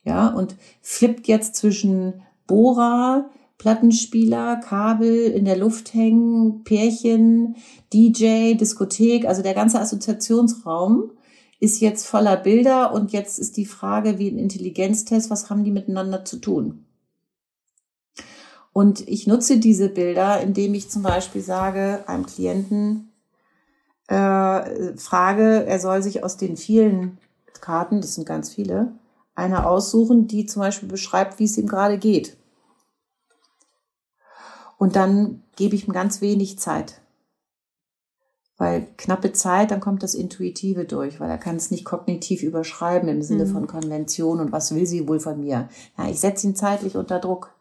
Ja, 0.03 0.27
und 0.27 0.57
flippt 0.83 1.29
jetzt 1.29 1.55
zwischen 1.55 2.23
Bohrer, 2.49 3.31
Plattenspieler, 3.59 4.57
Kabel 4.57 5.31
in 5.31 5.45
der 5.45 5.59
Luft 5.59 5.95
hängen, 5.95 6.65
Pärchen, 6.65 7.55
DJ, 7.93 8.55
Diskothek, 8.55 9.27
also 9.27 9.43
der 9.43 9.55
ganze 9.55 9.79
Assoziationsraum 9.79 11.13
ist 11.59 11.81
jetzt 11.81 12.07
voller 12.07 12.37
Bilder 12.37 12.93
und 12.93 13.13
jetzt 13.13 13.39
ist 13.39 13.57
die 13.57 13.67
Frage 13.67 14.19
wie 14.19 14.31
ein 14.31 14.39
Intelligenztest, 14.39 15.31
was 15.31 15.49
haben 15.49 15.65
die 15.65 15.71
miteinander 15.71 16.25
zu 16.25 16.39
tun? 16.39 16.85
Und 18.73 19.09
ich 19.09 19.27
nutze 19.27 19.59
diese 19.59 19.89
Bilder, 19.89 20.41
indem 20.43 20.75
ich 20.75 20.91
zum 20.91 21.03
Beispiel 21.03 21.41
sage 21.41 22.05
einem 22.07 22.27
Klienten, 22.27 23.11
äh, 24.09 24.97
frage, 24.97 25.65
er 25.65 25.81
soll 25.81 26.03
sich 26.03 26.23
aus 26.23 26.37
den 26.37 26.59
vielen 26.59 27.19
Karten, 27.61 28.03
das 28.03 28.15
sind 28.15 28.27
ganz 28.27 28.51
viele, 28.51 28.93
eine 29.35 29.67
aussuchen, 29.67 30.27
die 30.27 30.47
zum 30.47 30.61
Beispiel 30.61 30.89
beschreibt, 30.89 31.39
wie 31.39 31.45
es 31.45 31.57
ihm 31.57 31.67
gerade 31.67 31.99
geht. 31.99 32.37
Und 34.79 34.95
dann 34.95 35.43
gebe 35.57 35.75
ich 35.75 35.89
ihm 35.89 35.95
ganz 35.95 36.21
wenig 36.21 36.59
Zeit. 36.59 37.01
Weil 38.59 38.87
knappe 38.97 39.33
Zeit, 39.33 39.71
dann 39.71 39.81
kommt 39.81 40.03
das 40.03 40.15
Intuitive 40.15 40.87
durch, 40.87 41.21
weil 41.21 41.29
er 41.29 41.39
kann 41.39 41.57
es 41.57 41.71
nicht 41.71 41.85
kognitiv 41.85 42.43
überschreiben 42.43 43.09
im 43.09 43.23
Sinne 43.23 43.45
mhm. 43.45 43.53
von 43.53 43.67
Konvention 43.67 44.41
und 44.41 44.51
was 44.51 44.75
will 44.75 44.87
sie 44.87 45.07
wohl 45.07 45.21
von 45.21 45.41
mir. 45.41 45.69
Ja, 45.99 46.09
ich 46.09 46.21
setze 46.21 46.47
ihn 46.47 46.57
zeitlich 46.57 46.97
unter 46.97 47.19
Druck. 47.19 47.55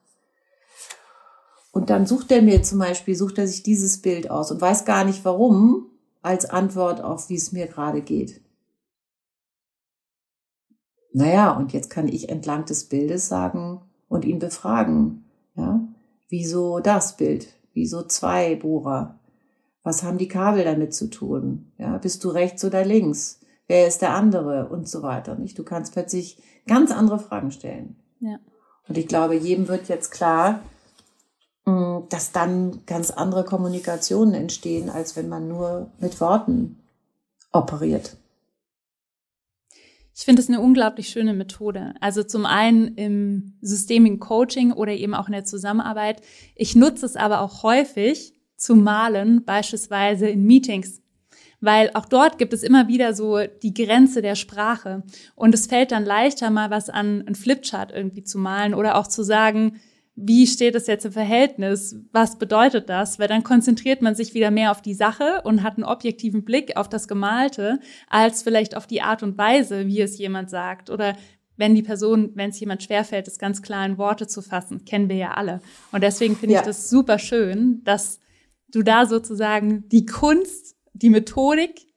Und 1.74 1.90
dann 1.90 2.06
sucht 2.08 2.32
er 2.32 2.42
mir 2.42 2.64
zum 2.64 2.80
Beispiel, 2.80 3.16
sucht 3.16 3.38
er 3.38 3.48
sich 3.48 3.62
dieses 3.62 4.02
Bild 4.02 4.32
aus 4.32 4.50
und 4.52 4.62
weiß 4.62 4.86
gar 4.86 5.04
nicht 5.04 5.26
warum, 5.26 5.88
als 6.22 6.46
Antwort 6.50 7.04
auf, 7.04 7.30
wie 7.30 7.36
es 7.36 7.52
mir 7.52 7.68
gerade 7.68 8.02
geht. 8.02 8.42
Naja, 11.12 11.52
und 11.52 11.74
jetzt 11.74 11.90
kann 11.90 12.08
ich 12.08 12.30
entlang 12.30 12.66
des 12.66 12.86
Bildes 12.86 13.28
sagen 13.28 13.82
und 14.08 14.24
ihn 14.24 14.40
befragen, 14.40 15.26
ja, 15.56 15.82
wieso 16.30 16.80
das 16.80 17.18
Bild, 17.18 17.48
wieso 17.74 18.04
zwei 18.04 18.56
Bohrer, 18.56 19.20
was 19.86 20.02
haben 20.02 20.18
die 20.18 20.28
Kabel 20.28 20.64
damit 20.64 20.96
zu 20.96 21.10
tun? 21.10 21.72
Ja, 21.78 21.98
bist 22.00 22.24
du 22.24 22.30
rechts 22.30 22.66
oder 22.66 22.84
links? 22.84 23.40
Wer 23.68 23.88
ist 23.88 24.02
der 24.02 24.16
andere? 24.16 24.68
Und 24.68 24.90
so 24.90 25.04
weiter. 25.04 25.36
Nicht? 25.36 25.58
Du 25.60 25.64
kannst 25.64 25.94
plötzlich 25.94 26.42
ganz 26.68 26.92
andere 26.92 27.20
Fragen 27.20 27.52
stellen. 27.52 27.96
Ja. 28.20 28.40
Und 28.88 28.98
ich 28.98 29.08
glaube, 29.08 29.36
jedem 29.36 29.68
wird 29.68 29.88
jetzt 29.88 30.10
klar, 30.10 30.62
mm, 31.66 32.00
dass 32.10 32.32
dann 32.32 32.82
ganz 32.88 33.12
andere 33.12 33.46
Kommunikationen 33.46 34.34
entstehen, 34.34 34.90
als 34.90 35.16
wenn 35.16 35.30
man 35.30 35.48
nur 35.48 35.92
mit 36.00 36.20
Worten 36.20 36.80
operiert. 37.52 38.18
Ich 40.16 40.26
finde 40.26 40.42
es 40.42 40.48
eine 40.48 40.62
unglaublich 40.62 41.10
schöne 41.10 41.36
Methode. 41.36 41.94
Also 42.02 42.24
zum 42.24 42.48
einen 42.48 42.96
im 42.96 43.54
Systemic 43.62 44.20
Coaching 44.20 44.72
oder 44.72 44.94
eben 44.94 45.14
auch 45.14 45.28
in 45.28 45.34
der 45.34 45.46
Zusammenarbeit. 45.46 46.24
Ich 46.56 46.76
nutze 46.76 47.06
es 47.06 47.16
aber 47.16 47.42
auch 47.42 47.62
häufig, 47.62 48.35
zu 48.66 48.76
malen, 48.76 49.46
beispielsweise 49.46 50.28
in 50.28 50.44
Meetings. 50.44 51.02
Weil 51.62 51.92
auch 51.94 52.06
dort 52.06 52.38
gibt 52.38 52.54
es 52.54 52.64
immer 52.64 52.88
wieder 52.88 53.14
so 53.14 53.40
die 53.64 53.74
Grenze 53.74 54.22
der 54.22 54.36
Sprache. 54.36 55.04
Und 55.36 55.54
es 55.54 55.68
fällt 55.68 55.92
dann 55.92 56.06
leichter, 56.06 56.50
mal 56.50 56.70
was 56.70 56.90
an 56.90 57.24
ein 57.28 57.36
Flipchart 57.36 57.92
irgendwie 57.92 58.24
zu 58.24 58.38
malen 58.38 58.74
oder 58.74 58.98
auch 58.98 59.08
zu 59.08 59.24
sagen, 59.24 59.80
wie 60.16 60.48
steht 60.48 60.76
es 60.76 60.88
jetzt 60.88 61.06
im 61.06 61.12
Verhältnis? 61.12 61.98
Was 62.12 62.38
bedeutet 62.38 62.90
das? 62.90 63.20
Weil 63.20 63.28
dann 63.28 63.44
konzentriert 63.44 64.02
man 64.02 64.16
sich 64.16 64.34
wieder 64.34 64.50
mehr 64.50 64.72
auf 64.72 64.82
die 64.82 64.94
Sache 64.94 65.42
und 65.44 65.62
hat 65.62 65.76
einen 65.76 65.84
objektiven 65.84 66.46
Blick 66.46 66.78
auf 66.78 66.88
das 66.88 67.08
Gemalte, 67.08 67.80
als 68.10 68.42
vielleicht 68.42 68.78
auf 68.78 68.88
die 68.88 69.02
Art 69.02 69.24
und 69.24 69.38
Weise, 69.38 69.88
wie 69.88 70.02
es 70.02 70.18
jemand 70.18 70.50
sagt 70.50 70.90
oder 70.90 71.16
wenn 71.58 71.76
die 71.76 71.84
Person, 71.84 72.32
wenn 72.36 72.50
es 72.50 72.60
jemand 72.60 72.84
schwerfällt, 72.84 73.28
es 73.28 73.40
ganz 73.40 73.62
klar 73.62 73.86
in 73.86 73.98
Worte 73.98 74.28
zu 74.28 74.42
fassen, 74.42 74.86
kennen 74.86 75.10
wir 75.10 75.16
ja 75.16 75.32
alle. 75.34 75.62
Und 75.92 76.02
deswegen 76.02 76.36
finde 76.36 76.56
ja. 76.56 76.62
ich 76.62 76.66
das 76.66 76.90
super 76.90 77.18
schön, 77.20 77.82
dass 77.84 78.20
du 78.76 78.84
da 78.84 79.06
sozusagen 79.06 79.88
die 79.90 80.06
Kunst, 80.06 80.76
die 80.94 81.10
Methodik 81.10 81.88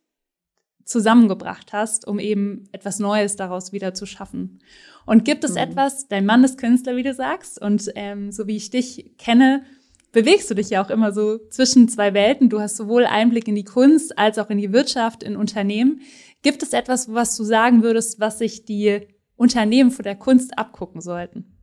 zusammengebracht 0.84 1.72
hast, 1.72 2.06
um 2.06 2.18
eben 2.18 2.64
etwas 2.72 2.98
Neues 2.98 3.36
daraus 3.36 3.72
wieder 3.72 3.92
zu 3.94 4.06
schaffen. 4.06 4.60
Und 5.04 5.24
gibt 5.24 5.44
es 5.44 5.52
mhm. 5.52 5.58
etwas, 5.58 6.08
dein 6.08 6.24
Mann 6.24 6.44
ist 6.44 6.58
Künstler, 6.58 6.96
wie 6.96 7.02
du 7.02 7.12
sagst, 7.12 7.60
und 7.60 7.90
ähm, 7.94 8.32
so 8.32 8.46
wie 8.46 8.56
ich 8.56 8.70
dich 8.70 9.16
kenne, 9.18 9.64
bewegst 10.12 10.50
du 10.50 10.54
dich 10.54 10.70
ja 10.70 10.82
auch 10.82 10.90
immer 10.90 11.12
so 11.12 11.38
zwischen 11.50 11.88
zwei 11.88 12.14
Welten. 12.14 12.48
Du 12.48 12.60
hast 12.60 12.76
sowohl 12.76 13.04
Einblick 13.04 13.48
in 13.48 13.54
die 13.54 13.64
Kunst 13.64 14.18
als 14.18 14.38
auch 14.38 14.48
in 14.48 14.58
die 14.58 14.72
Wirtschaft, 14.72 15.22
in 15.22 15.36
Unternehmen. 15.36 16.00
Gibt 16.42 16.62
es 16.62 16.72
etwas, 16.72 17.12
was 17.12 17.36
du 17.36 17.44
sagen 17.44 17.82
würdest, 17.82 18.18
was 18.20 18.38
sich 18.38 18.64
die 18.64 19.06
Unternehmen 19.36 19.90
von 19.90 20.04
der 20.04 20.16
Kunst 20.16 20.58
abgucken 20.58 21.00
sollten? 21.00 21.58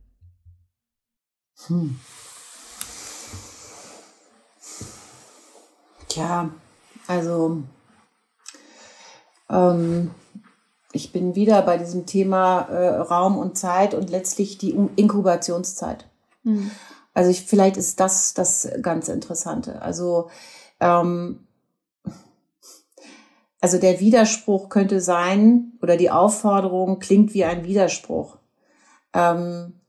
Hm. 1.66 1.96
Ja, 6.16 6.50
also 7.06 7.62
ähm, 9.50 10.10
ich 10.92 11.12
bin 11.12 11.34
wieder 11.34 11.60
bei 11.62 11.76
diesem 11.76 12.06
Thema 12.06 12.62
äh, 12.62 12.96
Raum 12.96 13.36
und 13.38 13.58
Zeit 13.58 13.94
und 13.94 14.08
letztlich 14.10 14.56
die 14.58 14.70
Inkubationszeit. 14.96 16.06
Mhm. 16.42 16.70
Also 17.12 17.30
ich, 17.30 17.44
vielleicht 17.44 17.76
ist 17.76 18.00
das 18.00 18.34
das 18.34 18.68
ganz 18.82 19.08
Interessante. 19.08 19.82
Also 19.82 20.30
ähm, 20.80 21.46
also 23.60 23.78
der 23.78 24.00
Widerspruch 24.00 24.68
könnte 24.68 25.00
sein 25.00 25.72
oder 25.82 25.96
die 25.96 26.10
Aufforderung 26.10 26.98
klingt 26.98 27.34
wie 27.34 27.44
ein 27.44 27.64
Widerspruch. 27.64 28.38
Ähm, 29.12 29.80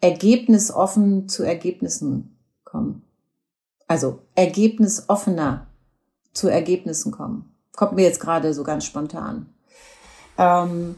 ergebnisoffen 0.00 1.28
zu 1.28 1.42
Ergebnissen 1.42 2.38
kommen. 2.64 3.05
Also 3.86 4.20
ergebnisoffener 4.34 5.66
zu 6.32 6.48
Ergebnissen 6.48 7.12
kommen. 7.12 7.54
Kommt 7.74 7.92
mir 7.92 8.02
jetzt 8.02 8.20
gerade 8.20 8.52
so 8.52 8.64
ganz 8.64 8.84
spontan. 8.84 9.46
Ähm, 10.38 10.96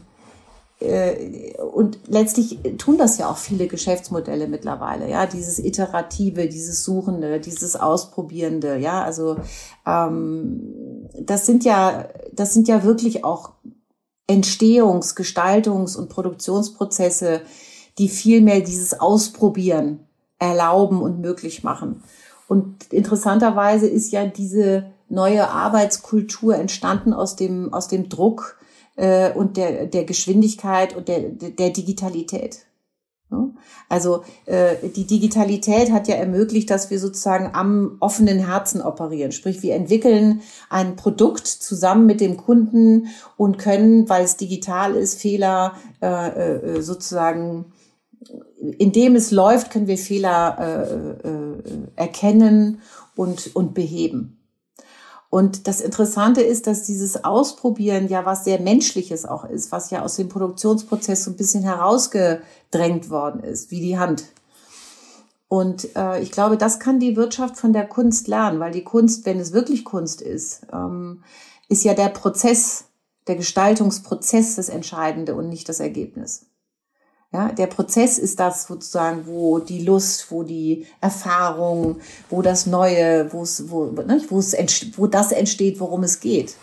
äh, 0.79 1.57
und 1.57 1.99
letztlich 2.07 2.59
tun 2.77 2.97
das 2.97 3.17
ja 3.17 3.29
auch 3.29 3.37
viele 3.37 3.67
Geschäftsmodelle 3.67 4.47
mittlerweile, 4.47 5.09
ja, 5.09 5.25
dieses 5.25 5.59
iterative, 5.59 6.47
dieses 6.47 6.83
Suchende, 6.83 7.39
dieses 7.39 7.75
Ausprobierende, 7.75 8.77
ja, 8.77 9.03
also 9.03 9.37
ähm, 9.85 11.09
das 11.19 11.45
sind 11.45 11.65
ja, 11.65 12.07
das 12.31 12.53
sind 12.53 12.67
ja 12.67 12.83
wirklich 12.83 13.25
auch 13.25 13.51
Entstehungs-, 14.29 15.15
Gestaltungs- 15.15 15.97
und 15.97 16.09
Produktionsprozesse, 16.09 17.41
die 17.97 18.07
viel 18.07 18.41
mehr 18.41 18.61
dieses 18.61 18.97
Ausprobieren 18.99 20.07
erlauben 20.37 21.01
und 21.01 21.19
möglich 21.19 21.63
machen. 21.63 22.03
Und 22.49 22.91
interessanterweise 22.91 23.87
ist 23.87 24.11
ja 24.11 24.25
diese 24.25 24.91
neue 25.07 25.49
Arbeitskultur 25.49 26.55
entstanden 26.55 27.13
aus 27.13 27.37
dem, 27.37 27.73
aus 27.73 27.87
dem 27.87 28.09
Druck, 28.09 28.59
äh, 28.99 29.31
und 29.31 29.57
der, 29.57 29.85
der 29.85 30.03
Geschwindigkeit 30.03 30.95
und 30.95 31.07
der, 31.07 31.21
der 31.21 31.69
Digitalität. 31.69 32.65
Also 33.89 34.23
äh, 34.45 34.75
die 34.95 35.05
Digitalität 35.05 35.91
hat 35.91 36.07
ja 36.07 36.15
ermöglicht, 36.15 36.69
dass 36.69 36.89
wir 36.89 36.99
sozusagen 36.99 37.51
am 37.53 37.97
offenen 37.99 38.39
Herzen 38.39 38.81
operieren. 38.81 39.31
Sprich, 39.31 39.61
wir 39.61 39.75
entwickeln 39.75 40.41
ein 40.69 40.95
Produkt 40.95 41.47
zusammen 41.47 42.07
mit 42.07 42.21
dem 42.21 42.37
Kunden 42.37 43.07
und 43.37 43.57
können, 43.57 44.09
weil 44.09 44.23
es 44.23 44.37
digital 44.37 44.95
ist, 44.95 45.21
Fehler 45.21 45.75
äh, 46.01 46.77
äh, 46.77 46.81
sozusagen, 46.81 47.71
indem 48.59 49.15
es 49.15 49.31
läuft, 49.31 49.71
können 49.71 49.87
wir 49.87 49.97
Fehler 49.97 50.57
äh, 50.59 51.27
äh, 51.27 51.87
erkennen 51.95 52.81
und, 53.15 53.55
und 53.55 53.73
beheben. 53.73 54.39
Und 55.29 55.67
das 55.67 55.79
Interessante 55.79 56.41
ist, 56.41 56.65
dass 56.65 56.83
dieses 56.83 57.23
Ausprobieren 57.23 58.07
ja 58.07 58.25
was 58.25 58.45
sehr 58.45 58.59
Menschliches 58.59 59.25
auch 59.25 59.45
ist, 59.45 59.71
was 59.71 59.91
ja 59.91 60.01
aus 60.01 60.15
dem 60.15 60.27
Produktionsprozess 60.27 61.23
so 61.23 61.31
ein 61.31 61.37
bisschen 61.37 61.63
herausgedrängt 61.63 63.09
worden 63.09 63.43
ist, 63.43 63.69
wie 63.69 63.79
die 63.79 63.99
Hand. 63.99 64.25
Und 65.47 65.95
äh, 65.95 66.19
ich 66.21 66.31
glaube, 66.31 66.57
das 66.57 66.79
kann 66.79 66.99
die 66.99 67.15
Wirtschaft 67.15 67.57
von 67.57 67.73
der 67.73 67.87
Kunst 67.87 68.27
lernen, 68.27 68.59
weil 68.59 68.71
die 68.71 68.83
Kunst, 68.83 69.25
wenn 69.25 69.39
es 69.39 69.53
wirklich 69.53 69.85
Kunst 69.85 70.21
ist, 70.21 70.61
ähm, 70.73 71.23
ist 71.69 71.83
ja 71.83 71.93
der 71.93 72.09
Prozess, 72.09 72.85
der 73.27 73.35
Gestaltungsprozess 73.35 74.55
das 74.55 74.69
Entscheidende 74.69 75.35
und 75.35 75.49
nicht 75.49 75.69
das 75.69 75.79
Ergebnis. 75.79 76.48
Ja, 77.31 77.51
der 77.51 77.67
Prozess 77.67 78.17
ist 78.17 78.39
das 78.39 78.63
sozusagen, 78.65 79.27
wo 79.27 79.59
die 79.59 79.83
Lust, 79.83 80.31
wo 80.31 80.41
die 80.41 80.87
Erfahrung, 80.99 81.97
wo 82.29 82.41
das 82.41 82.65
Neue, 82.65 83.31
wo 83.31 83.43
es, 83.43 83.69
wo, 83.69 83.85
ne, 83.85 84.19
wo 84.29 84.39
es, 84.39 84.55
wo 84.97 85.05
das 85.05 85.31
entsteht, 85.31 85.79
worum 85.79 86.01
es 86.03 86.19
geht. 86.21 86.55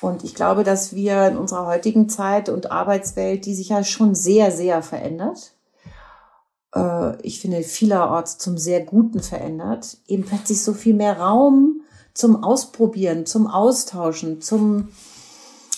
Und 0.00 0.24
ich 0.24 0.34
glaube, 0.34 0.64
dass 0.64 0.94
wir 0.94 1.28
in 1.28 1.36
unserer 1.36 1.66
heutigen 1.66 2.08
Zeit 2.08 2.48
und 2.48 2.70
Arbeitswelt, 2.70 3.44
die 3.44 3.54
sich 3.54 3.68
ja 3.68 3.84
schon 3.84 4.14
sehr, 4.14 4.52
sehr 4.52 4.80
verändert, 4.80 5.52
äh, 6.74 7.20
ich 7.20 7.40
finde 7.40 7.62
vielerorts 7.62 8.38
zum 8.38 8.56
sehr 8.56 8.80
Guten 8.84 9.20
verändert, 9.20 9.98
eben 10.06 10.24
plötzlich 10.24 10.62
so 10.62 10.72
viel 10.72 10.94
mehr 10.94 11.18
Raum 11.18 11.82
zum 12.14 12.42
Ausprobieren, 12.42 13.26
zum 13.26 13.46
Austauschen, 13.46 14.40
zum, 14.40 14.88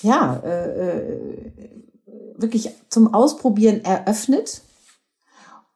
ja, 0.02 0.36
äh, 0.44 0.90
äh 0.90 1.50
wirklich 2.42 2.70
zum 2.88 3.14
Ausprobieren 3.14 3.84
eröffnet. 3.84 4.62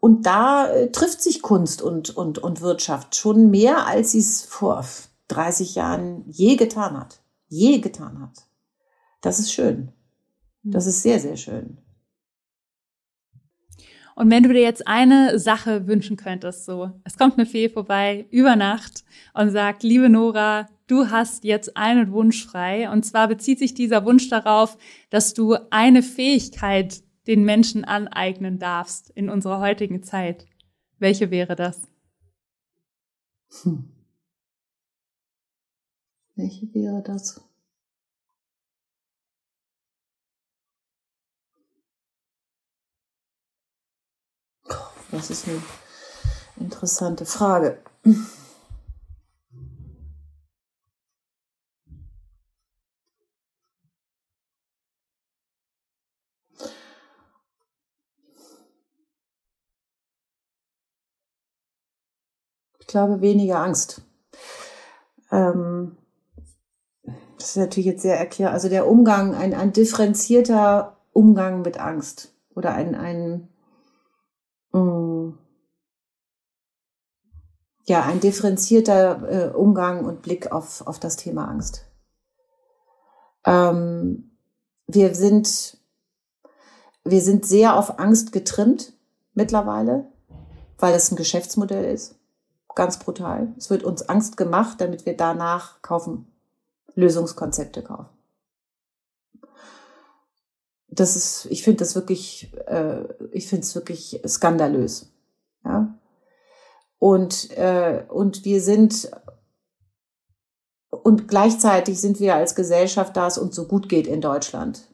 Und 0.00 0.26
da 0.26 0.68
äh, 0.68 0.90
trifft 0.92 1.22
sich 1.22 1.40
Kunst 1.40 1.80
und, 1.80 2.10
und, 2.10 2.38
und 2.38 2.60
Wirtschaft 2.60 3.16
schon 3.16 3.50
mehr, 3.50 3.86
als 3.86 4.12
sie 4.12 4.18
es 4.18 4.42
vor 4.42 4.84
30 5.28 5.74
Jahren 5.74 6.24
je 6.26 6.56
getan 6.56 6.98
hat. 6.98 7.20
Je 7.48 7.78
getan 7.78 8.20
hat. 8.20 8.46
Das 9.22 9.38
ist 9.38 9.52
schön. 9.52 9.92
Das 10.62 10.86
ist 10.86 11.02
sehr, 11.02 11.20
sehr 11.20 11.36
schön. 11.36 11.78
Und 14.14 14.30
wenn 14.30 14.42
du 14.42 14.52
dir 14.52 14.62
jetzt 14.62 14.86
eine 14.86 15.38
Sache 15.38 15.86
wünschen 15.86 16.16
könntest, 16.16 16.64
so, 16.64 16.92
es 17.04 17.16
kommt 17.16 17.36
eine 17.36 17.46
Fee 17.46 17.68
vorbei 17.68 18.26
über 18.30 18.54
Nacht 18.56 19.04
und 19.32 19.50
sagt, 19.50 19.82
liebe 19.82 20.08
Nora, 20.08 20.68
du 20.86 21.10
hast 21.10 21.44
jetzt 21.44 21.76
einen 21.76 22.12
Wunsch 22.12 22.44
frei. 22.46 22.90
Und 22.90 23.04
zwar 23.04 23.28
bezieht 23.28 23.58
sich 23.58 23.74
dieser 23.74 24.04
Wunsch 24.04 24.28
darauf, 24.28 24.78
dass 25.10 25.34
du 25.34 25.56
eine 25.70 26.02
Fähigkeit 26.02 27.02
den 27.26 27.44
Menschen 27.44 27.84
aneignen 27.84 28.58
darfst 28.58 29.10
in 29.10 29.28
unserer 29.28 29.60
heutigen 29.60 30.02
Zeit. 30.02 30.46
Welche 30.98 31.30
wäre 31.30 31.56
das? 31.56 31.82
Hm. 33.62 33.90
Welche 36.36 36.72
wäre 36.74 37.02
das? 37.02 37.40
Das 45.14 45.30
ist 45.30 45.46
eine 45.46 45.62
interessante 46.56 47.24
Frage. 47.24 47.78
Ich 62.80 62.88
glaube, 62.88 63.20
weniger 63.20 63.60
Angst. 63.60 64.02
Ähm, 65.30 65.96
das 67.38 67.50
ist 67.50 67.56
natürlich 67.56 67.86
jetzt 67.86 68.02
sehr 68.02 68.18
erklärt. 68.18 68.52
Also 68.52 68.68
der 68.68 68.88
Umgang, 68.88 69.36
ein, 69.36 69.54
ein 69.54 69.72
differenzierter 69.72 70.96
Umgang 71.12 71.62
mit 71.62 71.78
Angst 71.78 72.34
oder 72.56 72.74
ein, 72.74 72.96
ein 72.96 73.48
ja, 77.86 78.02
ein 78.02 78.20
differenzierter 78.20 79.52
äh, 79.52 79.54
Umgang 79.54 80.04
und 80.04 80.22
Blick 80.22 80.50
auf, 80.52 80.86
auf 80.86 80.98
das 80.98 81.16
Thema 81.16 81.48
Angst. 81.48 81.84
Ähm, 83.44 84.36
wir 84.86 85.14
sind, 85.14 85.78
wir 87.04 87.20
sind 87.20 87.46
sehr 87.46 87.76
auf 87.76 87.98
Angst 87.98 88.32
getrimmt 88.32 88.94
mittlerweile, 89.34 90.06
weil 90.78 90.94
es 90.94 91.10
ein 91.10 91.16
Geschäftsmodell 91.16 91.84
ist. 91.84 92.16
Ganz 92.74 92.98
brutal. 92.98 93.54
Es 93.56 93.70
wird 93.70 93.84
uns 93.84 94.08
Angst 94.08 94.36
gemacht, 94.36 94.80
damit 94.80 95.06
wir 95.06 95.16
danach 95.16 95.80
kaufen, 95.82 96.26
Lösungskonzepte 96.94 97.82
kaufen. 97.82 98.13
Das 100.94 101.16
ist, 101.16 101.46
ich 101.50 101.62
finde 101.62 101.78
das 101.78 101.94
wirklich, 101.94 102.52
äh, 102.66 103.04
ich 103.32 103.48
finde 103.48 103.62
es 103.62 103.74
wirklich 103.74 104.20
skandalös. 104.26 105.10
Ja. 105.64 105.98
Und, 106.98 107.50
äh, 107.56 108.04
und 108.08 108.44
wir 108.44 108.60
sind, 108.62 109.10
und 110.90 111.28
gleichzeitig 111.28 112.00
sind 112.00 112.20
wir 112.20 112.34
als 112.34 112.54
Gesellschaft, 112.54 113.16
da 113.16 113.26
es 113.26 113.38
uns 113.38 113.56
so 113.56 113.66
gut 113.66 113.88
geht 113.88 114.06
in 114.06 114.20
Deutschland, 114.20 114.88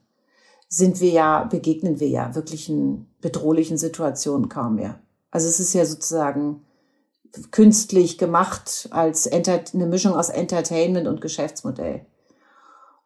sind 0.68 1.00
wir 1.00 1.10
ja, 1.10 1.44
begegnen 1.44 2.00
wir 2.00 2.08
ja 2.08 2.34
wirklichen 2.34 3.12
bedrohlichen 3.20 3.76
Situationen 3.76 4.48
kaum 4.48 4.76
mehr. 4.76 5.00
Also 5.30 5.48
es 5.48 5.60
ist 5.60 5.74
ja 5.74 5.84
sozusagen 5.84 6.64
künstlich 7.50 8.18
gemacht 8.18 8.88
als 8.90 9.26
Enter 9.26 9.60
eine 9.72 9.86
Mischung 9.86 10.14
aus 10.14 10.30
Entertainment 10.30 11.06
und 11.06 11.20
Geschäftsmodell. 11.20 12.06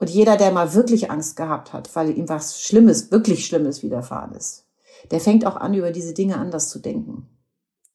Und 0.04 0.10
jeder, 0.10 0.36
der 0.36 0.52
mal 0.52 0.74
wirklich 0.74 1.10
Angst 1.10 1.34
gehabt 1.34 1.72
hat, 1.72 1.96
weil 1.96 2.10
ihm 2.10 2.28
was 2.28 2.60
Schlimmes, 2.60 3.10
wirklich 3.10 3.46
Schlimmes 3.46 3.82
widerfahren 3.82 4.34
ist, 4.34 4.66
der 5.10 5.18
fängt 5.18 5.46
auch 5.46 5.56
an, 5.56 5.72
über 5.72 5.92
diese 5.92 6.12
Dinge 6.12 6.36
anders 6.36 6.68
zu 6.68 6.78
denken. 6.78 7.26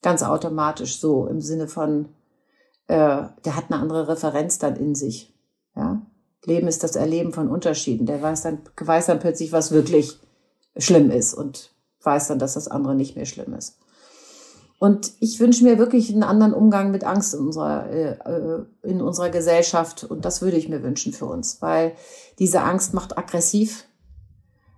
Ganz 0.02 0.24
automatisch 0.24 1.00
so 1.00 1.28
im 1.28 1.40
Sinne 1.40 1.68
von, 1.68 2.06
äh, 2.88 3.26
der 3.46 3.56
hat 3.56 3.66
eine 3.70 3.80
andere 3.80 4.08
Referenz 4.08 4.58
dann 4.58 4.76
in 4.76 4.96
sich. 4.96 5.36
Ja? 5.76 6.02
Leben 6.46 6.68
ist 6.68 6.84
das 6.84 6.96
Erleben 6.96 7.32
von 7.32 7.48
Unterschieden. 7.48 8.08
Der 8.08 8.20
weiß 8.20 8.42
dann, 8.42 8.62
weiß 8.76 9.06
dann 9.06 9.20
plötzlich, 9.20 9.52
was 9.52 9.72
wirklich 9.72 10.18
schlimm 10.78 11.12
ist 11.12 11.36
und 11.36 11.76
weiß 12.02 12.30
dann, 12.30 12.40
dass 12.40 12.56
das 12.56 12.68
andere 12.68 12.96
nicht 12.96 13.18
mehr 13.18 13.28
schlimm 13.28 13.54
ist. 13.54 13.78
Und 14.80 15.12
ich 15.20 15.42
wünsche 15.42 15.66
mir 15.66 15.78
wirklich 15.78 16.10
einen 16.10 16.24
anderen 16.24 16.54
Umgang 16.54 16.90
mit 16.90 17.04
Angst 17.04 17.34
in 17.34 17.42
unserer, 17.42 17.90
äh, 17.90 18.12
äh, 18.12 18.66
in 18.82 19.02
unserer 19.02 19.30
Gesellschaft. 19.30 20.06
Und 20.06 20.24
das 20.24 20.42
würde 20.42 20.56
ich 20.56 20.70
mir 20.70 20.82
wünschen 20.82 21.12
für 21.12 21.26
uns, 21.26 21.62
weil 21.62 21.94
diese 22.40 22.62
Angst 22.62 22.94
macht 22.94 23.18
aggressiv, 23.18 23.86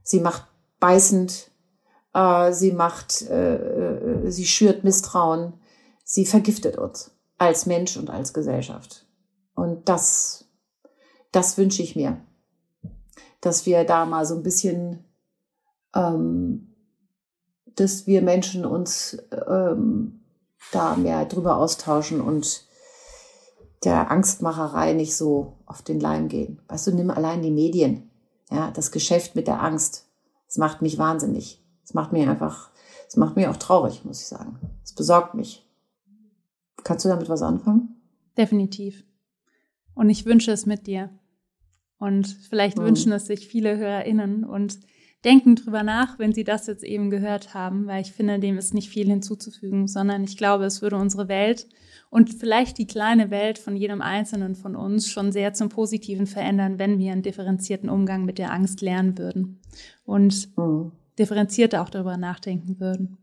sie 0.02 0.20
macht 0.20 0.48
beißend, 0.80 1.52
äh, 2.16 2.52
sie 2.52 2.72
macht, 2.72 3.22
äh, 3.30 3.56
äh 4.26 4.32
sie 4.32 4.46
schürt 4.46 4.84
Misstrauen, 4.84 5.54
sie 6.04 6.26
vergiftet 6.26 6.80
uns 6.80 7.12
als 7.38 7.68
Mensch 7.68 7.96
und 7.96 8.10
als 8.10 8.34
Gesellschaft. 8.34 9.06
Und 9.54 9.88
das, 9.88 10.46
das 11.32 11.60
wünsche 11.60 11.84
ich 11.84 11.96
mir, 11.96 12.20
dass 13.40 13.68
wir 13.68 13.84
da 13.84 14.08
mal 14.08 14.26
so 14.26 14.34
ein 14.34 14.44
bisschen, 14.44 15.06
ähm, 15.96 16.71
dass 17.76 18.08
wir 18.08 18.22
Menschen 18.22 18.66
uns 18.66 19.18
ähm, 19.48 20.22
da 20.72 20.96
mehr 20.96 21.26
drüber 21.26 21.58
austauschen 21.58 22.22
und 22.22 22.66
der 23.84 24.12
Angstmacherei 24.12 24.94
nicht 24.94 25.16
so 25.16 25.58
auf 25.66 25.82
den 25.82 26.00
Leim 26.00 26.28
gehen. 26.28 26.62
Weißt 26.68 26.88
du, 26.88 26.92
nimm 26.92 27.10
allein 27.10 27.42
die 27.42 27.52
Medien, 27.52 28.10
ja, 28.52 28.72
das 28.72 28.92
Geschäft 28.92 29.36
mit 29.36 29.48
der 29.48 29.62
Angst. 29.62 30.08
Das 30.48 30.58
macht 30.58 30.82
mich 30.82 30.98
wahnsinnig. 30.98 31.64
Das 31.82 31.94
macht 31.94 32.12
mir 32.12 32.30
einfach, 32.30 32.70
das 33.06 33.18
macht 33.18 33.36
mir 33.36 33.50
auch 33.50 33.58
traurig, 33.58 34.06
muss 34.06 34.22
ich 34.22 34.28
sagen. 34.28 34.60
Das 34.82 34.94
besorgt 34.94 35.34
mich. 35.34 35.68
Kannst 36.84 37.06
du 37.06 37.10
damit 37.10 37.30
was 37.30 37.42
anfangen? 37.42 38.02
Definitiv. 38.38 39.04
Und 39.94 40.10
ich 40.10 40.26
wünsche 40.26 40.52
es 40.52 40.66
mit 40.66 40.88
dir. 40.88 41.10
Und 41.98 42.28
vielleicht 42.28 42.78
mhm. 42.78 42.84
wünschen 42.84 43.12
es 43.12 43.28
sich 43.28 43.48
viele 43.48 43.78
HörerInnen 43.78 44.44
und 44.44 44.80
denken 45.24 45.56
drüber 45.56 45.84
nach, 45.84 46.18
wenn 46.20 46.34
sie 46.34 46.44
das 46.44 46.68
jetzt 46.68 46.84
eben 46.84 47.10
gehört 47.10 47.54
haben, 47.54 47.88
weil 47.88 48.02
ich 48.02 48.12
finde, 48.12 48.40
dem 48.40 48.58
ist 48.58 48.74
nicht 48.74 48.90
viel 48.90 49.08
hinzuzufügen, 49.08 49.88
sondern 49.88 50.24
ich 50.24 50.38
glaube, 50.38 50.66
es 50.66 50.82
würde 50.82 50.96
unsere 50.96 51.28
Welt 51.28 51.68
und 52.10 52.34
vielleicht 52.34 52.78
die 52.78 52.88
kleine 52.88 53.30
Welt 53.30 53.58
von 53.58 53.76
jedem 53.76 54.02
Einzelnen 54.02 54.56
von 54.56 54.76
uns 54.76 55.08
schon 55.08 55.32
sehr 55.32 55.54
zum 55.54 55.70
Positiven 55.70 56.28
verändern, 56.28 56.80
wenn 56.80 57.00
wir 57.00 57.12
einen 57.12 57.22
differenzierten 57.22 57.90
Umgang 57.90 58.26
mit 58.26 58.38
der 58.38 58.52
Angst 58.52 58.82
lernen 58.82 59.18
würden 59.18 59.62
und 60.06 60.56
mhm. 60.58 60.92
differenzierter 61.18 61.82
auch 61.82 61.90
darüber 61.90 62.18
nachdenken 62.18 62.80
würden. 62.80 63.18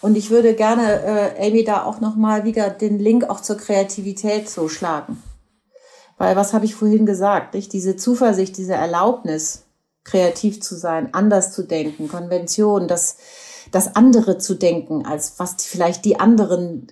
Und 0.00 0.16
ich 0.16 0.30
würde 0.30 0.54
gerne, 0.54 1.02
äh, 1.36 1.48
Amy, 1.48 1.64
da 1.64 1.84
auch 1.84 2.00
nochmal 2.00 2.44
wieder 2.44 2.70
den 2.70 2.98
Link 2.98 3.28
auch 3.28 3.40
zur 3.40 3.56
Kreativität 3.56 4.48
so 4.48 4.68
schlagen. 4.68 5.20
Weil 6.16 6.36
was 6.36 6.52
habe 6.52 6.64
ich 6.64 6.74
vorhin 6.74 7.04
gesagt? 7.04 7.54
Nicht? 7.54 7.72
Diese 7.72 7.96
Zuversicht, 7.96 8.56
diese 8.56 8.74
Erlaubnis, 8.74 9.67
kreativ 10.08 10.60
zu 10.62 10.76
sein, 10.76 11.12
anders 11.12 11.52
zu 11.52 11.62
denken, 11.62 12.08
Konvention, 12.08 12.88
das, 12.88 13.16
das 13.70 13.94
andere 13.94 14.38
zu 14.38 14.54
denken, 14.54 15.04
als 15.04 15.38
was 15.38 15.56
vielleicht 15.58 16.04
die 16.04 16.18
anderen 16.18 16.86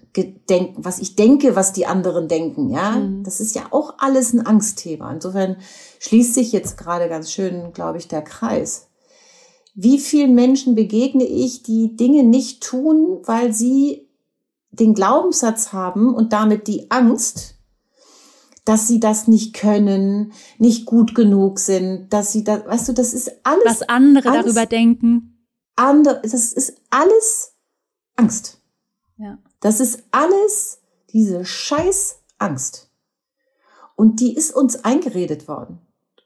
denken, 0.49 0.85
was 0.85 0.99
ich 0.99 1.17
denke, 1.17 1.57
was 1.57 1.73
die 1.73 1.87
anderen 1.87 2.29
denken, 2.29 2.71
ja. 2.71 2.93
Mhm. 2.93 3.25
Das 3.25 3.41
ist 3.41 3.55
ja 3.55 3.63
auch 3.71 3.95
alles 3.99 4.33
ein 4.33 4.45
Angstthema. 4.45 5.11
Insofern 5.13 5.57
schließt 6.01 6.35
sich 6.35 6.53
jetzt 6.53 6.77
gerade 6.77 7.09
ganz 7.09 7.33
schön, 7.33 7.73
glaube 7.73 7.99
ich, 7.99 8.09
der 8.09 8.23
Kreis. 8.23 8.89
Wie 9.75 9.99
vielen 9.99 10.35
Menschen 10.35 10.75
begegne 10.75 11.25
ich, 11.25 11.63
die 11.63 11.97
Dinge 11.97 12.23
nicht 12.23 12.63
tun, 12.63 13.21
weil 13.25 13.53
sie 13.53 14.09
den 14.71 14.95
Glaubenssatz 14.95 15.73
haben 15.73 16.15
und 16.15 16.33
damit 16.33 16.67
die 16.67 16.91
Angst, 16.91 17.56
dass 18.67 18.89
sie 18.89 18.99
das 18.99 19.29
nicht 19.29 19.55
können, 19.55 20.33
nicht 20.59 20.87
gut 20.87 21.15
genug 21.15 21.61
sind, 21.61 22.13
dass 22.13 22.33
sie 22.33 22.43
da, 22.43 22.67
weißt 22.67 22.89
du, 22.89 22.93
das 22.93 23.15
ist 23.15 23.31
alles. 23.45 23.65
Was 23.65 23.83
andere 23.89 24.29
alles, 24.29 24.45
darüber 24.45 24.67
denken. 24.67 25.47
Andere, 25.77 26.21
das 26.23 26.53
ist 26.53 26.83
alles 26.91 27.55
Angst. 28.17 28.61
Ja. 29.19 29.39
Das 29.61 29.79
ist 29.81 30.03
alles 30.11 30.81
diese 31.13 31.45
scheiß 31.45 32.19
Angst. 32.39 32.91
Und 33.95 34.21
die 34.21 34.35
ist 34.35 34.55
uns 34.55 34.85
eingeredet 34.85 35.47
worden. 35.47 35.79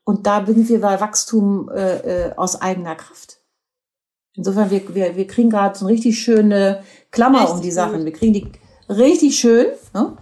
Und 0.05 0.26
da 0.26 0.45
sind 0.45 0.68
wir 0.68 0.80
bei 0.80 0.99
Wachstum 0.99 1.68
äh, 1.68 2.28
äh, 2.28 2.34
aus 2.36 2.61
eigener 2.61 2.97
Kraft. 2.97 3.43
Insofern, 4.34 4.70
wir, 4.70 4.95
wir, 4.95 5.14
wir 5.14 5.26
kriegen 5.26 5.51
gerade 5.51 5.78
so 5.78 5.84
eine 5.84 5.93
richtig 5.93 6.18
schöne 6.18 6.82
Klammer 7.11 7.41
richtig 7.41 7.57
um 7.57 7.62
die 7.62 7.70
Sachen. 7.70 8.05
Wir 8.07 8.12
kriegen 8.12 8.32
die 8.32 8.51
richtig 8.88 9.38
schön. 9.38 9.66
Ne? 9.93 10.16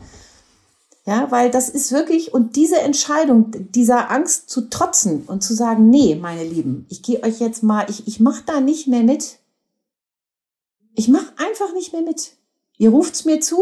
Ja, 1.09 1.31
weil 1.31 1.51
das 1.51 1.71
ist 1.71 1.91
wirklich, 1.91 2.35
und 2.35 2.55
diese 2.55 2.83
Entscheidung, 2.83 3.51
dieser 3.71 4.11
Angst 4.11 4.51
zu 4.51 4.69
trotzen 4.69 5.23
und 5.23 5.43
zu 5.43 5.55
sagen, 5.55 5.89
nee, 5.89 6.15
meine 6.15 6.45
Lieben, 6.45 6.85
ich 6.91 7.03
gehe 7.03 7.23
euch 7.23 7.41
jetzt 7.41 7.63
mal, 7.63 7.89
ich, 7.89 8.07
ich 8.07 8.21
mache 8.21 8.43
da 8.45 8.61
nicht 8.61 8.89
mehr 8.89 9.03
mit. 9.03 9.39
Ich 10.95 11.09
mache 11.09 11.33
einfach 11.39 11.73
nicht 11.73 11.95
mehr 11.95 12.03
mit. 12.03 12.37
Ihr 12.77 12.91
ruft's 12.91 13.25
mir 13.25 13.41
zu 13.41 13.59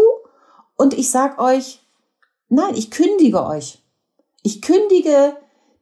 und 0.77 0.93
ich 0.93 1.13
sag 1.13 1.39
euch, 1.39 1.87
nein, 2.49 2.75
ich 2.75 2.91
kündige 2.91 3.47
euch. 3.47 3.81
Ich 4.43 4.61
kündige 4.61 5.37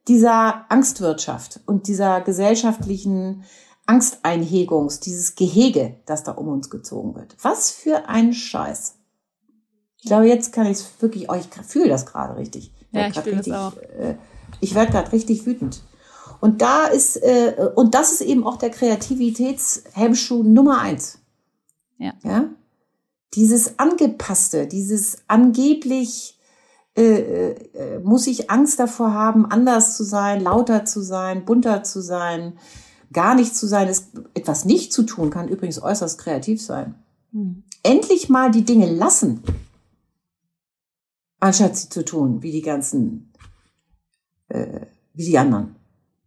dieser 0.07 0.71
Angstwirtschaft 0.71 1.61
und 1.65 1.87
dieser 1.87 2.21
gesellschaftlichen 2.21 3.43
Angsteinhegungs, 3.87 4.99
dieses 4.99 5.33
Gehege, 5.33 5.99
das 6.05 6.23
da 6.23 6.33
um 6.33 6.47
uns 6.47 6.69
gezogen 6.69 7.15
wird. 7.15 7.35
Was 7.41 7.71
für 7.71 8.07
ein 8.07 8.33
Scheiß. 8.33 8.99
Ich 10.05 10.09
glaube, 10.09 10.27
jetzt 10.27 10.53
kann 10.53 10.67
ich 10.67 10.73
es 10.73 10.87
wirklich, 10.99 11.31
oh, 11.31 11.33
ich 11.33 11.47
fühle 11.65 11.89
das 11.89 12.05
gerade 12.05 12.37
richtig. 12.37 12.71
Ja, 12.91 13.07
ich 13.07 13.19
fühle 13.19 13.37
das 13.37 13.49
auch. 13.49 13.75
Äh, 13.75 14.13
ich 14.61 14.75
werde 14.75 14.91
gerade 14.91 15.11
richtig 15.11 15.47
wütend. 15.47 15.81
Und 16.41 16.61
da 16.61 16.85
ist, 16.85 17.17
äh, 17.17 17.71
und 17.73 17.95
das 17.95 18.11
ist 18.11 18.21
eben 18.21 18.45
auch 18.45 18.57
der 18.57 18.69
Kreativitätshemmschuh 18.69 20.43
Nummer 20.43 20.79
eins. 20.79 21.17
Ja. 21.97 22.13
ja? 22.21 22.49
Dieses 23.33 23.79
Angepasste, 23.79 24.67
dieses 24.67 25.23
angeblich 25.27 26.37
äh, 26.95 27.53
äh, 27.53 27.99
muss 28.03 28.27
ich 28.27 28.51
Angst 28.51 28.79
davor 28.79 29.11
haben, 29.11 29.47
anders 29.47 29.97
zu 29.97 30.03
sein, 30.03 30.39
lauter 30.39 30.85
zu 30.85 31.01
sein, 31.01 31.45
bunter 31.45 31.81
zu 31.81 31.99
sein, 31.99 32.59
gar 33.11 33.33
nicht 33.33 33.55
zu 33.55 33.65
sein, 33.65 33.87
ist 33.87 34.09
etwas 34.35 34.65
nicht 34.65 34.93
zu 34.93 35.01
tun, 35.01 35.31
kann 35.31 35.47
übrigens 35.47 35.81
äußerst 35.81 36.19
kreativ 36.19 36.61
sein. 36.61 36.93
Hm. 37.31 37.63
Endlich 37.81 38.29
mal 38.29 38.51
die 38.51 38.65
Dinge 38.65 38.85
lassen 38.85 39.41
anstatt 41.39 41.75
sie 41.75 41.89
zu 41.89 42.03
tun, 42.03 42.41
wie 42.41 42.51
die 42.51 42.61
ganzen, 42.61 43.31
äh, 44.49 44.81
wie 45.13 45.25
die 45.25 45.37
anderen. 45.37 45.75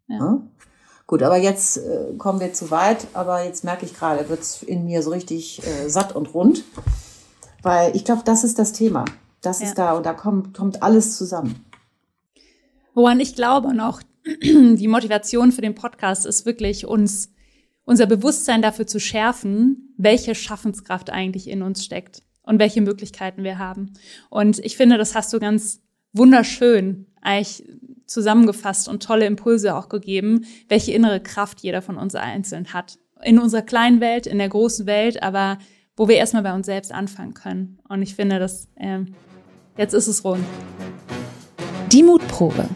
Ja. 0.09 0.17
ja? 0.19 0.43
Gut, 1.07 1.23
aber 1.23 1.39
jetzt 1.39 1.79
äh, 1.79 2.15
kommen 2.19 2.41
wir 2.41 2.53
zu 2.53 2.71
weit, 2.71 3.07
aber 3.15 3.43
jetzt 3.43 3.65
merke 3.65 3.87
ich 3.87 3.95
gerade, 3.95 4.29
wird's 4.29 4.63
in 4.63 4.85
mir 4.85 5.03
so 5.03 5.11
richtig 5.11 5.67
äh, 5.67 5.89
satt 5.89 6.15
und 6.15 6.35
rund, 6.35 6.65
weil 7.63 7.97
ich 7.97 8.05
glaube, 8.05 8.23
das 8.25 8.45
ist 8.45 8.59
das 8.59 8.73
Thema. 8.73 9.05
Das 9.41 9.61
ja. 9.61 9.69
ist 9.69 9.79
da 9.79 9.93
und 9.93 10.05
da 10.05 10.13
kommt, 10.13 10.55
kommt 10.55 10.83
alles 10.83 11.17
zusammen. 11.17 11.65
Woran 12.95 13.21
ich 13.21 13.35
glaube 13.35 13.73
noch, 13.75 14.03
die 14.43 14.89
Motivation 14.89 15.53
für 15.53 15.63
den 15.63 15.75
Podcast 15.75 16.27
ist 16.27 16.45
wirklich 16.45 16.87
uns, 16.87 17.31
unser 17.85 18.07
Bewusstsein 18.07 18.61
dafür 18.61 18.87
zu 18.87 19.01
schärfen, 19.01 19.95
welche 19.97 20.35
Schaffenskraft 20.35 21.09
eigentlich 21.09 21.49
in 21.49 21.63
uns 21.63 21.85
steckt 21.85 22.23
und 22.49 22.59
welche 22.59 22.81
Möglichkeiten 22.81 23.45
wir 23.45 23.59
haben. 23.59 23.93
Und 24.31 24.59
ich 24.61 24.77
finde, 24.77 24.97
das 24.97 25.15
hast 25.15 25.33
du 25.33 25.39
ganz 25.39 25.83
wunderschön 26.15 27.07
eigentlich 27.21 27.63
zusammengefasst 28.07 28.89
und 28.89 29.03
tolle 29.03 29.27
Impulse 29.27 29.77
auch 29.77 29.91
gegeben, 29.91 30.47
welche 30.69 30.93
innere 30.93 31.21
Kraft 31.21 31.61
jeder 31.61 31.83
von 31.83 31.99
uns 31.99 32.15
einzeln 32.15 32.73
hat. 32.73 32.99
In 33.23 33.39
unserer 33.39 33.63
kleinen 33.63 34.01
Welt, 34.01 34.27
in 34.27 34.39
der 34.39 34.49
großen 34.49 34.87
Welt, 34.87 35.23
aber 35.23 35.59
wo 35.95 36.09
wir 36.09 36.17
erstmal 36.17 36.43
bei 36.43 36.55
uns 36.55 36.65
selbst 36.65 36.91
anfangen 36.91 37.35
können. 37.35 37.81
Und 37.87 38.01
ich 38.01 38.15
finde, 38.15 38.39
dass 38.39 38.69
äh, 38.77 39.01
jetzt 39.77 39.93
ist 39.93 40.07
es 40.07 40.25
rund. 40.25 40.45
Die 41.93 42.03
Mutprobe. 42.03 42.67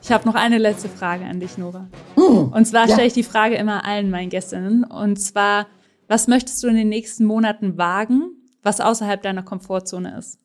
Ich 0.00 0.12
habe 0.12 0.28
noch 0.28 0.34
eine 0.36 0.58
letzte 0.58 0.88
Frage 0.88 1.24
an 1.24 1.40
dich, 1.40 1.58
Nora. 1.58 1.88
Mm, 2.14 2.52
und 2.52 2.66
zwar 2.66 2.86
ja. 2.86 2.92
stelle 2.92 3.08
ich 3.08 3.14
die 3.14 3.24
Frage 3.24 3.56
immer 3.56 3.84
allen 3.84 4.10
meinen 4.10 4.28
Gästinnen. 4.28 4.84
Und 4.84 5.16
zwar, 5.16 5.66
was 6.10 6.26
möchtest 6.26 6.60
du 6.64 6.66
in 6.66 6.74
den 6.74 6.88
nächsten 6.88 7.24
Monaten 7.24 7.78
wagen, 7.78 8.32
was 8.64 8.80
außerhalb 8.80 9.22
deiner 9.22 9.44
Komfortzone 9.44 10.18
ist? 10.18 10.40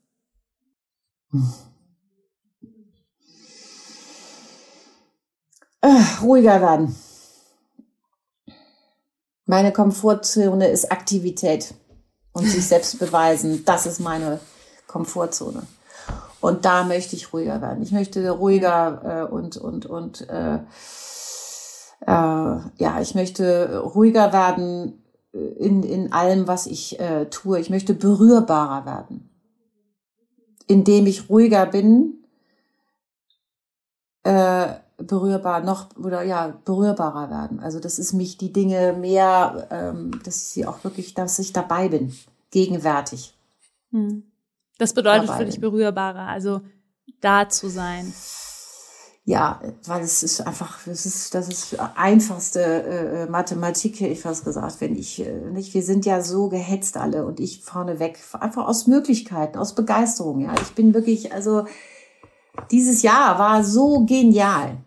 Äh, 5.82 6.22
ruhiger 6.22 6.62
werden. 6.62 6.96
Meine 9.48 9.74
Komfortzone 9.74 10.68
ist 10.68 10.92
Aktivität 10.92 11.74
und 12.32 12.46
sich 12.46 12.68
selbst 12.68 13.00
beweisen. 13.00 13.66
Das 13.66 13.88
ist 13.88 14.00
meine 14.00 14.40
Komfortzone. 14.86 15.64
Und 16.42 16.66
da 16.66 16.84
möchte 16.84 17.16
ich 17.16 17.34
ruhiger 17.34 17.60
werden. 17.60 17.82
Ich 17.82 17.92
möchte 17.92 18.30
ruhiger 18.30 19.28
äh, 19.28 19.34
und 19.34 19.58
und 19.58 19.88
und 19.88 20.30
äh, 20.30 20.58
äh, 20.58 20.62
ja, 22.06 23.02
ich 23.02 23.16
möchte 23.16 23.80
ruhiger 23.80 24.32
werden 24.32 25.02
in, 25.36 25.84
in 25.84 26.14
allem, 26.14 26.48
was 26.48 26.66
ich 26.66 27.00
äh, 27.00 27.26
tue. 27.26 27.60
Ich 27.60 27.70
möchte 27.70 27.94
berührbarer 27.94 28.86
werden. 28.86 29.30
Indem 30.68 31.06
ich 31.06 31.30
ruhiger 31.30 31.66
bin, 31.66 32.24
äh, 34.24 34.68
berührbar 34.98 35.62
noch 35.62 35.96
oder 35.98 36.24
ja 36.24 36.58
berührbarer 36.64 37.30
werden. 37.30 37.60
Also 37.60 37.80
das 37.80 38.00
ist 38.00 38.14
mich 38.14 38.38
die 38.38 38.54
Dinge 38.54 38.94
mehr, 38.94 39.68
ähm, 39.70 40.20
dass 40.24 40.38
ich 40.38 40.48
sie 40.48 40.66
auch 40.66 40.84
wirklich, 40.84 41.14
dass 41.14 41.38
ich 41.38 41.54
dabei 41.54 41.90
bin, 41.90 42.16
gegenwärtig. 42.52 43.36
Hm. 43.92 44.24
Das 44.78 44.94
bedeutet 44.94 45.30
für 45.30 45.46
dich 45.46 45.60
berührbarer, 45.60 46.28
also 46.28 46.62
da 47.22 47.48
zu 47.48 47.70
sein. 47.70 48.14
Ja, 49.28 49.60
weil 49.86 50.04
es 50.04 50.22
ist 50.22 50.42
einfach, 50.46 50.78
das 50.86 51.08
ist, 51.08 51.34
das 51.34 51.50
ist 51.50 51.80
einfachste 51.96 52.62
äh, 52.62 53.26
Mathematik, 53.28 54.00
hätte 54.00 54.14
ich 54.14 54.22
fast 54.22 54.46
gesagt, 54.46 54.80
wenn 54.82 54.96
ich, 54.96 55.20
äh, 55.20 55.50
nicht, 55.50 55.74
wir 55.74 55.82
sind 55.82 56.06
ja 56.06 56.22
so 56.22 56.48
gehetzt 56.48 56.96
alle 56.96 57.26
und 57.26 57.40
ich 57.40 57.64
vorneweg, 57.64 58.20
einfach 58.34 58.68
aus 58.68 58.86
Möglichkeiten, 58.86 59.58
aus 59.58 59.74
Begeisterung, 59.74 60.42
ja. 60.42 60.54
Ich 60.62 60.76
bin 60.76 60.94
wirklich, 60.94 61.34
also, 61.34 61.66
dieses 62.70 63.02
Jahr 63.02 63.40
war 63.40 63.64
so 63.64 64.06
genial, 64.06 64.78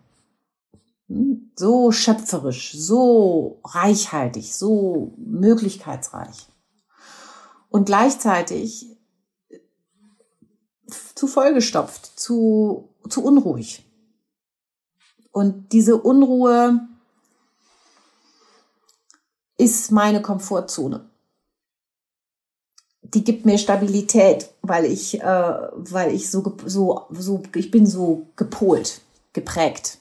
hm, 1.09 1.51
so 1.57 1.91
schöpferisch, 1.91 2.71
so 2.77 3.59
reichhaltig, 3.65 4.55
so 4.55 5.15
möglichkeitsreich. 5.17 6.47
Und 7.67 7.87
gleichzeitig 7.87 8.87
zu 11.13 11.27
vollgestopft, 11.27 12.17
zu, 12.17 12.87
zu 13.09 13.21
unruhig. 13.21 13.85
Und 15.31 15.71
diese 15.73 15.97
Unruhe 15.97 16.87
ist 19.57 19.91
meine 19.91 20.21
Komfortzone. 20.21 21.09
Die 23.01 23.23
gibt 23.23 23.45
mir 23.45 23.57
Stabilität, 23.57 24.51
weil 24.61 24.85
ich, 24.85 25.21
äh, 25.21 25.23
weil 25.23 26.13
ich 26.13 26.29
so, 26.29 26.55
so, 26.65 27.07
so, 27.11 27.43
ich 27.55 27.71
bin 27.71 27.85
so 27.85 28.27
gepolt, 28.35 29.01
geprägt. 29.33 29.97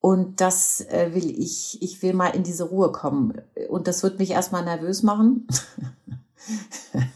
Und 0.00 0.40
das 0.40 0.80
äh, 0.80 1.10
will 1.12 1.38
ich, 1.38 1.80
ich 1.82 2.02
will 2.02 2.14
mal 2.14 2.28
in 2.28 2.42
diese 2.42 2.64
Ruhe 2.64 2.90
kommen. 2.90 3.40
Und 3.68 3.86
das 3.86 4.02
wird 4.02 4.18
mich 4.18 4.30
erstmal 4.30 4.64
nervös 4.64 5.02
machen. 5.02 5.46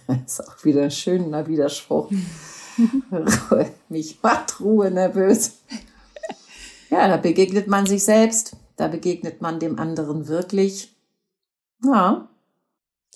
ist 0.27 0.47
auch 0.47 0.65
wieder 0.65 0.83
ein 0.83 0.91
schöner 0.91 1.47
Widerspruch. 1.47 2.11
Mich 3.89 4.19
macht 4.23 4.61
Ruhe 4.61 4.91
nervös. 4.91 5.59
Ja, 6.91 7.09
da 7.09 7.17
begegnet 7.17 7.67
man 7.67 7.87
sich 7.87 8.05
selbst, 8.05 8.57
da 8.77 8.89
begegnet 8.89 9.41
man 9.41 9.59
dem 9.59 9.79
anderen 9.79 10.29
wirklich. 10.29 10.95
Ja. 11.85 12.29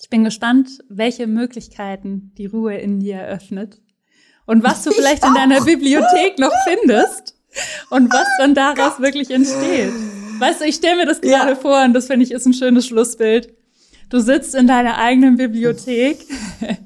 Ich 0.01 0.09
bin 0.09 0.23
gespannt, 0.23 0.83
welche 0.89 1.27
Möglichkeiten 1.27 2.31
die 2.37 2.45
Ruhe 2.45 2.77
in 2.77 2.99
dir 2.99 3.17
eröffnet 3.17 3.81
und 4.45 4.63
was 4.63 4.83
du 4.83 4.91
vielleicht 4.91 5.25
in 5.25 5.33
deiner 5.33 5.61
Bibliothek 5.61 6.39
noch 6.39 6.53
findest 6.63 7.35
und 7.89 8.11
was 8.11 8.27
dann 8.39 8.55
daraus 8.55 8.99
wirklich 8.99 9.29
entsteht. 9.29 9.91
Weißt 10.39 10.61
du, 10.61 10.65
ich 10.65 10.75
stelle 10.75 10.97
mir 10.97 11.05
das 11.05 11.21
gerade 11.21 11.51
ja. 11.51 11.55
vor 11.55 11.83
und 11.83 11.93
das 11.93 12.07
finde 12.07 12.25
ich 12.25 12.31
ist 12.31 12.45
ein 12.45 12.53
schönes 12.53 12.87
Schlussbild. 12.87 13.53
Du 14.09 14.19
sitzt 14.19 14.55
in 14.55 14.67
deiner 14.67 14.97
eigenen 14.97 15.37
Bibliothek. 15.37 16.25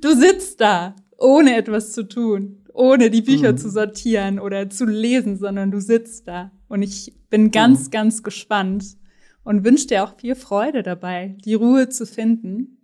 Du 0.00 0.14
sitzt 0.14 0.60
da 0.60 0.96
ohne 1.24 1.56
etwas 1.56 1.92
zu 1.92 2.06
tun, 2.06 2.64
ohne 2.74 3.10
die 3.10 3.22
Bücher 3.22 3.52
mhm. 3.52 3.56
zu 3.56 3.70
sortieren 3.70 4.38
oder 4.38 4.68
zu 4.68 4.84
lesen, 4.84 5.38
sondern 5.38 5.70
du 5.70 5.80
sitzt 5.80 6.28
da. 6.28 6.50
Und 6.68 6.82
ich 6.82 7.14
bin 7.30 7.50
ganz, 7.50 7.86
mhm. 7.86 7.90
ganz 7.90 8.22
gespannt 8.22 8.96
und 9.42 9.64
wünsche 9.64 9.86
dir 9.86 10.04
auch 10.04 10.16
viel 10.18 10.34
Freude 10.34 10.82
dabei, 10.82 11.36
die 11.44 11.54
Ruhe 11.54 11.88
zu 11.88 12.04
finden 12.04 12.78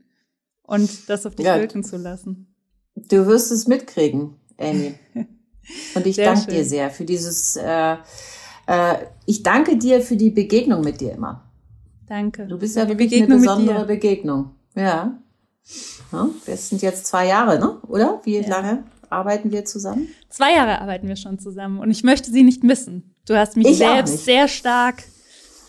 und 0.62 1.08
das 1.08 1.26
auf 1.26 1.34
dich 1.34 1.46
ja. 1.46 1.58
wirken 1.58 1.84
zu 1.84 1.98
lassen. 1.98 2.54
Du 2.94 3.26
wirst 3.26 3.52
es 3.52 3.66
mitkriegen, 3.66 4.34
Amy. 4.58 4.94
Und 5.94 6.04
ich 6.04 6.16
danke 6.16 6.50
dir 6.50 6.64
sehr 6.64 6.90
für 6.90 7.04
dieses, 7.04 7.54
äh, 7.54 7.96
äh, 8.66 8.94
ich 9.24 9.44
danke 9.44 9.76
dir 9.76 10.00
für 10.00 10.16
die 10.16 10.30
Begegnung 10.30 10.80
mit 10.80 11.00
dir 11.00 11.12
immer. 11.12 11.48
Danke. 12.08 12.48
Du 12.48 12.58
bist 12.58 12.76
ja 12.76 12.88
wirklich 12.88 13.14
eine 13.14 13.36
besondere 13.36 13.86
Begegnung. 13.86 14.50
Ja. 14.74 15.16
Ja, 16.12 16.28
das 16.46 16.68
sind 16.68 16.82
jetzt 16.82 17.06
zwei 17.06 17.26
Jahre, 17.26 17.58
ne? 17.58 17.78
oder? 17.86 18.20
Wie 18.24 18.38
ja. 18.38 18.48
lange 18.48 18.84
arbeiten 19.08 19.52
wir 19.52 19.64
zusammen? 19.64 20.08
Zwei 20.28 20.54
Jahre 20.54 20.80
arbeiten 20.80 21.08
wir 21.08 21.16
schon 21.16 21.38
zusammen 21.38 21.78
und 21.78 21.90
ich 21.90 22.02
möchte 22.02 22.30
sie 22.30 22.42
nicht 22.42 22.64
missen. 22.64 23.14
Du 23.26 23.36
hast 23.36 23.56
mich 23.56 23.66
ich 23.66 23.78
selbst 23.78 24.24
sehr 24.24 24.48
stark 24.48 25.04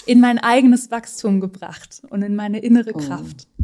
in 0.05 0.19
mein 0.19 0.39
eigenes 0.39 0.89
Wachstum 0.91 1.41
gebracht 1.41 2.01
und 2.09 2.23
in 2.23 2.35
meine 2.35 2.59
innere 2.59 2.91
oh. 2.93 2.97
Kraft. 2.97 3.47
Oh. 3.59 3.63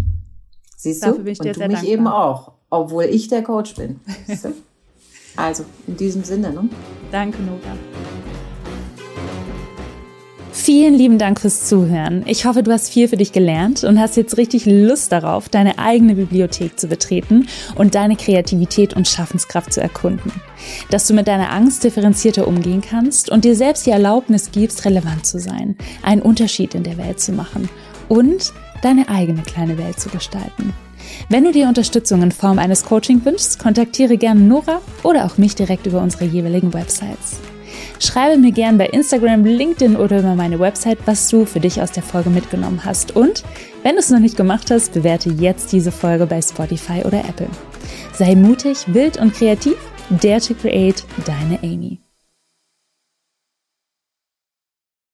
Siehst 0.75 1.03
du? 1.03 1.07
Dafür 1.07 1.23
bin 1.23 1.33
ich 1.33 1.39
dir 1.39 1.47
und 1.47 1.55
du 1.55 1.59
sehr 1.59 1.67
mich 1.67 1.77
dankbar. 1.77 1.93
eben 1.93 2.07
auch, 2.07 2.51
obwohl 2.69 3.05
ich 3.05 3.27
der 3.27 3.43
Coach 3.43 3.75
bin. 3.75 3.99
also, 5.35 5.65
in 5.88 5.97
diesem 5.97 6.23
Sinne, 6.23 6.51
ne? 6.51 6.69
Danke, 7.11 7.41
Nora. 7.41 7.75
Vielen 10.60 10.95
lieben 10.95 11.18
Dank 11.18 11.39
fürs 11.39 11.66
Zuhören. 11.66 12.24
Ich 12.26 12.45
hoffe, 12.45 12.64
du 12.64 12.72
hast 12.72 12.89
viel 12.89 13.08
für 13.08 13.16
dich 13.16 13.32
gelernt 13.32 13.84
und 13.84 13.99
hast 13.99 14.18
jetzt 14.18 14.38
richtig 14.38 14.66
Lust 14.66 15.12
darauf, 15.12 15.49
deine 15.49 15.78
eigene 15.78 16.16
Bibliothek 16.16 16.78
zu 16.78 16.88
betreten 16.88 17.47
und 17.76 17.95
deine 17.95 18.18
Kreativität 18.18 18.93
und 18.95 19.08
Schaffenskraft 19.08 19.72
zu 19.72 19.82
erkunden. 19.82 20.32
Dass 20.89 21.08
du 21.08 21.14
mit 21.14 21.28
deiner 21.28 21.51
Angst 21.53 21.84
differenzierter 21.84 22.47
umgehen 22.47 22.82
kannst 22.82 23.30
und 23.30 23.45
dir 23.45 23.55
selbst 23.55 23.86
die 23.86 23.91
Erlaubnis 23.91 24.51
gibst, 24.51 24.84
relevant 24.84 25.26
zu 25.26 25.39
sein, 25.39 25.78
einen 26.01 26.24
Unterschied 26.24 26.74
in 26.76 26.84
der 26.84 26.97
Welt 26.97 27.22
zu 27.22 27.32
machen 27.32 27.70
und 28.10 28.51
deine 28.82 29.08
eigene 29.10 29.43
kleine 29.43 29.78
Welt 29.78 29.99
zu 29.99 30.10
gestalten. 30.10 30.74
Wenn 31.30 31.45
du 31.45 31.51
dir 31.51 31.68
Unterstützung 31.68 32.24
in 32.24 32.32
Form 32.32 32.58
eines 32.60 32.84
Coaching 32.84 33.24
wünschst, 33.24 33.60
kontaktiere 33.60 34.18
gerne 34.18 34.41
Nora 34.41 34.82
oder 35.03 35.26
auch 35.26 35.38
mich 35.38 35.55
direkt 35.55 35.86
über 35.86 36.01
unsere 36.01 36.26
jeweiligen 36.26 36.74
Websites. 36.74 37.39
Schreibe 37.99 38.37
mir 38.37 38.51
gern 38.51 38.77
bei 38.77 38.87
Instagram, 38.87 39.43
LinkedIn 39.43 39.95
oder 39.95 40.19
über 40.19 40.35
meine 40.35 40.59
Website, 40.59 40.99
was 41.05 41.27
du 41.29 41.45
für 41.45 41.59
dich 41.59 41.81
aus 41.81 41.91
der 41.91 42.03
Folge 42.03 42.29
mitgenommen 42.29 42.85
hast. 42.85 43.15
Und 43.15 43.43
wenn 43.83 43.93
du 43.93 43.99
es 43.99 44.09
noch 44.09 44.19
nicht 44.19 44.37
gemacht 44.37 44.69
hast, 44.69 44.93
bewerte 44.93 45.29
jetzt 45.29 45.71
diese 45.71 45.91
Folge 45.91 46.25
bei 46.25 46.41
Spotify 46.41 47.03
oder 47.05 47.19
Apple. 47.19 47.49
Sei 48.13 48.35
mutig, 48.35 48.85
wild 48.87 49.17
und 49.17 49.33
kreativ. 49.33 49.77
Dare 50.09 50.39
to 50.39 50.53
create, 50.53 51.03
deine 51.25 51.59
Amy. 51.63 51.99